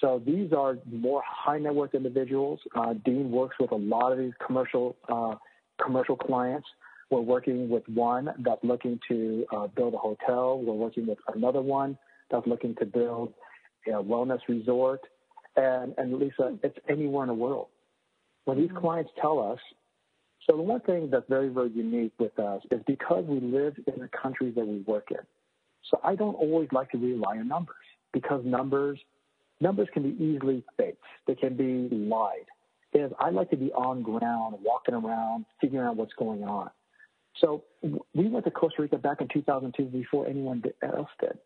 So 0.00 0.20
these 0.24 0.52
are 0.52 0.78
more 0.90 1.22
high 1.24 1.58
net 1.58 1.74
worth 1.74 1.94
individuals. 1.94 2.58
Uh, 2.74 2.94
Dean 3.04 3.30
works 3.30 3.56
with 3.60 3.70
a 3.72 3.76
lot 3.76 4.10
of 4.12 4.18
these 4.18 4.32
commercial 4.44 4.96
uh, 5.08 5.36
commercial 5.82 6.16
clients. 6.16 6.66
We're 7.10 7.20
working 7.20 7.68
with 7.68 7.88
one 7.88 8.30
that's 8.38 8.62
looking 8.64 8.98
to 9.08 9.46
uh, 9.54 9.66
build 9.68 9.94
a 9.94 9.98
hotel. 9.98 10.60
We're 10.60 10.74
working 10.74 11.06
with 11.06 11.18
another 11.34 11.60
one 11.60 11.98
that's 12.30 12.46
looking 12.46 12.74
to 12.76 12.84
build 12.86 13.32
a 13.86 14.02
wellness 14.02 14.40
resort. 14.48 15.00
And, 15.56 15.94
and 15.98 16.18
Lisa, 16.18 16.56
it's 16.62 16.78
anywhere 16.88 17.24
in 17.24 17.28
the 17.28 17.34
world. 17.34 17.68
When 18.44 18.58
these 18.58 18.68
mm-hmm. 18.68 18.78
clients 18.78 19.10
tell 19.20 19.38
us, 19.38 19.58
so 20.46 20.56
the 20.56 20.62
one 20.62 20.80
thing 20.80 21.10
that's 21.10 21.28
very, 21.28 21.48
very 21.48 21.70
unique 21.70 22.12
with 22.18 22.38
us 22.38 22.62
is 22.70 22.80
because 22.86 23.24
we 23.26 23.40
live 23.40 23.74
in 23.86 24.00
the 24.00 24.08
countries 24.08 24.54
that 24.56 24.66
we 24.66 24.78
work 24.86 25.08
in. 25.10 25.18
So 25.90 26.00
I 26.02 26.14
don't 26.14 26.34
always 26.34 26.68
like 26.72 26.90
to 26.92 26.98
rely 26.98 27.38
on 27.38 27.48
numbers 27.48 27.76
because 28.12 28.42
numbers 28.44 28.98
numbers 29.60 29.88
can 29.92 30.02
be 30.02 30.24
easily 30.24 30.64
faked. 30.76 31.02
They 31.26 31.34
can 31.34 31.56
be 31.56 31.94
lied. 31.94 32.46
Is 32.92 33.12
I 33.20 33.30
like 33.30 33.50
to 33.50 33.56
be 33.56 33.70
on 33.72 34.02
ground, 34.02 34.56
walking 34.62 34.94
around, 34.94 35.44
figuring 35.60 35.86
out 35.86 35.96
what's 35.96 36.14
going 36.14 36.42
on. 36.42 36.70
So 37.40 37.62
we 37.82 38.28
went 38.28 38.44
to 38.46 38.50
Costa 38.50 38.82
Rica 38.82 38.98
back 38.98 39.20
in 39.20 39.28
2002 39.28 39.84
before 39.84 40.26
anyone 40.26 40.62
else 40.82 41.08
did. 41.20 41.38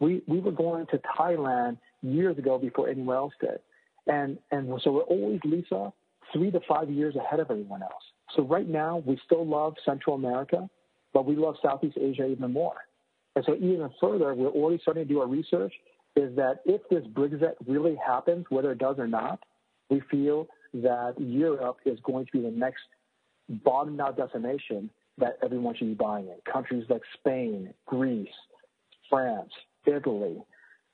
We 0.00 0.22
we 0.26 0.40
were 0.40 0.52
going 0.52 0.86
to 0.86 0.98
Thailand 1.18 1.78
years 2.02 2.38
ago 2.38 2.58
before 2.58 2.88
anyone 2.88 3.16
else 3.16 3.32
did, 3.40 3.58
and 4.06 4.38
and 4.50 4.80
so 4.82 4.92
we're 4.92 5.02
always 5.02 5.40
Lisa 5.44 5.92
three 6.32 6.50
to 6.50 6.60
five 6.68 6.90
years 6.90 7.16
ahead 7.16 7.40
of 7.40 7.50
everyone 7.50 7.82
else. 7.82 8.04
So 8.36 8.42
right 8.42 8.68
now 8.68 9.02
we 9.04 9.18
still 9.24 9.46
love 9.46 9.74
Central 9.84 10.16
America, 10.16 10.68
but 11.12 11.26
we 11.26 11.36
love 11.36 11.56
Southeast 11.62 11.98
Asia 12.00 12.26
even 12.26 12.52
more. 12.52 12.76
And 13.34 13.44
so 13.44 13.54
even 13.56 13.90
further, 14.00 14.34
we're 14.34 14.48
already 14.48 14.80
starting 14.82 15.06
to 15.06 15.08
do 15.08 15.20
our 15.20 15.26
research. 15.26 15.72
Is 16.14 16.36
that 16.36 16.60
if 16.66 16.82
this 16.90 17.04
Brexit 17.14 17.54
really 17.66 17.96
happens, 18.06 18.44
whether 18.50 18.72
it 18.72 18.78
does 18.78 18.98
or 18.98 19.06
not, 19.06 19.40
we 19.88 20.00
feel 20.10 20.46
that 20.74 21.14
Europe 21.18 21.78
is 21.86 21.98
going 22.04 22.26
to 22.26 22.32
be 22.32 22.42
the 22.42 22.50
next 22.50 22.82
bottom 23.48 23.98
out 24.00 24.16
destination 24.16 24.90
that 25.18 25.38
everyone 25.42 25.74
should 25.76 25.88
be 25.88 25.94
buying 25.94 26.26
in. 26.26 26.36
Countries 26.50 26.84
like 26.88 27.02
Spain, 27.18 27.72
Greece, 27.86 28.28
France, 29.08 29.52
Italy, 29.86 30.42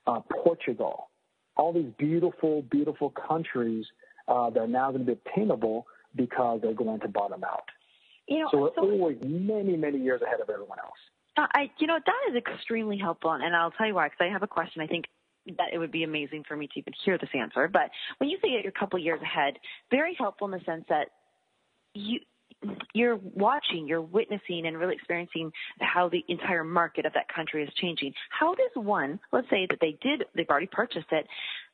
uh, 0.07 0.19
Portugal, 0.43 1.09
all 1.55 1.73
these 1.73 1.91
beautiful, 1.97 2.63
beautiful 2.63 3.11
countries 3.11 3.85
uh, 4.27 4.49
that 4.49 4.59
are 4.59 4.67
now 4.67 4.91
going 4.91 5.05
to 5.05 5.15
be 5.15 5.19
attainable 5.25 5.85
because 6.15 6.59
they're 6.61 6.73
going 6.73 6.99
to 7.01 7.07
bottom 7.07 7.43
out. 7.43 7.65
You 8.27 8.39
know, 8.39 8.49
so 8.51 8.57
we're 8.59 8.75
so- 8.75 8.81
always 8.81 9.17
many, 9.23 9.75
many 9.75 9.99
years 9.99 10.21
ahead 10.21 10.39
of 10.39 10.49
everyone 10.49 10.79
else. 10.79 10.97
Uh, 11.37 11.47
I, 11.53 11.71
you 11.79 11.87
know, 11.87 11.99
that 12.03 12.31
is 12.31 12.35
extremely 12.35 12.97
helpful, 12.97 13.31
and 13.31 13.55
I'll 13.55 13.71
tell 13.71 13.87
you 13.87 13.95
why. 13.95 14.07
Because 14.07 14.27
I 14.27 14.31
have 14.31 14.43
a 14.43 14.47
question. 14.47 14.81
I 14.81 14.87
think 14.87 15.05
that 15.57 15.73
it 15.73 15.77
would 15.77 15.91
be 15.91 16.03
amazing 16.03 16.43
for 16.47 16.55
me 16.55 16.67
to 16.67 16.79
even 16.79 16.93
hear 17.03 17.17
this 17.17 17.29
answer. 17.33 17.67
But 17.67 17.91
when 18.17 18.29
you 18.29 18.37
say 18.41 18.53
that 18.55 18.63
you're 18.63 18.73
a 18.75 18.79
couple 18.79 18.99
years 18.99 19.21
ahead, 19.21 19.55
very 19.89 20.15
helpful 20.17 20.47
in 20.47 20.51
the 20.51 20.63
sense 20.65 20.85
that 20.89 21.07
you 21.93 22.19
you're 22.93 23.15
watching, 23.15 23.87
you're 23.87 24.01
witnessing, 24.01 24.65
and 24.65 24.77
really 24.77 24.95
experiencing 24.95 25.51
how 25.79 26.09
the 26.09 26.23
entire 26.27 26.63
market 26.63 27.05
of 27.05 27.13
that 27.13 27.33
country 27.33 27.63
is 27.63 27.69
changing. 27.75 28.13
How 28.29 28.53
does 28.53 28.71
one, 28.75 29.19
let's 29.31 29.49
say 29.49 29.67
that 29.69 29.79
they 29.79 29.97
did, 30.01 30.25
they've 30.35 30.49
already 30.49 30.67
purchased 30.71 31.07
it. 31.11 31.25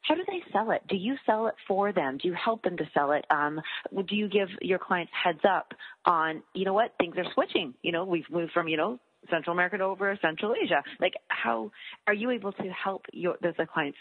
How 0.02 0.16
do 0.16 0.22
they 0.28 0.44
sell 0.52 0.72
it? 0.72 0.82
Do 0.88 0.96
you 0.96 1.16
sell 1.26 1.48
it 1.48 1.56
for 1.68 1.92
them? 1.92 2.18
Do 2.22 2.28
you 2.28 2.36
help 2.36 2.62
them 2.64 2.78
to 2.78 2.84
sell 2.94 3.12
it? 3.14 3.26
Um, 3.30 3.60
do 3.92 4.16
you 4.16 4.30
give 4.30 4.50
your 4.62 4.78
clients 4.78 5.12
heads 5.24 5.40
up 5.50 5.74
on, 6.06 6.44
you 6.54 6.66
know 6.66 6.74
what, 6.74 6.94
things 7.00 7.16
are 7.18 7.26
switching? 7.34 7.74
You 7.82 7.92
know, 7.92 8.06
we've 8.06 8.30
moved 8.30 8.52
from, 8.52 8.68
you 8.68 8.78
know, 8.78 9.00
Central 9.32 9.54
America 9.54 9.82
over 9.82 10.18
Central 10.22 10.54
Asia. 10.54 10.84
Like, 11.00 11.14
how 11.30 11.72
are 12.06 12.14
you 12.14 12.30
able 12.30 12.52
to 12.52 12.64
help 12.64 13.06
your 13.12 13.36
the 13.42 13.54
clients 13.66 13.98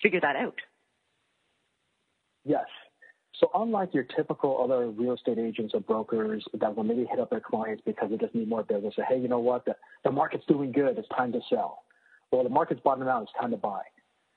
figure 0.00 0.20
that 0.20 0.36
out? 0.36 0.54
Yes. 2.44 2.66
So 3.40 3.50
unlike 3.54 3.94
your 3.94 4.04
typical 4.04 4.60
other 4.62 4.88
real 4.90 5.14
estate 5.14 5.38
agents 5.38 5.72
or 5.74 5.80
brokers 5.80 6.44
that 6.60 6.76
will 6.76 6.84
maybe 6.84 7.06
hit 7.06 7.18
up 7.18 7.30
their 7.30 7.40
clients 7.40 7.82
because 7.86 8.10
they 8.10 8.18
just 8.18 8.34
need 8.34 8.48
more 8.48 8.62
business, 8.62 8.94
say, 8.96 9.02
hey, 9.08 9.18
you 9.18 9.28
know 9.28 9.38
what, 9.38 9.64
the, 9.64 9.74
the 10.04 10.10
market's 10.10 10.44
doing 10.46 10.70
good, 10.72 10.98
it's 10.98 11.08
time 11.08 11.32
to 11.32 11.40
sell. 11.48 11.84
Or 12.30 12.44
the 12.44 12.50
market's 12.50 12.82
bottoming 12.84 13.08
out, 13.08 13.22
it's 13.22 13.32
time 13.40 13.50
to 13.52 13.56
buy. 13.56 13.80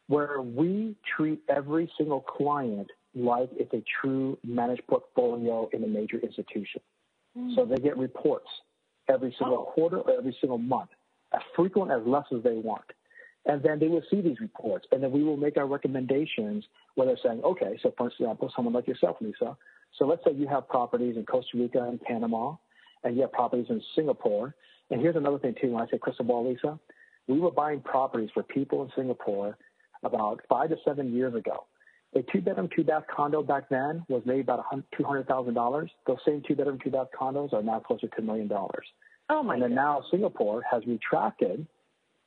Where 0.07 0.41
we 0.41 0.95
treat 1.17 1.41
every 1.49 1.91
single 1.97 2.21
client 2.21 2.87
like 3.13 3.49
it's 3.53 3.73
a 3.73 3.83
true 4.01 4.37
managed 4.43 4.87
portfolio 4.87 5.69
in 5.73 5.83
a 5.83 5.87
major 5.87 6.17
institution. 6.19 6.81
So 7.55 7.65
mm. 7.65 7.69
they 7.69 7.81
get 7.81 7.97
reports 7.97 8.47
every 9.09 9.35
single 9.37 9.65
oh. 9.69 9.71
quarter 9.73 9.99
or 9.99 10.17
every 10.17 10.35
single 10.39 10.57
month, 10.57 10.89
as 11.33 11.41
frequent 11.55 11.91
as 11.91 12.01
less 12.05 12.25
as 12.35 12.41
they 12.43 12.53
want. 12.53 12.85
And 13.45 13.61
then 13.61 13.79
they 13.79 13.87
will 13.87 14.03
see 14.09 14.21
these 14.21 14.39
reports, 14.39 14.87
and 14.91 15.03
then 15.03 15.11
we 15.11 15.23
will 15.23 15.35
make 15.35 15.57
our 15.57 15.67
recommendations 15.67 16.63
where 16.95 17.07
they're 17.07 17.17
saying, 17.21 17.41
okay, 17.43 17.77
so 17.83 17.93
for 17.97 18.07
example, 18.07 18.51
someone 18.55 18.73
like 18.73 18.87
yourself, 18.87 19.17
Lisa, 19.19 19.57
so 19.97 20.05
let's 20.05 20.23
say 20.25 20.33
you 20.33 20.47
have 20.47 20.67
properties 20.69 21.17
in 21.17 21.25
Costa 21.25 21.57
Rica 21.57 21.83
and 21.83 22.01
Panama, 22.01 22.55
and 23.03 23.15
you 23.15 23.21
have 23.21 23.31
properties 23.31 23.67
in 23.69 23.81
Singapore. 23.95 24.55
And 24.89 25.01
here's 25.01 25.15
another 25.15 25.39
thing, 25.39 25.55
too, 25.59 25.71
when 25.71 25.83
I 25.83 25.87
say 25.87 25.97
crystal 25.97 26.25
ball, 26.25 26.49
Lisa, 26.49 26.79
we 27.27 27.39
were 27.39 27.51
buying 27.51 27.81
properties 27.81 28.29
for 28.33 28.43
people 28.43 28.81
in 28.83 28.89
Singapore 28.95 29.57
about 30.03 30.41
five 30.49 30.69
to 30.69 30.77
seven 30.85 31.13
years 31.13 31.35
ago. 31.35 31.65
A 32.15 32.21
two 32.31 32.41
bedroom, 32.41 32.69
two 32.75 32.83
bath 32.83 33.03
condo 33.13 33.41
back 33.41 33.69
then 33.69 34.03
was 34.07 34.21
maybe 34.25 34.41
about 34.41 34.65
$200,000. 34.99 35.89
Those 36.05 36.17
same 36.25 36.43
two 36.47 36.55
bedroom, 36.55 36.77
two 36.83 36.91
bath 36.91 37.07
condos 37.19 37.53
are 37.53 37.63
now 37.63 37.79
closer 37.79 38.07
to 38.07 38.17
a 38.19 38.21
million 38.21 38.47
dollars. 38.47 38.85
Oh 39.29 39.41
my! 39.41 39.55
And 39.55 39.63
then 39.63 39.73
now 39.73 40.03
Singapore 40.11 40.63
has 40.69 40.83
retracted, 40.85 41.65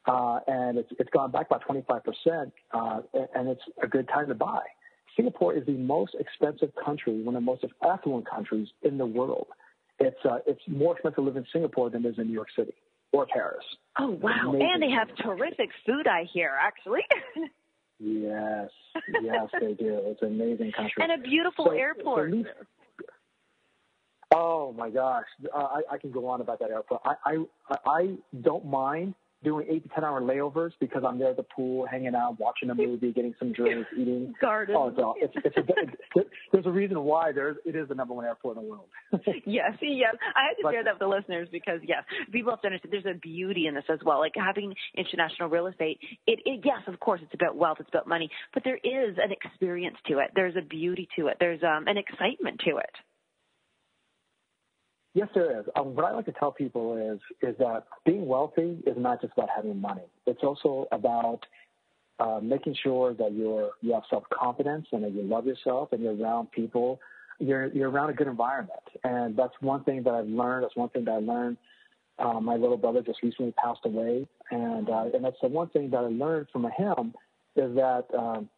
uh, 0.06 0.40
and 0.46 0.78
it's 0.78 0.90
it's 0.98 1.10
gone 1.10 1.30
back 1.30 1.48
by 1.48 1.58
25 1.58 2.02
percent, 2.04 2.52
uh, 2.72 3.00
and 3.34 3.48
it's 3.48 3.62
a 3.82 3.86
good 3.86 4.08
time 4.08 4.28
to 4.28 4.34
buy. 4.34 4.60
Singapore 5.16 5.54
is 5.54 5.64
the 5.66 5.72
most 5.72 6.14
expensive 6.20 6.70
country, 6.84 7.22
one 7.22 7.34
of 7.36 7.42
the 7.42 7.46
most 7.46 7.64
affluent 7.82 8.28
countries 8.28 8.68
in 8.82 8.98
the 8.98 9.06
world. 9.06 9.46
It's 9.98 10.18
uh, 10.24 10.38
it's 10.46 10.60
more 10.68 10.92
expensive 10.94 11.16
to 11.16 11.22
live 11.22 11.36
in 11.36 11.46
Singapore 11.52 11.90
than 11.90 12.04
it 12.04 12.10
is 12.10 12.18
in 12.18 12.26
New 12.26 12.34
York 12.34 12.48
City 12.54 12.74
or 13.12 13.26
Paris. 13.26 13.64
Oh 13.98 14.10
wow! 14.10 14.52
And 14.52 14.82
they 14.82 14.90
have 14.90 15.08
terrific 15.16 15.70
food, 15.86 16.06
I 16.06 16.24
hear, 16.32 16.52
actually. 16.60 17.00
Yes, 17.98 18.68
yes, 19.22 19.48
they 19.58 19.72
do. 19.72 19.98
It's 20.04 20.20
an 20.20 20.28
amazing 20.38 20.72
country 20.72 21.02
and 21.02 21.12
a 21.12 21.16
beautiful 21.26 21.64
So- 21.64 21.70
airport. 21.70 22.30
so 22.30 22.44
Oh 24.34 24.74
my 24.76 24.90
gosh, 24.90 25.24
uh, 25.54 25.56
I, 25.58 25.80
I 25.92 25.98
can 25.98 26.10
go 26.10 26.26
on 26.26 26.40
about 26.42 26.58
that 26.58 26.70
airport. 26.70 27.00
I, 27.06 27.14
I 27.24 27.76
I 27.86 28.16
don't 28.42 28.66
mind 28.66 29.14
doing 29.44 29.66
eight 29.70 29.82
to 29.82 29.88
ten 29.90 30.04
hour 30.04 30.20
layovers 30.20 30.72
because 30.80 31.02
I'm 31.06 31.18
there 31.18 31.30
at 31.30 31.36
the 31.36 31.42
pool, 31.44 31.86
hanging 31.86 32.14
out, 32.14 32.38
watching 32.40 32.70
a 32.70 32.74
movie, 32.74 33.12
getting 33.12 33.34
some 33.38 33.52
drinks, 33.52 33.88
eating. 33.98 34.34
Garden. 34.40 34.74
Oh, 34.76 34.88
it's, 34.88 34.98
all- 34.98 35.14
it's, 35.18 35.34
it's 35.44 35.56
a, 35.56 36.22
there's 36.52 36.66
a 36.66 36.70
reason 36.70 37.00
why 37.02 37.32
there's 37.32 37.56
it 37.64 37.76
is 37.76 37.88
the 37.88 37.94
number 37.94 38.14
one 38.14 38.24
airport 38.24 38.56
in 38.56 38.62
the 38.64 38.68
world. 38.68 38.88
yes, 39.46 39.72
yes. 39.80 40.14
I 40.34 40.48
had 40.48 40.54
to 40.56 40.62
But- 40.62 40.72
share 40.72 40.84
that 40.84 40.94
with 40.94 41.00
the 41.00 41.08
listeners 41.08 41.48
because 41.52 41.80
yes, 41.86 42.02
people 42.32 42.50
have 42.52 42.60
to 42.62 42.66
understand 42.68 42.92
there's 42.92 43.16
a 43.16 43.18
beauty 43.18 43.66
in 43.66 43.74
this 43.74 43.84
as 43.90 43.98
well. 44.04 44.18
Like 44.18 44.32
having 44.36 44.74
international 44.96 45.48
real 45.48 45.66
estate, 45.66 45.98
it, 46.26 46.40
it 46.44 46.60
yes, 46.64 46.82
of 46.86 46.98
course, 47.00 47.20
it's 47.22 47.34
about 47.34 47.56
wealth, 47.56 47.78
it's 47.80 47.88
about 47.88 48.06
money, 48.06 48.30
but 48.54 48.64
there 48.64 48.76
is 48.76 49.16
an 49.18 49.32
experience 49.32 49.96
to 50.08 50.18
it. 50.18 50.30
There's 50.34 50.56
a 50.56 50.64
beauty 50.64 51.08
to 51.18 51.28
it. 51.28 51.36
There's 51.40 51.62
um, 51.62 51.86
an 51.86 51.96
excitement 51.98 52.60
to 52.66 52.78
it. 52.78 52.90
Yes, 55.16 55.28
there 55.34 55.58
is. 55.58 55.64
Um, 55.76 55.94
what 55.94 56.04
I 56.04 56.12
like 56.12 56.26
to 56.26 56.32
tell 56.32 56.52
people 56.52 56.94
is 56.98 57.18
is 57.40 57.56
that 57.56 57.84
being 58.04 58.26
wealthy 58.26 58.82
is 58.86 58.98
not 58.98 59.22
just 59.22 59.32
about 59.32 59.48
having 59.48 59.80
money. 59.80 60.02
It's 60.26 60.42
also 60.42 60.86
about 60.92 61.40
uh, 62.20 62.40
making 62.42 62.76
sure 62.82 63.14
that 63.14 63.32
you're 63.32 63.70
you 63.80 63.94
have 63.94 64.02
self 64.10 64.24
confidence 64.28 64.86
and 64.92 65.02
that 65.02 65.12
you 65.12 65.22
love 65.22 65.46
yourself 65.46 65.88
and 65.92 66.02
you're 66.02 66.14
around 66.14 66.52
people. 66.52 67.00
You're 67.38 67.68
you're 67.68 67.88
around 67.88 68.10
a 68.10 68.12
good 68.12 68.26
environment, 68.26 68.82
and 69.04 69.34
that's 69.34 69.54
one 69.60 69.84
thing 69.84 70.02
that 70.02 70.12
I've 70.12 70.28
learned. 70.28 70.64
That's 70.64 70.76
one 70.76 70.90
thing 70.90 71.06
that 71.06 71.12
I 71.12 71.20
learned. 71.20 71.56
Uh, 72.18 72.38
my 72.40 72.56
little 72.56 72.76
brother 72.76 73.00
just 73.00 73.22
recently 73.22 73.52
passed 73.52 73.86
away, 73.86 74.26
and 74.50 74.90
uh, 74.90 75.06
and 75.14 75.24
that's 75.24 75.40
the 75.40 75.48
one 75.48 75.70
thing 75.70 75.88
that 75.92 76.04
I 76.04 76.08
learned 76.08 76.48
from 76.52 76.64
him 76.76 77.14
is 77.56 77.74
that 77.74 78.04
um, 78.14 78.50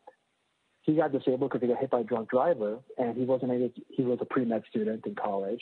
he 0.83 0.97
got 0.97 1.13
disabled 1.13 1.53
because 1.53 1.61
he 1.61 1.69
got 1.69 1.79
hit 1.79 1.91
by 1.91 2.01
a 2.01 2.05
drunk 2.05 2.31
driver, 2.31 2.81
and 2.99 3.17
he 3.17 3.23
wasn't 3.23 3.53
able. 3.53 3.69
To, 3.69 3.83
he 3.91 4.03
was 4.03 4.19
a 4.21 4.25
pre 4.25 4.45
med 4.45 4.65
student 4.69 5.07
in 5.07 5.15
college, 5.15 5.61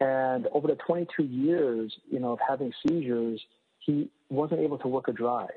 and 0.00 0.46
over 0.52 0.66
the 0.66 0.76
22 0.76 1.24
years, 1.24 1.94
you 2.10 2.18
know, 2.18 2.32
of 2.32 2.38
having 2.46 2.72
seizures, 2.86 3.40
he 3.80 4.10
wasn't 4.30 4.60
able 4.60 4.78
to 4.78 4.88
work 4.88 5.08
or 5.08 5.12
drive. 5.12 5.48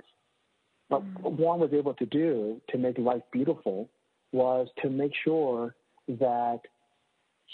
But 0.89 1.02
mm. 1.02 1.22
what 1.22 1.34
Juan 1.34 1.60
was 1.60 1.72
able 1.74 1.94
to 1.96 2.06
do 2.06 2.62
to 2.70 2.78
make 2.78 2.98
life 2.98 3.22
beautiful 3.32 3.89
was 4.32 4.68
to 4.82 4.89
make 4.89 5.14
sure 5.24 5.76
that 6.08 6.60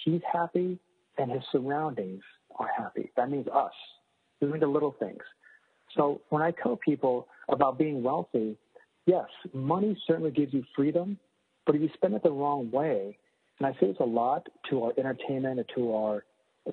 he's 0.04 0.22
happy 0.32 0.80
and 1.18 1.32
his 1.32 1.44
surroundings 1.52 2.24
are 2.58 2.70
happy. 2.76 3.12
That 3.16 3.30
means 3.30 3.48
us, 3.48 3.74
doing 4.42 4.60
the 4.60 4.68
little 4.68 4.96
things. 5.00 5.22
So 5.96 6.22
when 6.30 6.42
I 6.42 6.52
tell 6.52 6.78
people 6.78 7.28
about 7.50 7.78
being 7.78 8.02
wealthy, 8.02 8.58
yes, 9.06 9.26
money 9.54 9.98
certainly 10.08 10.32
gives 10.32 10.54
you 10.54 10.64
freedom, 10.76 11.20
but 11.66 11.76
if 11.76 11.82
you 11.82 11.90
spend 11.94 12.16
it 12.16 12.24
the 12.24 12.32
wrong 12.32 12.72
way, 12.72 13.18
and 13.60 13.68
I 13.68 13.74
say 13.80 13.88
this 13.88 13.98
a 14.00 14.06
lot 14.06 14.48
to 14.70 14.84
our 14.84 14.94
entertainment 14.98 15.60
and 15.60 15.70
to 15.76 15.94
our 15.94 16.24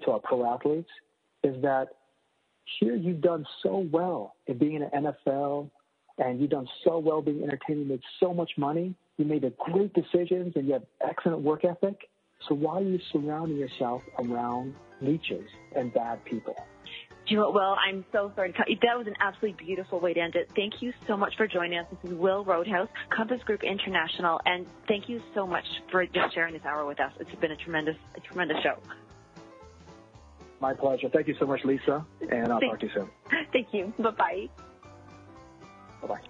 to 0.05 0.12
our 0.12 0.20
pro 0.20 0.53
athletes, 0.53 0.90
is 1.42 1.61
that 1.62 1.88
here 2.80 2.97
you've 2.97 3.20
done 3.20 3.47
so 3.62 3.86
well 3.90 4.34
in 4.47 4.59
being 4.59 4.74
in 4.74 4.82
the 4.82 5.12
NFL 5.30 5.70
and 6.18 6.40
you've 6.40 6.51
done 6.51 6.66
so 6.84 6.99
well 6.99 7.22
being 7.22 7.42
entertaining, 7.42 7.82
you 7.82 7.88
made 7.88 8.03
so 8.20 8.32
much 8.32 8.51
money, 8.57 8.94
you 9.18 9.24
made 9.24 9.42
the 9.42 9.53
great 9.59 9.92
decisions, 9.94 10.53
and 10.57 10.66
you 10.66 10.72
have 10.72 10.84
excellent 11.07 11.40
work 11.40 11.64
ethic. 11.64 12.09
So 12.49 12.55
why 12.55 12.78
are 12.78 12.82
you 12.82 12.99
surrounding 13.12 13.59
yourself 13.59 14.03
around 14.18 14.74
leeches 15.01 15.49
and 15.74 15.92
bad 15.92 16.24
people? 16.24 16.55
Will? 17.28 17.76
I'm 17.84 18.05
so 18.12 18.30
sorry. 18.36 18.53
That 18.53 18.97
was 18.97 19.07
an 19.09 19.14
absolutely 19.20 19.64
beautiful 19.64 19.99
way 19.99 20.14
to 20.14 20.20
end 20.20 20.36
it. 20.36 20.49
Thank 20.55 20.80
you 20.80 20.92
so 21.09 21.16
much 21.16 21.36
for 21.36 21.49
joining 21.49 21.78
us. 21.78 21.86
This 21.90 22.12
is 22.12 22.16
Will 22.16 22.44
Roadhouse, 22.44 22.88
Compass 23.11 23.42
Group 23.44 23.64
International, 23.64 24.40
and 24.47 24.64
thank 24.86 25.09
you 25.09 25.20
so 25.34 25.44
much 25.44 25.64
for 25.90 26.07
just 26.07 26.34
sharing 26.34 26.55
this 26.55 26.64
hour 26.64 26.86
with 26.86 27.01
us. 27.01 27.12
It's 27.18 27.34
been 27.40 27.51
a 27.51 27.57
tremendous, 27.57 27.97
a 28.14 28.20
tremendous 28.20 28.59
show. 28.62 28.76
My 30.61 30.72
pleasure. 30.74 31.09
Thank 31.12 31.28
you 31.28 31.34
so 31.38 31.46
much, 31.46 31.64
Lisa, 31.64 32.07
and 32.20 32.52
I'll 32.52 32.61
Thank- 32.61 32.72
talk 32.72 32.80
to 32.80 32.86
you 32.86 32.92
soon. 32.92 33.11
Thank 33.52 33.68
you. 33.72 33.92
Bye 33.98 34.11
bye. 34.11 34.46
Bye 36.02 36.09
bye. 36.09 36.20